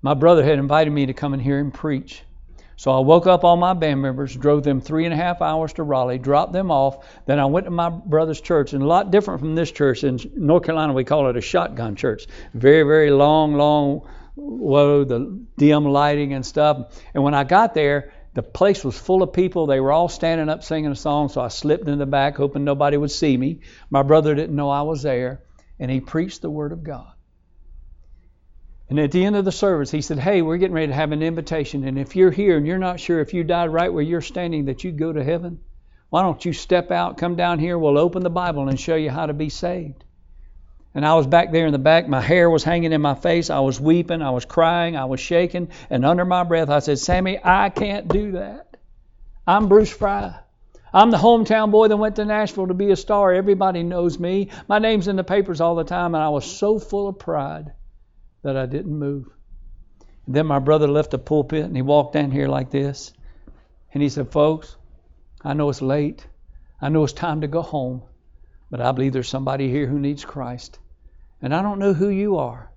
My 0.03 0.15
brother 0.15 0.43
had 0.43 0.59
invited 0.59 0.91
me 0.91 1.07
to 1.07 1.15
come 1.15 1.33
and 1.33 1.41
hear 1.41 1.59
him 1.59 1.71
preach. 1.71 2.23
So 2.77 2.91
I 2.91 3.01
woke 3.01 3.27
up 3.27 3.45
all 3.45 3.57
my 3.57 3.75
band 3.75 4.03
members, 4.03 4.35
drove 4.35 4.63
them 4.63 4.81
three 4.81 5.05
and 5.05 5.15
a 5.15 5.17
half 5.17 5.43
hours 5.43 5.73
to 5.75 5.83
Raleigh, 5.83 6.19
dropped 6.19 6.53
them 6.53 6.71
off. 6.71 7.07
Then 7.27 7.39
I 7.39 7.45
went 7.45 7.67
to 7.67 7.71
my 7.71 7.91
brother's 7.91 8.41
church, 8.41 8.73
and 8.73 8.83
a 8.83 8.87
lot 8.87 9.11
different 9.11 9.41
from 9.41 9.55
this 9.55 9.71
church. 9.71 10.05
In 10.05 10.19
North 10.35 10.65
Carolina, 10.65 10.93
we 10.93 11.05
call 11.05 11.29
it 11.29 11.37
a 11.37 11.41
shotgun 11.41 11.97
church. 11.97 12.27
Very, 12.55 12.83
very 12.83 13.11
long, 13.11 13.55
long, 13.55 14.09
whoa, 14.35 15.05
the 15.05 15.45
dim 15.57 15.85
lighting 15.85 16.33
and 16.33 16.45
stuff. 16.45 17.01
And 17.15 17.23
when 17.23 17.35
I 17.35 17.45
got 17.45 17.75
there, 17.75 18.13
the 18.35 18.43
place 18.43 18.83
was 18.83 18.99
full 18.99 19.23
of 19.23 19.33
people. 19.33 19.67
They 19.67 19.81
were 19.81 19.93
all 19.93 20.09
standing 20.09 20.49
up 20.49 20.65
singing 20.65 20.91
a 20.91 20.97
song, 20.97 21.29
so 21.29 21.41
I 21.41 21.49
slipped 21.49 21.87
in 21.89 21.99
the 21.99 22.07
back, 22.07 22.37
hoping 22.37 22.65
nobody 22.65 22.97
would 22.97 23.11
see 23.11 23.37
me. 23.37 23.61
My 23.91 24.03
brother 24.03 24.35
didn't 24.35 24.57
know 24.57 24.71
I 24.71 24.83
was 24.83 25.03
there, 25.03 25.43
and 25.79 25.91
he 25.91 26.01
preached 26.01 26.41
the 26.41 26.51
Word 26.51 26.73
of 26.73 26.83
God. 26.83 27.13
And 28.89 29.01
at 29.01 29.11
the 29.11 29.25
end 29.25 29.37
of 29.37 29.45
the 29.45 29.53
service, 29.53 29.91
he 29.91 30.03
said, 30.03 30.19
Hey, 30.19 30.43
we're 30.43 30.59
getting 30.59 30.75
ready 30.75 30.89
to 30.89 30.95
have 30.95 31.13
an 31.13 31.23
invitation. 31.23 31.85
And 31.85 31.99
if 31.99 32.15
you're 32.15 32.31
here 32.31 32.57
and 32.57 32.67
you're 32.67 32.79
not 32.79 33.01
sure 33.01 33.21
if 33.21 33.33
you 33.33 33.45
died 33.45 33.73
right 33.73 33.93
where 33.93 34.03
you're 34.03 34.21
standing 34.21 34.67
that 34.67 34.85
you 34.85 34.93
go 34.93 35.13
to 35.13 35.25
heaven, 35.25 35.61
why 36.11 36.23
don't 36.23 36.45
you 36.45 36.53
step 36.53 36.91
out, 36.91 37.17
come 37.17 37.37
down 37.37 37.59
here, 37.59 37.79
we'll 37.79 37.97
open 37.97 38.23
the 38.23 38.29
Bible 38.29 38.69
and 38.69 38.79
show 38.79 38.97
you 38.97 39.09
how 39.09 39.27
to 39.27 39.33
be 39.33 39.49
saved. 39.49 40.05
And 40.95 41.07
I 41.07 41.15
was 41.15 41.27
back 41.27 41.53
there 41.53 41.65
in 41.65 41.73
the 41.73 41.79
back. 41.79 42.07
My 42.07 42.21
hair 42.21 42.51
was 42.51 42.65
hanging 42.65 42.93
in 42.93 43.01
my 43.01 43.15
face. 43.15 43.49
I 43.49 43.61
was 43.61 43.81
weeping. 43.81 44.21
I 44.21 44.31
was 44.31 44.45
crying. 44.45 44.95
I 44.95 45.07
was 45.07 45.21
shaking. 45.21 45.69
And 45.89 46.05
under 46.05 46.27
my 46.27 46.45
breath, 46.45 46.69
I 46.69 46.81
said, 46.81 46.99
Sammy, 46.99 47.39
I 47.43 47.71
can't 47.71 48.09
do 48.09 48.33
that. 48.33 48.77
I'm 49.47 49.69
Bruce 49.69 49.91
Frye. 49.91 50.39
I'm 50.93 51.11
the 51.11 51.17
hometown 51.17 51.71
boy 51.71 51.89
that 51.89 51.97
went 51.97 52.17
to 52.17 52.27
Nashville 52.27 52.67
to 52.67 52.75
be 52.75 52.91
a 52.91 52.97
star. 52.97 53.33
Everybody 53.33 53.83
knows 53.83 54.19
me. 54.19 54.51
My 54.69 54.79
name's 54.79 55.09
in 55.09 55.17
the 55.17 55.25
papers 55.25 55.63
all 55.63 55.77
the 55.77 55.85
time. 55.85 56.15
And 56.15 56.23
I 56.23 56.29
was 56.29 56.45
so 56.45 56.79
full 56.79 57.09
of 57.09 57.19
pride 57.19 57.73
that 58.43 58.57
I 58.57 58.67
didn't 58.67 58.99
move. 58.99 59.29
And 60.27 60.35
then 60.35 60.47
my 60.47 60.59
brother 60.59 60.89
left 60.89 61.11
the 61.11 61.19
pulpit 61.19 61.65
and 61.65 61.77
he 61.77 61.83
walked 61.83 62.15
down 62.15 62.31
here 62.31 62.49
like 62.49 62.71
this. 62.71 63.13
And 63.93 64.03
he 64.03 64.09
said, 64.09 64.31
Folks, 64.31 64.77
I 65.43 65.55
know 65.55 65.69
it's 65.69 65.83
late. 65.83 66.27
I 66.81 66.89
know 66.89 67.05
it's 67.05 67.13
time 67.13 67.41
to 67.41 67.49
go 67.49 67.63
home. 67.63 68.03
But 68.71 68.81
I 68.81 68.93
believe 68.93 69.13
there's 69.13 69.29
somebody 69.29 69.69
here 69.69 69.87
who 69.87 69.99
needs 69.99 70.25
Christ. 70.25 70.79
And 71.41 71.55
I 71.55 71.63
don't 71.63 71.79
know 71.79 71.93
who 71.93 72.09
you 72.09 72.39
are. 72.39 72.71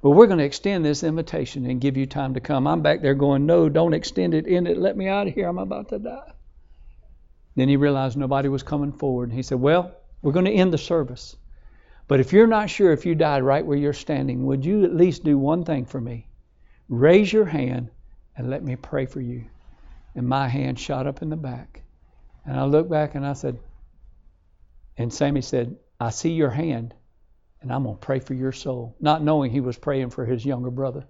But 0.00 0.10
we're 0.10 0.26
going 0.26 0.38
to 0.38 0.44
extend 0.44 0.84
this 0.84 1.04
invitation 1.04 1.66
and 1.66 1.80
give 1.80 1.96
you 1.96 2.06
time 2.06 2.34
to 2.34 2.40
come. 2.40 2.66
I'm 2.66 2.82
back 2.82 3.02
there 3.02 3.14
going, 3.14 3.46
No, 3.46 3.68
don't 3.68 3.94
extend 3.94 4.34
it. 4.34 4.48
End 4.48 4.66
it. 4.66 4.78
Let 4.78 4.96
me 4.96 5.08
out 5.08 5.28
of 5.28 5.34
here. 5.34 5.48
I'm 5.48 5.58
about 5.58 5.90
to 5.90 5.98
die. 5.98 6.32
Then 7.54 7.68
he 7.68 7.76
realized 7.76 8.16
nobody 8.16 8.48
was 8.48 8.62
coming 8.62 8.92
forward. 8.92 9.28
And 9.28 9.36
he 9.36 9.42
said, 9.42 9.60
Well, 9.60 9.94
we're 10.22 10.32
going 10.32 10.46
to 10.46 10.52
end 10.52 10.72
the 10.72 10.78
service. 10.78 11.36
But 12.12 12.20
if 12.20 12.34
you're 12.34 12.46
not 12.46 12.68
sure 12.68 12.92
if 12.92 13.06
you 13.06 13.14
died 13.14 13.42
right 13.42 13.64
where 13.64 13.78
you're 13.78 13.94
standing, 13.94 14.44
would 14.44 14.66
you 14.66 14.84
at 14.84 14.94
least 14.94 15.24
do 15.24 15.38
one 15.38 15.64
thing 15.64 15.86
for 15.86 15.98
me? 15.98 16.26
Raise 16.90 17.32
your 17.32 17.46
hand 17.46 17.88
and 18.36 18.50
let 18.50 18.62
me 18.62 18.76
pray 18.76 19.06
for 19.06 19.22
you. 19.22 19.46
And 20.14 20.28
my 20.28 20.46
hand 20.46 20.78
shot 20.78 21.06
up 21.06 21.22
in 21.22 21.30
the 21.30 21.38
back. 21.38 21.80
And 22.44 22.60
I 22.60 22.64
looked 22.64 22.90
back 22.90 23.14
and 23.14 23.24
I 23.24 23.32
said, 23.32 23.58
and 24.98 25.10
Sammy 25.10 25.40
said, 25.40 25.74
I 25.98 26.10
see 26.10 26.32
your 26.32 26.50
hand 26.50 26.92
and 27.62 27.72
I'm 27.72 27.84
going 27.84 27.96
to 27.96 28.06
pray 28.06 28.18
for 28.18 28.34
your 28.34 28.52
soul, 28.52 28.94
not 29.00 29.22
knowing 29.22 29.50
he 29.50 29.60
was 29.60 29.78
praying 29.78 30.10
for 30.10 30.26
his 30.26 30.44
younger 30.44 30.70
brother. 30.70 31.06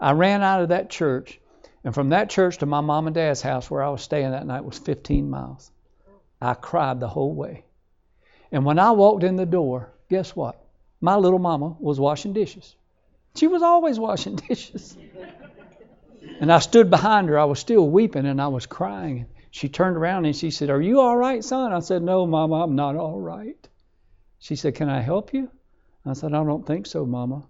I 0.00 0.14
ran 0.14 0.42
out 0.42 0.62
of 0.62 0.70
that 0.70 0.90
church, 0.90 1.38
and 1.84 1.94
from 1.94 2.08
that 2.08 2.28
church 2.28 2.58
to 2.58 2.66
my 2.66 2.80
mom 2.80 3.06
and 3.06 3.14
dad's 3.14 3.40
house 3.40 3.70
where 3.70 3.84
I 3.84 3.90
was 3.90 4.02
staying 4.02 4.32
that 4.32 4.48
night 4.48 4.64
was 4.64 4.78
15 4.78 5.30
miles. 5.30 5.70
I 6.40 6.54
cried 6.54 6.98
the 6.98 7.06
whole 7.06 7.36
way. 7.36 7.66
And 8.50 8.66
when 8.66 8.78
I 8.78 8.90
walked 8.90 9.24
in 9.24 9.36
the 9.36 9.46
door, 9.46 9.91
guess 10.12 10.36
what? 10.36 10.62
My 11.00 11.16
little 11.16 11.38
mama 11.38 11.74
was 11.80 11.98
washing 11.98 12.34
dishes. 12.34 12.76
She 13.34 13.46
was 13.46 13.62
always 13.62 13.98
washing 13.98 14.36
dishes. 14.48 14.94
And 16.38 16.52
I 16.52 16.58
stood 16.58 16.90
behind 16.90 17.30
her. 17.30 17.38
I 17.38 17.46
was 17.46 17.58
still 17.58 17.88
weeping 17.88 18.26
and 18.26 18.40
I 18.40 18.48
was 18.48 18.66
crying. 18.66 19.26
She 19.50 19.70
turned 19.70 19.96
around 19.96 20.26
and 20.26 20.36
she 20.36 20.50
said, 20.50 20.68
Are 20.68 20.82
you 20.82 21.00
all 21.00 21.16
right, 21.16 21.42
son? 21.42 21.72
I 21.72 21.80
said, 21.80 22.02
No, 22.02 22.26
Mama, 22.26 22.62
I'm 22.62 22.76
not 22.76 22.94
all 22.94 23.18
right. 23.18 23.68
She 24.38 24.54
said, 24.54 24.74
Can 24.74 24.90
I 24.90 25.00
help 25.00 25.32
you? 25.32 25.50
I 26.04 26.12
said, 26.12 26.34
I 26.34 26.44
don't 26.44 26.66
think 26.66 26.86
so, 26.86 27.06
Mama. 27.06 27.46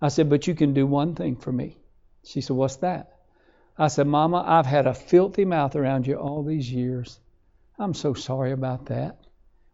I 0.00 0.08
said, 0.08 0.30
But 0.30 0.46
you 0.46 0.54
can 0.54 0.72
do 0.72 0.86
one 0.86 1.14
thing 1.14 1.36
for 1.36 1.52
me. 1.52 1.76
She 2.24 2.40
said, 2.40 2.56
What's 2.56 2.76
that? 2.76 3.18
I 3.76 3.88
said, 3.88 4.06
Mama, 4.06 4.42
I've 4.46 4.66
had 4.66 4.86
a 4.86 4.94
filthy 4.94 5.44
mouth 5.44 5.76
around 5.76 6.06
you 6.06 6.16
all 6.16 6.42
these 6.42 6.72
years. 6.72 7.20
I'm 7.78 7.92
so 7.92 8.14
sorry 8.14 8.52
about 8.52 8.86
that. 8.86 9.18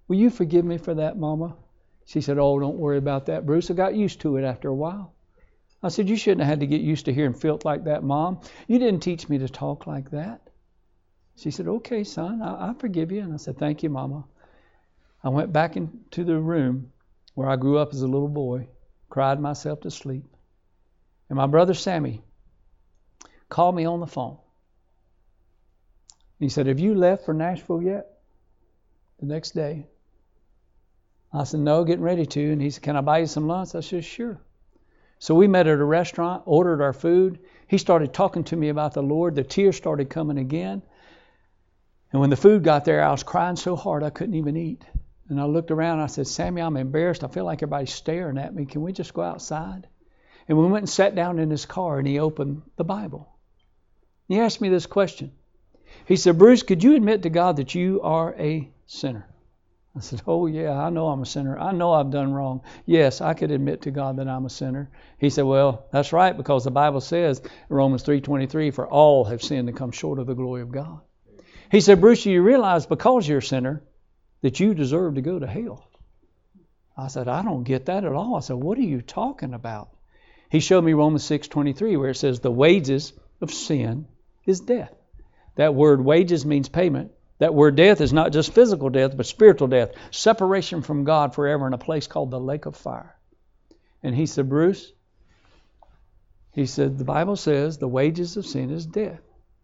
Will 0.08 0.16
you 0.16 0.30
forgive 0.30 0.64
me 0.64 0.78
for 0.78 0.94
that, 0.94 1.16
Mama? 1.16 1.54
She 2.10 2.20
said, 2.20 2.38
Oh, 2.38 2.58
don't 2.58 2.78
worry 2.78 2.98
about 2.98 3.26
that, 3.26 3.46
Bruce. 3.46 3.70
I 3.70 3.74
got 3.74 3.94
used 3.94 4.22
to 4.22 4.36
it 4.36 4.42
after 4.42 4.66
a 4.66 4.74
while. 4.74 5.14
I 5.80 5.90
said, 5.90 6.08
You 6.08 6.16
shouldn't 6.16 6.40
have 6.40 6.48
had 6.48 6.58
to 6.58 6.66
get 6.66 6.80
used 6.80 7.04
to 7.04 7.12
hearing 7.12 7.34
filth 7.34 7.64
like 7.64 7.84
that, 7.84 8.02
Mom. 8.02 8.40
You 8.66 8.80
didn't 8.80 9.04
teach 9.04 9.28
me 9.28 9.38
to 9.38 9.48
talk 9.48 9.86
like 9.86 10.10
that. 10.10 10.40
She 11.36 11.52
said, 11.52 11.68
Okay, 11.68 12.02
son, 12.02 12.42
I, 12.42 12.70
I 12.70 12.74
forgive 12.74 13.12
you. 13.12 13.20
And 13.20 13.32
I 13.32 13.36
said, 13.36 13.58
Thank 13.58 13.84
you, 13.84 13.90
Mama. 13.90 14.24
I 15.22 15.28
went 15.28 15.52
back 15.52 15.76
into 15.76 16.24
the 16.24 16.36
room 16.36 16.90
where 17.34 17.48
I 17.48 17.54
grew 17.54 17.78
up 17.78 17.92
as 17.92 18.02
a 18.02 18.08
little 18.08 18.26
boy, 18.26 18.66
cried 19.08 19.38
myself 19.38 19.82
to 19.82 19.90
sleep. 19.92 20.24
And 21.28 21.36
my 21.36 21.46
brother 21.46 21.74
Sammy 21.74 22.24
called 23.48 23.76
me 23.76 23.84
on 23.84 24.00
the 24.00 24.08
phone. 24.08 24.38
He 26.40 26.48
said, 26.48 26.66
Have 26.66 26.80
you 26.80 26.92
left 26.96 27.24
for 27.24 27.34
Nashville 27.34 27.84
yet? 27.84 28.18
The 29.20 29.26
next 29.26 29.52
day. 29.52 29.86
I 31.32 31.44
said, 31.44 31.60
No, 31.60 31.84
getting 31.84 32.04
ready 32.04 32.26
to. 32.26 32.52
And 32.52 32.60
he 32.60 32.70
said, 32.70 32.82
Can 32.82 32.96
I 32.96 33.00
buy 33.00 33.18
you 33.18 33.26
some 33.26 33.46
lunch? 33.46 33.74
I 33.74 33.80
said, 33.80 34.04
Sure. 34.04 34.40
So 35.18 35.34
we 35.34 35.46
met 35.46 35.66
at 35.66 35.78
a 35.78 35.84
restaurant, 35.84 36.42
ordered 36.46 36.80
our 36.80 36.94
food. 36.94 37.40
He 37.68 37.78
started 37.78 38.12
talking 38.12 38.44
to 38.44 38.56
me 38.56 38.70
about 38.70 38.94
the 38.94 39.02
Lord. 39.02 39.34
The 39.34 39.44
tears 39.44 39.76
started 39.76 40.08
coming 40.08 40.38
again. 40.38 40.82
And 42.10 42.20
when 42.20 42.30
the 42.30 42.36
food 42.36 42.64
got 42.64 42.84
there, 42.84 43.04
I 43.04 43.10
was 43.10 43.22
crying 43.22 43.56
so 43.56 43.76
hard 43.76 44.02
I 44.02 44.10
couldn't 44.10 44.34
even 44.34 44.56
eat. 44.56 44.84
And 45.28 45.40
I 45.40 45.44
looked 45.44 45.70
around 45.70 45.94
and 45.94 46.02
I 46.02 46.06
said, 46.06 46.26
Sammy, 46.26 46.60
I'm 46.60 46.76
embarrassed. 46.76 47.22
I 47.22 47.28
feel 47.28 47.44
like 47.44 47.58
everybody's 47.58 47.92
staring 47.92 48.38
at 48.38 48.52
me. 48.52 48.66
Can 48.66 48.82
we 48.82 48.92
just 48.92 49.14
go 49.14 49.22
outside? 49.22 49.86
And 50.48 50.58
we 50.58 50.66
went 50.66 50.82
and 50.82 50.90
sat 50.90 51.14
down 51.14 51.38
in 51.38 51.50
his 51.50 51.66
car 51.66 51.98
and 51.98 52.08
he 52.08 52.18
opened 52.18 52.62
the 52.76 52.82
Bible. 52.82 53.28
He 54.26 54.40
asked 54.40 54.60
me 54.60 54.68
this 54.68 54.86
question. 54.86 55.30
He 56.06 56.16
said, 56.16 56.38
Bruce, 56.38 56.64
could 56.64 56.82
you 56.82 56.96
admit 56.96 57.22
to 57.22 57.30
God 57.30 57.56
that 57.56 57.74
you 57.74 58.00
are 58.02 58.34
a 58.36 58.68
sinner? 58.86 59.29
I 60.00 60.02
said, 60.02 60.22
Oh, 60.26 60.46
yeah, 60.46 60.72
I 60.72 60.88
know 60.88 61.08
I'm 61.08 61.20
a 61.20 61.26
sinner. 61.26 61.58
I 61.58 61.72
know 61.72 61.92
I've 61.92 62.10
done 62.10 62.32
wrong. 62.32 62.62
Yes, 62.86 63.20
I 63.20 63.34
could 63.34 63.50
admit 63.50 63.82
to 63.82 63.90
God 63.90 64.16
that 64.16 64.28
I'm 64.28 64.46
a 64.46 64.50
sinner. 64.50 64.90
He 65.18 65.28
said, 65.28 65.44
Well, 65.44 65.84
that's 65.92 66.14
right, 66.14 66.34
because 66.34 66.64
the 66.64 66.70
Bible 66.70 67.02
says 67.02 67.42
Romans 67.68 68.02
3.23, 68.04 68.72
for 68.72 68.88
all 68.88 69.26
have 69.26 69.42
sinned 69.42 69.68
and 69.68 69.76
come 69.76 69.92
short 69.92 70.18
of 70.18 70.26
the 70.26 70.34
glory 70.34 70.62
of 70.62 70.72
God. 70.72 71.00
He 71.70 71.82
said, 71.82 72.00
Bruce, 72.00 72.24
you 72.24 72.42
realize 72.42 72.86
because 72.86 73.28
you're 73.28 73.38
a 73.38 73.42
sinner 73.42 73.82
that 74.40 74.58
you 74.58 74.72
deserve 74.72 75.16
to 75.16 75.20
go 75.20 75.38
to 75.38 75.46
hell. 75.46 75.86
I 76.96 77.08
said, 77.08 77.28
I 77.28 77.42
don't 77.42 77.64
get 77.64 77.84
that 77.86 78.04
at 78.06 78.12
all. 78.12 78.36
I 78.36 78.40
said, 78.40 78.56
What 78.56 78.78
are 78.78 78.82
you 78.82 79.02
talking 79.02 79.52
about? 79.52 79.90
He 80.48 80.60
showed 80.60 80.82
me 80.82 80.94
Romans 80.94 81.24
6.23 81.24 81.98
where 81.98 82.08
it 82.08 82.16
says, 82.16 82.40
The 82.40 82.50
wages 82.50 83.12
of 83.42 83.52
sin 83.52 84.06
is 84.46 84.60
death. 84.60 84.94
That 85.56 85.74
word 85.74 86.02
wages 86.02 86.46
means 86.46 86.70
payment. 86.70 87.12
That 87.40 87.54
word 87.54 87.74
death 87.74 88.02
is 88.02 88.12
not 88.12 88.32
just 88.32 88.52
physical 88.52 88.90
death, 88.90 89.16
but 89.16 89.24
spiritual 89.24 89.68
death, 89.68 89.92
separation 90.10 90.82
from 90.82 91.04
God 91.04 91.34
forever 91.34 91.66
in 91.66 91.72
a 91.72 91.78
place 91.78 92.06
called 92.06 92.30
the 92.30 92.38
lake 92.38 92.66
of 92.66 92.76
fire. 92.76 93.16
And 94.02 94.14
he 94.14 94.26
said, 94.26 94.48
Bruce, 94.48 94.92
he 96.52 96.66
said, 96.66 96.98
the 96.98 97.04
Bible 97.04 97.36
says 97.36 97.78
the 97.78 97.88
wages 97.88 98.36
of 98.36 98.44
sin 98.44 98.70
is 98.70 98.84
death. 98.84 99.22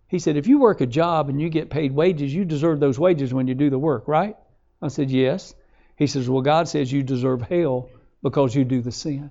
He 0.08 0.18
said, 0.18 0.38
if 0.38 0.46
you 0.46 0.58
work 0.58 0.80
a 0.80 0.86
job 0.86 1.28
and 1.28 1.38
you 1.38 1.50
get 1.50 1.68
paid 1.68 1.92
wages, 1.92 2.32
you 2.32 2.46
deserve 2.46 2.80
those 2.80 2.98
wages 2.98 3.34
when 3.34 3.46
you 3.46 3.54
do 3.54 3.68
the 3.68 3.78
work, 3.78 4.08
right? 4.08 4.36
I 4.80 4.88
said, 4.88 5.10
yes. 5.10 5.54
He 5.96 6.06
says, 6.06 6.30
well, 6.30 6.42
God 6.42 6.68
says 6.68 6.90
you 6.90 7.02
deserve 7.02 7.42
hell 7.42 7.90
because 8.22 8.54
you 8.54 8.64
do 8.64 8.80
the 8.80 8.92
sin. 8.92 9.30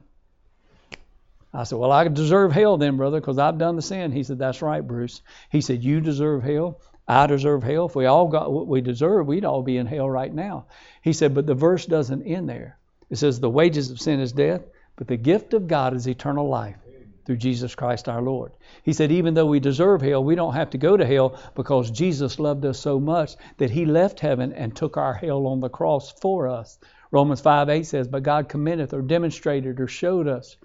I 1.51 1.63
said, 1.63 1.79
well, 1.79 1.91
I 1.91 2.07
deserve 2.09 2.51
hell 2.51 2.77
then, 2.77 2.97
brother, 2.97 3.19
because 3.19 3.39
I've 3.39 3.57
done 3.57 3.75
the 3.75 3.81
sin. 3.81 4.11
He 4.11 4.23
said, 4.23 4.37
that's 4.37 4.61
right, 4.61 4.85
Bruce. 4.85 5.21
He 5.49 5.61
said, 5.61 5.83
you 5.83 5.99
deserve 5.99 6.43
hell 6.43 6.79
I 7.07 7.27
deserve 7.27 7.63
hell. 7.63 7.85
If 7.85 7.95
we 7.95 8.05
all 8.05 8.27
got 8.27 8.51
what 8.51 8.67
we 8.67 8.81
deserve, 8.81 9.27
we'd 9.27 9.45
all 9.45 9.61
be 9.61 9.77
in 9.77 9.85
hell 9.85 10.09
right 10.09 10.33
now. 10.33 10.65
He 11.01 11.13
said, 11.13 11.35
but 11.35 11.45
the 11.45 11.53
verse 11.53 11.85
doesn't 11.85 12.23
end 12.23 12.49
there. 12.49 12.79
It 13.09 13.17
says, 13.17 13.39
the 13.39 13.49
wages 13.49 13.91
of 13.91 14.01
sin 14.01 14.19
is 14.19 14.31
death, 14.31 14.61
but 14.95 15.07
the 15.07 15.17
gift 15.17 15.53
of 15.53 15.67
God 15.67 15.93
is 15.93 16.07
eternal 16.07 16.49
life 16.49 16.77
through 17.25 17.37
Jesus 17.37 17.75
Christ 17.75 18.07
our 18.07 18.21
Lord. 18.21 18.51
He 18.83 18.93
said, 18.93 19.11
even 19.11 19.33
though 19.33 19.45
we 19.45 19.59
deserve 19.59 20.01
hell, 20.01 20.23
we 20.23 20.35
don't 20.35 20.53
have 20.53 20.71
to 20.71 20.77
go 20.77 20.95
to 20.95 21.05
hell 21.05 21.39
because 21.55 21.91
Jesus 21.91 22.39
loved 22.39 22.65
us 22.65 22.79
so 22.79 22.99
much 22.99 23.35
that 23.57 23.71
he 23.71 23.85
left 23.85 24.19
heaven 24.19 24.53
and 24.53 24.75
took 24.75 24.97
our 24.97 25.13
hell 25.13 25.47
on 25.47 25.59
the 25.59 25.69
cross 25.69 26.11
for 26.11 26.47
us. 26.47 26.79
Romans 27.11 27.41
5 27.41 27.69
8 27.69 27.83
says, 27.85 28.07
But 28.07 28.23
God 28.23 28.49
committeth 28.49 28.93
or 28.93 29.01
demonstrated 29.01 29.79
or 29.79 29.87
showed 29.87 30.27
us 30.27 30.57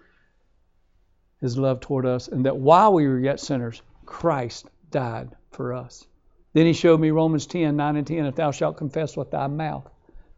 his 1.40 1.56
love 1.56 1.80
toward 1.80 2.04
us, 2.04 2.28
and 2.28 2.44
that 2.44 2.56
while 2.56 2.92
we 2.92 3.06
were 3.06 3.18
yet 3.18 3.40
sinners, 3.40 3.80
Christ 4.04 4.68
died 4.90 5.30
for 5.50 5.72
us. 5.72 6.06
Then 6.52 6.66
he 6.66 6.72
showed 6.72 7.00
me 7.00 7.10
Romans 7.10 7.46
10, 7.46 7.76
9 7.76 7.96
and 7.96 8.06
10. 8.06 8.26
If 8.26 8.34
thou 8.34 8.50
shalt 8.50 8.76
confess 8.76 9.16
with 9.16 9.30
thy 9.30 9.46
mouth 9.46 9.88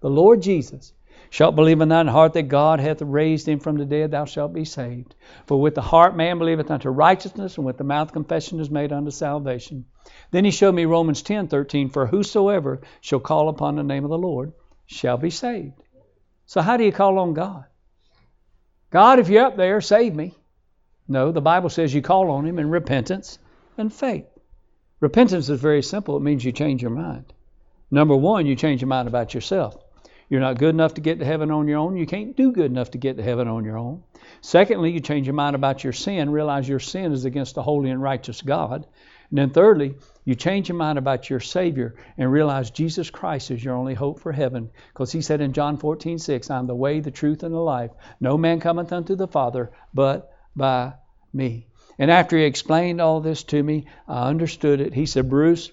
the 0.00 0.10
Lord 0.10 0.42
Jesus, 0.42 0.92
shalt 1.30 1.56
believe 1.56 1.80
in 1.80 1.88
thine 1.88 2.08
heart 2.08 2.34
that 2.34 2.48
God 2.48 2.80
hath 2.80 3.00
raised 3.00 3.48
him 3.48 3.58
from 3.58 3.78
the 3.78 3.86
dead, 3.86 4.10
thou 4.10 4.26
shalt 4.26 4.52
be 4.52 4.64
saved. 4.64 5.14
For 5.46 5.58
with 5.58 5.74
the 5.74 5.80
heart 5.80 6.14
man 6.16 6.38
believeth 6.38 6.70
unto 6.70 6.90
righteousness, 6.90 7.56
and 7.56 7.64
with 7.64 7.78
the 7.78 7.84
mouth 7.84 8.12
confession 8.12 8.60
is 8.60 8.70
made 8.70 8.92
unto 8.92 9.10
salvation. 9.10 9.86
Then 10.30 10.44
he 10.44 10.50
showed 10.50 10.74
me 10.74 10.84
Romans 10.84 11.22
10, 11.22 11.48
13. 11.48 11.88
For 11.88 12.06
whosoever 12.06 12.82
shall 13.00 13.20
call 13.20 13.48
upon 13.48 13.76
the 13.76 13.82
name 13.82 14.04
of 14.04 14.10
the 14.10 14.18
Lord 14.18 14.52
shall 14.86 15.16
be 15.16 15.30
saved. 15.30 15.82
So 16.44 16.60
how 16.60 16.76
do 16.76 16.84
you 16.84 16.92
call 16.92 17.18
on 17.18 17.32
God? 17.32 17.64
God, 18.90 19.18
if 19.18 19.30
you're 19.30 19.46
up 19.46 19.56
there, 19.56 19.80
save 19.80 20.14
me. 20.14 20.34
No, 21.08 21.32
the 21.32 21.40
Bible 21.40 21.70
says 21.70 21.94
you 21.94 22.02
call 22.02 22.30
on 22.30 22.44
him 22.44 22.58
in 22.58 22.68
repentance 22.68 23.38
and 23.78 23.92
faith. 23.92 24.26
Repentance 25.02 25.48
is 25.48 25.60
very 25.60 25.82
simple. 25.82 26.16
It 26.16 26.22
means 26.22 26.44
you 26.44 26.52
change 26.52 26.80
your 26.80 26.92
mind. 26.92 27.32
Number 27.90 28.14
one, 28.14 28.46
you 28.46 28.54
change 28.54 28.80
your 28.80 28.88
mind 28.88 29.08
about 29.08 29.34
yourself. 29.34 29.76
You're 30.28 30.40
not 30.40 30.58
good 30.58 30.76
enough 30.76 30.94
to 30.94 31.00
get 31.00 31.18
to 31.18 31.24
heaven 31.24 31.50
on 31.50 31.66
your 31.66 31.78
own. 31.78 31.96
You 31.96 32.06
can't 32.06 32.36
do 32.36 32.52
good 32.52 32.70
enough 32.70 32.92
to 32.92 32.98
get 32.98 33.16
to 33.16 33.22
heaven 33.24 33.48
on 33.48 33.64
your 33.64 33.76
own. 33.76 34.04
Secondly, 34.42 34.92
you 34.92 35.00
change 35.00 35.26
your 35.26 35.34
mind 35.34 35.56
about 35.56 35.82
your 35.82 35.92
sin, 35.92 36.30
realize 36.30 36.68
your 36.68 36.78
sin 36.78 37.10
is 37.10 37.24
against 37.24 37.56
a 37.56 37.62
holy 37.62 37.90
and 37.90 38.00
righteous 38.00 38.42
God. 38.42 38.86
And 39.30 39.38
then 39.38 39.50
thirdly, 39.50 39.96
you 40.24 40.36
change 40.36 40.68
your 40.68 40.78
mind 40.78 40.98
about 40.98 41.28
your 41.28 41.40
Savior 41.40 41.96
and 42.16 42.30
realize 42.30 42.70
Jesus 42.70 43.10
Christ 43.10 43.50
is 43.50 43.64
your 43.64 43.74
only 43.74 43.94
hope 43.94 44.20
for 44.20 44.30
heaven. 44.30 44.70
Because 44.92 45.10
he 45.10 45.20
said 45.20 45.40
in 45.40 45.52
John 45.52 45.78
14, 45.78 46.20
6, 46.20 46.48
I'm 46.48 46.68
the 46.68 46.76
way, 46.76 47.00
the 47.00 47.10
truth, 47.10 47.42
and 47.42 47.52
the 47.52 47.58
life. 47.58 47.90
No 48.20 48.38
man 48.38 48.60
cometh 48.60 48.92
unto 48.92 49.16
the 49.16 49.26
Father 49.26 49.72
but 49.92 50.32
by 50.54 50.92
me. 51.32 51.66
And 51.98 52.10
after 52.10 52.36
he 52.36 52.44
explained 52.44 53.00
all 53.00 53.20
this 53.20 53.42
to 53.44 53.62
me, 53.62 53.86
I 54.08 54.28
understood 54.28 54.80
it. 54.80 54.94
He 54.94 55.06
said, 55.06 55.28
Bruce, 55.28 55.70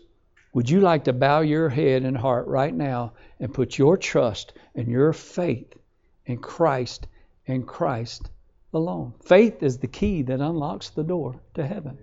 would 0.53 0.69
you 0.69 0.81
like 0.81 1.03
to 1.05 1.13
bow 1.13 1.41
your 1.41 1.69
head 1.69 2.03
and 2.03 2.17
heart 2.17 2.47
right 2.47 2.73
now 2.73 3.13
and 3.39 3.53
put 3.53 3.77
your 3.77 3.97
trust 3.97 4.53
and 4.75 4.87
your 4.87 5.13
faith 5.13 5.77
in 6.25 6.37
Christ 6.37 7.07
and 7.47 7.67
Christ 7.67 8.29
alone? 8.73 9.13
Faith 9.23 9.63
is 9.63 9.77
the 9.77 9.87
key 9.87 10.23
that 10.23 10.41
unlocks 10.41 10.89
the 10.89 11.03
door 11.03 11.39
to 11.53 11.65
heaven. 11.65 11.97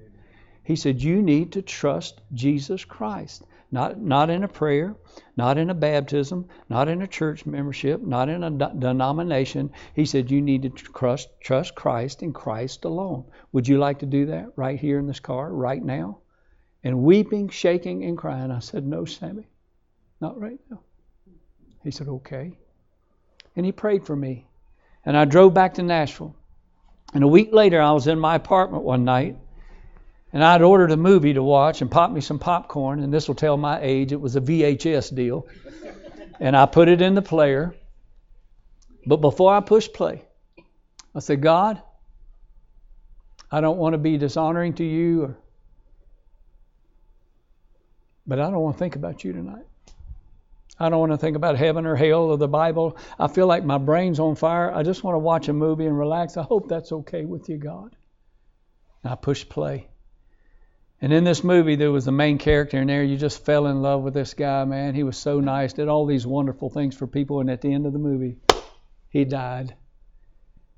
He 0.62 0.76
said, 0.76 1.02
You 1.02 1.22
need 1.22 1.52
to 1.52 1.62
trust 1.62 2.20
Jesus 2.32 2.84
Christ. 2.84 3.44
Not, 3.76 4.00
not 4.00 4.30
in 4.30 4.42
a 4.42 4.48
prayer, 4.48 4.96
not 5.36 5.58
in 5.58 5.68
a 5.68 5.74
baptism, 5.74 6.48
not 6.70 6.88
in 6.88 7.02
a 7.02 7.06
church 7.06 7.44
membership, 7.44 8.00
not 8.00 8.30
in 8.30 8.42
a 8.42 8.50
denomination. 8.50 9.68
He 9.94 10.06
said 10.06 10.30
you 10.30 10.40
need 10.40 10.62
to 10.62 10.70
trust, 10.70 11.28
trust 11.42 11.74
Christ 11.74 12.22
and 12.22 12.34
Christ 12.34 12.86
alone. 12.86 13.26
Would 13.52 13.68
you 13.68 13.76
like 13.76 13.98
to 13.98 14.06
do 14.06 14.24
that 14.24 14.46
right 14.56 14.80
here 14.80 14.98
in 14.98 15.06
this 15.06 15.20
car, 15.20 15.52
right 15.52 15.84
now? 15.84 16.20
And 16.84 17.02
weeping, 17.02 17.50
shaking, 17.50 18.02
and 18.02 18.16
crying, 18.16 18.50
I 18.50 18.60
said, 18.60 18.86
No, 18.86 19.04
Sammy, 19.04 19.46
not 20.22 20.40
right 20.40 20.58
now. 20.70 20.80
He 21.84 21.90
said, 21.90 22.08
Okay. 22.08 22.56
And 23.56 23.66
he 23.66 23.72
prayed 23.72 24.06
for 24.06 24.16
me. 24.16 24.46
And 25.04 25.18
I 25.18 25.26
drove 25.26 25.52
back 25.52 25.74
to 25.74 25.82
Nashville. 25.82 26.34
And 27.12 27.22
a 27.22 27.28
week 27.28 27.52
later, 27.52 27.82
I 27.82 27.92
was 27.92 28.06
in 28.06 28.18
my 28.18 28.36
apartment 28.36 28.84
one 28.84 29.04
night 29.04 29.36
and 30.32 30.44
I'd 30.44 30.62
ordered 30.62 30.90
a 30.90 30.96
movie 30.96 31.34
to 31.34 31.42
watch 31.42 31.80
and 31.80 31.90
popped 31.90 32.12
me 32.12 32.20
some 32.20 32.38
popcorn, 32.38 33.02
and 33.02 33.12
this 33.12 33.28
will 33.28 33.34
tell 33.34 33.56
my 33.56 33.80
age. 33.80 34.12
It 34.12 34.20
was 34.20 34.36
a 34.36 34.40
VHS 34.40 35.14
deal. 35.14 35.46
And 36.40 36.56
I 36.56 36.66
put 36.66 36.88
it 36.88 37.00
in 37.00 37.14
the 37.14 37.22
player. 37.22 37.74
But 39.06 39.18
before 39.18 39.54
I 39.54 39.60
pushed 39.60 39.94
play, 39.94 40.24
I 41.14 41.20
said, 41.20 41.40
God, 41.40 41.80
I 43.50 43.60
don't 43.60 43.78
want 43.78 43.94
to 43.94 43.98
be 43.98 44.18
dishonoring 44.18 44.74
to 44.74 44.84
you, 44.84 45.22
or, 45.22 45.38
but 48.26 48.40
I 48.40 48.50
don't 48.50 48.60
want 48.60 48.74
to 48.74 48.78
think 48.78 48.96
about 48.96 49.22
you 49.22 49.32
tonight. 49.32 49.64
I 50.78 50.90
don't 50.90 50.98
want 50.98 51.12
to 51.12 51.18
think 51.18 51.36
about 51.36 51.56
heaven 51.56 51.86
or 51.86 51.94
hell 51.94 52.24
or 52.24 52.36
the 52.36 52.48
Bible. 52.48 52.98
I 53.18 53.28
feel 53.28 53.46
like 53.46 53.64
my 53.64 53.78
brain's 53.78 54.20
on 54.20 54.34
fire. 54.34 54.70
I 54.70 54.82
just 54.82 55.02
want 55.02 55.14
to 55.14 55.20
watch 55.20 55.48
a 55.48 55.54
movie 55.54 55.86
and 55.86 55.98
relax. 55.98 56.36
I 56.36 56.42
hope 56.42 56.68
that's 56.68 56.92
okay 56.92 57.24
with 57.24 57.48
you, 57.48 57.56
God. 57.56 57.96
And 59.02 59.12
I 59.12 59.16
pushed 59.16 59.48
play. 59.48 59.88
And 61.00 61.12
in 61.12 61.24
this 61.24 61.44
movie, 61.44 61.76
there 61.76 61.92
was 61.92 62.06
the 62.06 62.12
main 62.12 62.38
character 62.38 62.80
in 62.80 62.86
there. 62.86 63.04
You 63.04 63.18
just 63.18 63.44
fell 63.44 63.66
in 63.66 63.82
love 63.82 64.02
with 64.02 64.14
this 64.14 64.32
guy, 64.32 64.64
man. 64.64 64.94
He 64.94 65.02
was 65.02 65.18
so 65.18 65.40
nice, 65.40 65.74
did 65.74 65.88
all 65.88 66.06
these 66.06 66.26
wonderful 66.26 66.70
things 66.70 66.96
for 66.96 67.06
people. 67.06 67.40
And 67.40 67.50
at 67.50 67.60
the 67.60 67.72
end 67.72 67.84
of 67.84 67.92
the 67.92 67.98
movie, 67.98 68.38
he 69.10 69.24
died. 69.24 69.74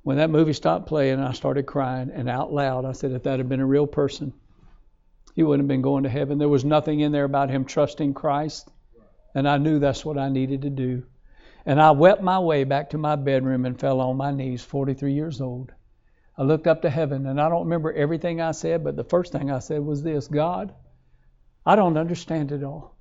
When 0.03 0.17
that 0.17 0.31
movie 0.31 0.55
stopped 0.55 0.87
playing, 0.87 1.21
I 1.21 1.33
started 1.33 1.67
crying. 1.67 2.11
And 2.13 2.29
out 2.29 2.53
loud, 2.53 2.85
I 2.85 2.93
said, 2.93 3.13
if 3.13 3.23
that 3.25 3.39
had 3.39 3.49
been 3.49 3.61
a 3.61 3.67
real 3.67 3.87
person, 3.87 4.33
he 5.35 5.45
wouldn't 5.45 5.65
have 5.65 5.69
been 5.69 5.83
going 5.83 6.03
to 6.03 6.11
heaven. 6.11 6.39
There 6.39 6.49
was 6.49 6.65
nothing 6.65 6.99
in 6.99 7.13
there 7.13 7.25
about 7.25 7.51
him 7.51 7.65
trusting 7.65 8.15
Christ. 8.15 8.69
And 9.37 9.49
I 9.49 9.59
knew 9.59 9.79
that's 9.79 10.05
what 10.05 10.19
I 10.19 10.31
needed 10.31 10.63
to 10.63 10.71
do. 10.71 11.05
And 11.65 11.81
I 11.81 11.93
wept 11.93 12.23
my 12.23 12.41
way 12.41 12.65
back 12.65 12.91
to 12.91 12.99
my 12.99 13.15
bedroom 13.15 13.67
and 13.67 13.79
fell 13.79 14.01
on 14.01 14.17
my 14.17 14.33
knees, 14.33 14.65
43 14.65 15.13
years 15.13 15.41
old. 15.41 15.71
I 16.39 16.45
looked 16.45 16.69
up 16.69 16.83
to 16.83 16.91
heaven, 16.91 17.27
and 17.27 17.41
I 17.41 17.49
don't 17.49 17.65
remember 17.65 17.93
everything 17.93 18.41
I 18.41 18.53
said, 18.53 18.85
but 18.85 18.95
the 18.95 19.03
first 19.03 19.33
thing 19.33 19.51
I 19.51 19.59
said 19.59 19.85
was 19.85 20.05
this 20.05 20.29
God, 20.29 20.73
I 21.67 21.75
don't 21.75 21.99
understand 21.99 22.53
it 22.53 22.63
all, 22.63 22.95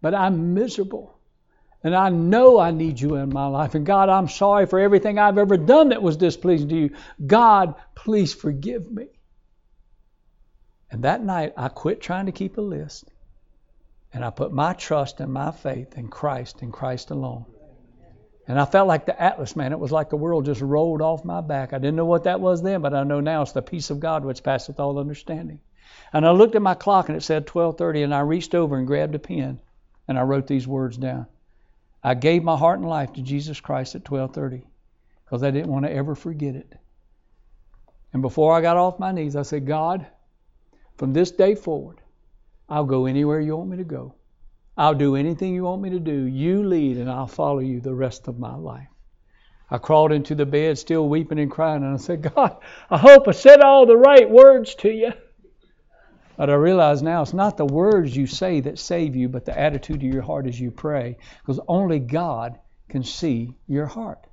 but 0.00 0.14
I'm 0.14 0.54
miserable. 0.54 1.18
And 1.82 1.94
I 1.94 2.08
know 2.08 2.58
I 2.58 2.70
need 2.70 2.98
you 2.98 3.16
in 3.16 3.28
my 3.28 3.46
life. 3.46 3.74
And 3.74 3.84
God, 3.84 4.08
I'm 4.08 4.28
sorry 4.28 4.64
for 4.64 4.80
everything 4.80 5.18
I've 5.18 5.36
ever 5.36 5.58
done 5.58 5.90
that 5.90 6.02
was 6.02 6.16
displeasing 6.16 6.70
to 6.70 6.74
you. 6.74 6.90
God, 7.26 7.74
please 7.94 8.32
forgive 8.32 8.90
me. 8.90 9.08
And 10.90 11.02
that 11.02 11.22
night, 11.22 11.52
I 11.58 11.68
quit 11.68 12.00
trying 12.00 12.26
to 12.26 12.32
keep 12.32 12.56
a 12.56 12.62
list. 12.62 13.04
And 14.14 14.24
I 14.24 14.30
put 14.30 14.50
my 14.50 14.72
trust 14.72 15.20
and 15.20 15.30
my 15.30 15.50
faith 15.50 15.98
in 15.98 16.08
Christ 16.08 16.62
and 16.62 16.72
Christ 16.72 17.10
alone. 17.10 17.44
And 18.46 18.60
I 18.60 18.66
felt 18.66 18.88
like 18.88 19.06
the 19.06 19.20
Atlas 19.20 19.56
man. 19.56 19.72
It 19.72 19.78
was 19.78 19.92
like 19.92 20.10
the 20.10 20.16
world 20.16 20.44
just 20.44 20.60
rolled 20.60 21.00
off 21.00 21.24
my 21.24 21.40
back. 21.40 21.72
I 21.72 21.78
didn't 21.78 21.96
know 21.96 22.04
what 22.04 22.24
that 22.24 22.40
was 22.40 22.62
then, 22.62 22.82
but 22.82 22.92
I 22.92 23.02
know 23.04 23.20
now 23.20 23.42
it's 23.42 23.52
the 23.52 23.62
peace 23.62 23.90
of 23.90 24.00
God 24.00 24.24
which 24.24 24.42
passeth 24.42 24.78
all 24.78 24.98
understanding. 24.98 25.60
And 26.12 26.26
I 26.26 26.30
looked 26.32 26.54
at 26.54 26.62
my 26.62 26.74
clock 26.74 27.08
and 27.08 27.16
it 27.16 27.22
said 27.22 27.46
12:30, 27.46 28.04
and 28.04 28.14
I 28.14 28.20
reached 28.20 28.54
over 28.54 28.76
and 28.76 28.86
grabbed 28.86 29.14
a 29.14 29.18
pen 29.18 29.60
and 30.06 30.18
I 30.18 30.22
wrote 30.22 30.46
these 30.46 30.68
words 30.68 30.96
down. 30.96 31.26
I 32.02 32.14
gave 32.14 32.44
my 32.44 32.56
heart 32.56 32.80
and 32.80 32.88
life 32.88 33.14
to 33.14 33.22
Jesus 33.22 33.60
Christ 33.60 33.94
at 33.94 34.04
12:30 34.04 34.62
because 35.24 35.42
I 35.42 35.50
didn't 35.50 35.72
want 35.72 35.86
to 35.86 35.92
ever 35.92 36.14
forget 36.14 36.54
it. 36.54 36.74
And 38.12 38.20
before 38.22 38.54
I 38.54 38.60
got 38.60 38.76
off 38.76 38.98
my 38.98 39.10
knees, 39.10 39.36
I 39.36 39.42
said, 39.42 39.66
God, 39.66 40.06
from 40.96 41.12
this 41.12 41.30
day 41.30 41.54
forward, 41.54 42.00
I'll 42.68 42.84
go 42.84 43.06
anywhere 43.06 43.40
you 43.40 43.56
want 43.56 43.70
me 43.70 43.78
to 43.78 43.84
go. 43.84 44.14
I'll 44.76 44.94
do 44.94 45.14
anything 45.14 45.54
you 45.54 45.64
want 45.64 45.82
me 45.82 45.90
to 45.90 46.00
do. 46.00 46.24
You 46.24 46.64
lead, 46.64 46.96
and 46.96 47.10
I'll 47.10 47.28
follow 47.28 47.60
you 47.60 47.80
the 47.80 47.94
rest 47.94 48.26
of 48.26 48.38
my 48.38 48.54
life. 48.54 48.88
I 49.70 49.78
crawled 49.78 50.12
into 50.12 50.34
the 50.34 50.46
bed, 50.46 50.78
still 50.78 51.08
weeping 51.08 51.38
and 51.38 51.50
crying, 51.50 51.84
and 51.84 51.94
I 51.94 51.96
said, 51.96 52.22
God, 52.34 52.56
I 52.90 52.98
hope 52.98 53.28
I 53.28 53.32
said 53.32 53.60
all 53.60 53.86
the 53.86 53.96
right 53.96 54.28
words 54.28 54.74
to 54.76 54.90
you. 54.90 55.12
But 56.36 56.50
I 56.50 56.54
realize 56.54 57.02
now 57.02 57.22
it's 57.22 57.32
not 57.32 57.56
the 57.56 57.64
words 57.64 58.16
you 58.16 58.26
say 58.26 58.60
that 58.60 58.78
save 58.78 59.14
you, 59.14 59.28
but 59.28 59.44
the 59.44 59.56
attitude 59.56 59.96
of 59.96 60.02
your 60.02 60.22
heart 60.22 60.46
as 60.46 60.58
you 60.58 60.70
pray, 60.72 61.16
because 61.40 61.60
only 61.68 62.00
God 62.00 62.58
can 62.88 63.04
see 63.04 63.54
your 63.68 63.86
heart. 63.86 64.26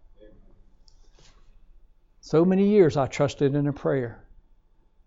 So 2.21 2.43
many 2.43 2.69
years 2.69 2.97
I 2.97 3.07
trusted 3.07 3.55
in 3.55 3.67
a 3.67 3.73
prayer, 3.73 4.25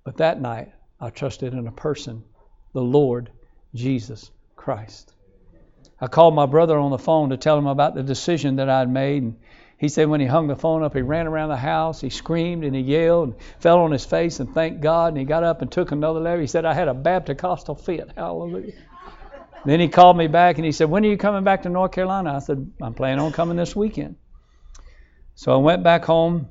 but 0.04 0.18
that 0.18 0.40
night 0.40 0.72
I 1.00 1.10
trusted 1.10 1.52
in 1.52 1.66
a 1.66 1.72
person, 1.72 2.24
the 2.72 2.82
Lord 2.82 3.30
Jesus 3.74 4.30
Christ. 4.54 5.14
I 6.04 6.06
called 6.06 6.34
my 6.34 6.44
brother 6.44 6.76
on 6.76 6.90
the 6.90 6.98
phone 6.98 7.30
to 7.30 7.38
tell 7.38 7.56
him 7.56 7.66
about 7.66 7.94
the 7.94 8.02
decision 8.02 8.56
that 8.56 8.68
I'd 8.68 8.90
made, 8.90 9.22
and 9.22 9.36
he 9.78 9.88
said 9.88 10.06
when 10.06 10.20
he 10.20 10.26
hung 10.26 10.48
the 10.48 10.54
phone 10.54 10.82
up, 10.82 10.94
he 10.94 11.00
ran 11.00 11.26
around 11.26 11.48
the 11.48 11.56
house, 11.56 11.98
he 11.98 12.10
screamed 12.10 12.62
and 12.62 12.76
he 12.76 12.82
yelled, 12.82 13.30
and 13.30 13.36
fell 13.58 13.78
on 13.78 13.90
his 13.90 14.04
face 14.04 14.38
and 14.38 14.52
thanked 14.52 14.82
God, 14.82 15.08
and 15.08 15.16
he 15.16 15.24
got 15.24 15.44
up 15.44 15.62
and 15.62 15.72
took 15.72 15.92
another 15.92 16.20
letter. 16.20 16.42
He 16.42 16.46
said, 16.46 16.66
I 16.66 16.74
had 16.74 16.88
a 16.88 16.94
Baptist 16.94 17.40
fit. 17.86 18.10
Hallelujah. 18.14 18.74
Then 19.64 19.80
he 19.80 19.88
called 19.88 20.18
me 20.18 20.26
back 20.26 20.58
and 20.58 20.66
he 20.66 20.72
said, 20.72 20.90
When 20.90 21.06
are 21.06 21.08
you 21.08 21.16
coming 21.16 21.42
back 21.42 21.62
to 21.62 21.70
North 21.70 21.92
Carolina? 21.92 22.34
I 22.34 22.40
said, 22.40 22.70
I'm 22.82 22.92
planning 22.92 23.24
on 23.24 23.32
coming 23.32 23.56
this 23.56 23.74
weekend. 23.74 24.16
So 25.36 25.54
I 25.54 25.56
went 25.56 25.84
back 25.84 26.04
home 26.04 26.50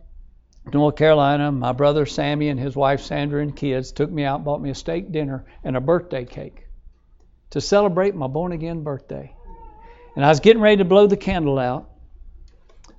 to 0.71 0.77
North 0.79 0.95
Carolina. 0.95 1.51
My 1.51 1.73
brother 1.73 2.07
Sammy 2.07 2.49
and 2.49 2.59
his 2.59 2.75
wife 2.75 3.01
Sandra 3.01 3.43
and 3.43 3.55
kids 3.55 3.91
took 3.91 4.09
me 4.09 4.23
out, 4.23 4.43
bought 4.43 4.63
me 4.63 4.71
a 4.71 4.75
steak 4.75 5.11
dinner 5.11 5.45
and 5.63 5.77
a 5.77 5.79
birthday 5.79 6.25
cake 6.25 6.65
to 7.51 7.61
celebrate 7.61 8.15
my 8.15 8.25
born 8.25 8.51
again 8.51 8.81
birthday. 8.81 9.31
And 10.15 10.23
I 10.23 10.29
was 10.29 10.39
getting 10.39 10.61
ready 10.61 10.77
to 10.77 10.85
blow 10.85 11.07
the 11.07 11.17
candle 11.17 11.57
out. 11.57 11.89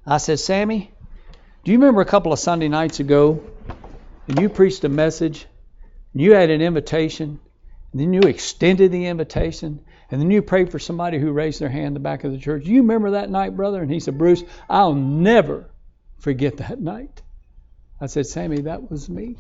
I 0.07 0.19
said, 0.19 0.41
Sammy, 0.41 0.93
do 1.65 1.73
you 1.73 1.79
remember 1.79 2.01
a 2.01 2.07
couple 2.07 2.33
of 2.33 2.39
Sunday 2.39 2.69
nights 2.69 3.01
ago 3.01 3.43
and 4.29 4.39
you 4.39 4.49
preached 4.49 4.85
a 4.85 4.89
message, 4.89 5.47
and 6.13 6.23
you 6.23 6.33
had 6.33 6.51
an 6.51 6.63
invitation, 6.63 7.41
and 7.93 8.01
then 8.01 8.13
you 8.13 8.21
extended 8.23 8.91
the 8.91 9.07
invitation, 9.07 9.85
and 10.11 10.21
then 10.21 10.31
you 10.31 10.43
prayed 10.43 10.71
for 10.71 10.79
somebody 10.79 11.19
who 11.19 11.33
raised 11.33 11.61
their 11.61 11.69
hand 11.69 11.89
in 11.89 11.95
the 11.95 12.01
back 12.01 12.25
of 12.25 12.33
the 12.33 12.39
church. 12.39 12.65
Do 12.65 12.71
you 12.71 12.83
remember 12.83 13.13
that 13.13 13.31
night, 13.31 13.57
brother? 13.57 13.83
And 13.83 13.91
he 13.91 14.01
said, 14.01 14.19
Bruce, 14.19 14.43
I'll 14.69 14.95
never 14.95 15.71
forget 16.19 16.57
that 16.59 16.81
night. 16.81 17.23
I 18.01 18.07
said, 18.07 18.27
Sammy, 18.27 18.63
that 18.63 18.91
was 18.91 19.09
me. 19.09 19.37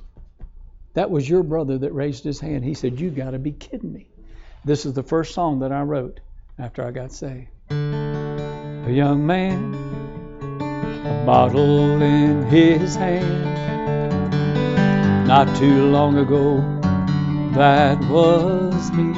That 0.95 1.11
was 1.11 1.29
your 1.29 1.43
brother 1.43 1.79
that 1.79 1.93
raised 1.93 2.25
his 2.25 2.39
hand. 2.39 2.65
He 2.65 2.75
said, 2.75 3.01
You 3.01 3.11
got 3.11 3.31
to 3.31 3.39
be 3.39 3.53
kidding 3.53 3.93
me. 3.93 4.09
This 4.65 4.87
is 4.87 4.93
the 4.93 5.03
first 5.03 5.35
song 5.35 5.61
that 5.61 5.73
I 5.73 5.83
wrote 5.83 6.21
after 6.59 6.87
I 6.87 6.93
got 6.93 7.13
saved. 7.13 7.49
A 7.71 8.91
young 8.91 9.27
man 9.27 9.75
a 10.61 11.25
bottle 11.27 12.01
in 12.03 12.47
his 12.47 12.97
hand. 12.97 13.45
Not 15.27 15.55
too 15.57 15.91
long 15.91 16.19
ago, 16.19 16.61
that 17.55 17.99
was 18.11 18.91
me. 18.93 19.13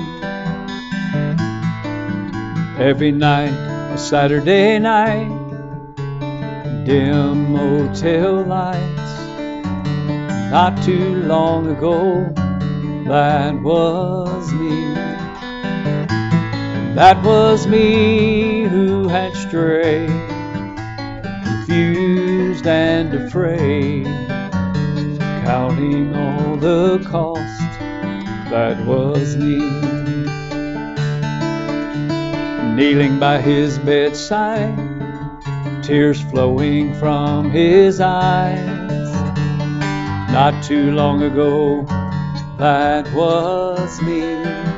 Every 2.79 3.13
night, 3.13 3.55
a 3.95 3.99
Saturday 3.99 4.79
night, 4.79 5.29
dim 6.85 7.53
motel 7.53 8.43
lights. 8.43 9.13
Not 10.51 10.83
too 10.85 11.23
long 11.23 11.69
ago, 11.71 12.33
that 13.07 13.61
was 13.63 14.53
me. 14.53 15.16
That 16.97 17.23
was 17.23 17.67
me 17.67 18.63
who 18.63 19.07
had 19.07 19.37
strayed 19.37 20.09
confused 21.45 22.67
and 22.67 23.13
afraid, 23.13 24.07
counting 25.45 26.17
all 26.17 26.57
the 26.57 27.05
cost 27.07 27.79
that 28.49 28.83
was 28.87 29.37
me. 29.37 29.59
Kneeling 32.75 33.21
by 33.21 33.43
his 33.43 33.79
bedside, 33.79 34.75
tears 35.83 36.23
flowing 36.31 36.95
from 36.95 37.51
his 37.51 38.01
eyes. 38.01 39.13
Not 40.33 40.65
too 40.65 40.93
long 40.93 41.23
ago, 41.23 41.85
that 42.57 43.13
was 43.13 44.01
me. 44.01 44.76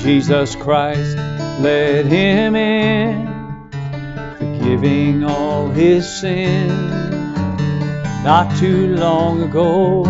Jesus 0.00 0.56
Christ 0.56 1.16
led 1.60 2.06
him 2.06 2.56
in 2.56 3.30
forgiving 4.38 5.24
all 5.24 5.68
his 5.68 6.08
sin. 6.08 6.68
Not 8.24 8.56
too 8.58 8.96
long 8.96 9.42
ago, 9.42 10.04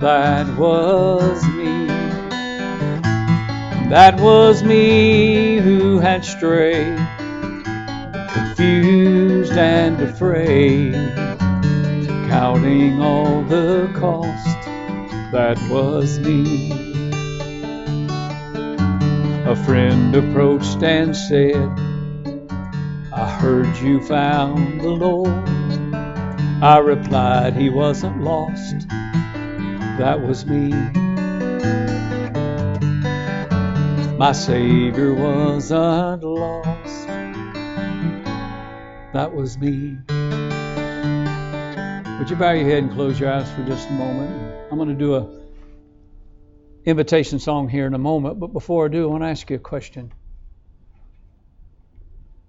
that 0.00 0.46
was 0.56 1.42
me. 1.48 1.86
That 3.90 4.18
was 4.18 4.62
me 4.62 5.58
who 5.58 5.98
had 5.98 6.24
strayed, 6.24 6.96
confused 8.32 9.52
and 9.52 10.00
afraid, 10.00 10.94
counting 12.30 13.02
all 13.02 13.42
the 13.42 13.90
cost. 13.94 14.46
That 15.32 15.58
was 15.70 16.18
me. 16.18 16.87
A 19.48 19.56
friend 19.64 20.14
approached 20.14 20.82
and 20.82 21.16
said, 21.16 21.56
I 23.10 23.30
heard 23.40 23.74
you 23.78 23.98
found 24.02 24.82
the 24.82 24.90
Lord. 24.90 25.32
I 26.62 26.76
replied, 26.84 27.56
He 27.56 27.70
wasn't 27.70 28.22
lost. 28.22 28.86
That 29.96 30.20
was 30.20 30.44
me. 30.44 30.68
My 34.18 34.32
Savior 34.32 35.14
wasn't 35.14 36.24
lost. 36.24 37.06
That 39.14 39.32
was 39.34 39.56
me. 39.56 39.96
Would 42.18 42.28
you 42.28 42.36
bow 42.36 42.52
your 42.52 42.68
head 42.68 42.82
and 42.82 42.92
close 42.92 43.18
your 43.18 43.32
eyes 43.32 43.50
for 43.52 43.64
just 43.64 43.88
a 43.88 43.92
moment? 43.92 44.30
I'm 44.70 44.76
going 44.76 44.90
to 44.90 44.94
do 44.94 45.14
a 45.14 45.37
invitation 46.88 47.38
song 47.38 47.68
here 47.68 47.86
in 47.86 47.92
a 47.92 47.98
moment, 47.98 48.40
but 48.40 48.52
before 48.52 48.86
I 48.86 48.88
do, 48.88 49.04
I 49.04 49.06
want 49.06 49.22
to 49.22 49.28
ask 49.28 49.48
you 49.50 49.56
a 49.56 49.60
question. 49.60 50.12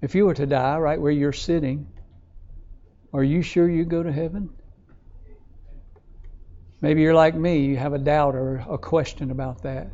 If 0.01 0.15
you 0.15 0.25
were 0.25 0.33
to 0.33 0.45
die 0.45 0.77
right 0.77 0.99
where 0.99 1.11
you're 1.11 1.33
sitting, 1.33 1.87
are 3.13 3.23
you 3.23 3.41
sure 3.41 3.69
you'd 3.69 3.89
go 3.89 4.01
to 4.01 4.11
heaven? 4.11 4.49
Maybe 6.81 7.01
you're 7.01 7.13
like 7.13 7.35
me, 7.35 7.65
you 7.65 7.75
have 7.75 7.93
a 7.93 7.97
doubt 7.97 8.35
or 8.35 8.63
a 8.69 8.77
question 8.77 9.31
about 9.31 9.63
that. 9.63 9.91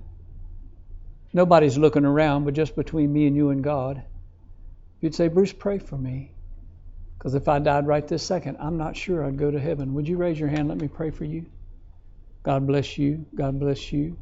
Nobody's 1.34 1.78
looking 1.78 2.06
around, 2.06 2.46
but 2.46 2.54
just 2.54 2.76
between 2.76 3.12
me 3.12 3.26
and 3.26 3.36
you 3.36 3.50
and 3.50 3.64
God. 3.64 4.04
You'd 5.02 5.16
say, 5.16 5.28
Bruce, 5.28 5.54
pray 5.54 5.80
for 5.80 5.98
me. 5.98 6.32
Because 7.18 7.34
if 7.34 7.48
I 7.48 7.58
died 7.58 7.88
right 7.88 8.08
this 8.08 8.22
second, 8.22 8.58
I'm 8.60 8.78
not 8.78 8.96
sure 8.96 9.26
I'd 9.26 9.38
go 9.38 9.50
to 9.50 9.60
heaven. 9.60 9.96
Would 9.96 10.08
you 10.08 10.18
raise 10.18 10.40
your 10.40 10.50
hand? 10.50 10.68
Let 10.68 10.78
me 10.78 10.88
pray 10.88 11.10
for 11.10 11.26
you. 11.26 11.48
God 12.44 12.68
bless 12.68 13.00
you. 13.00 13.26
God 13.34 13.60
bless 13.60 13.92
you. 13.92 14.18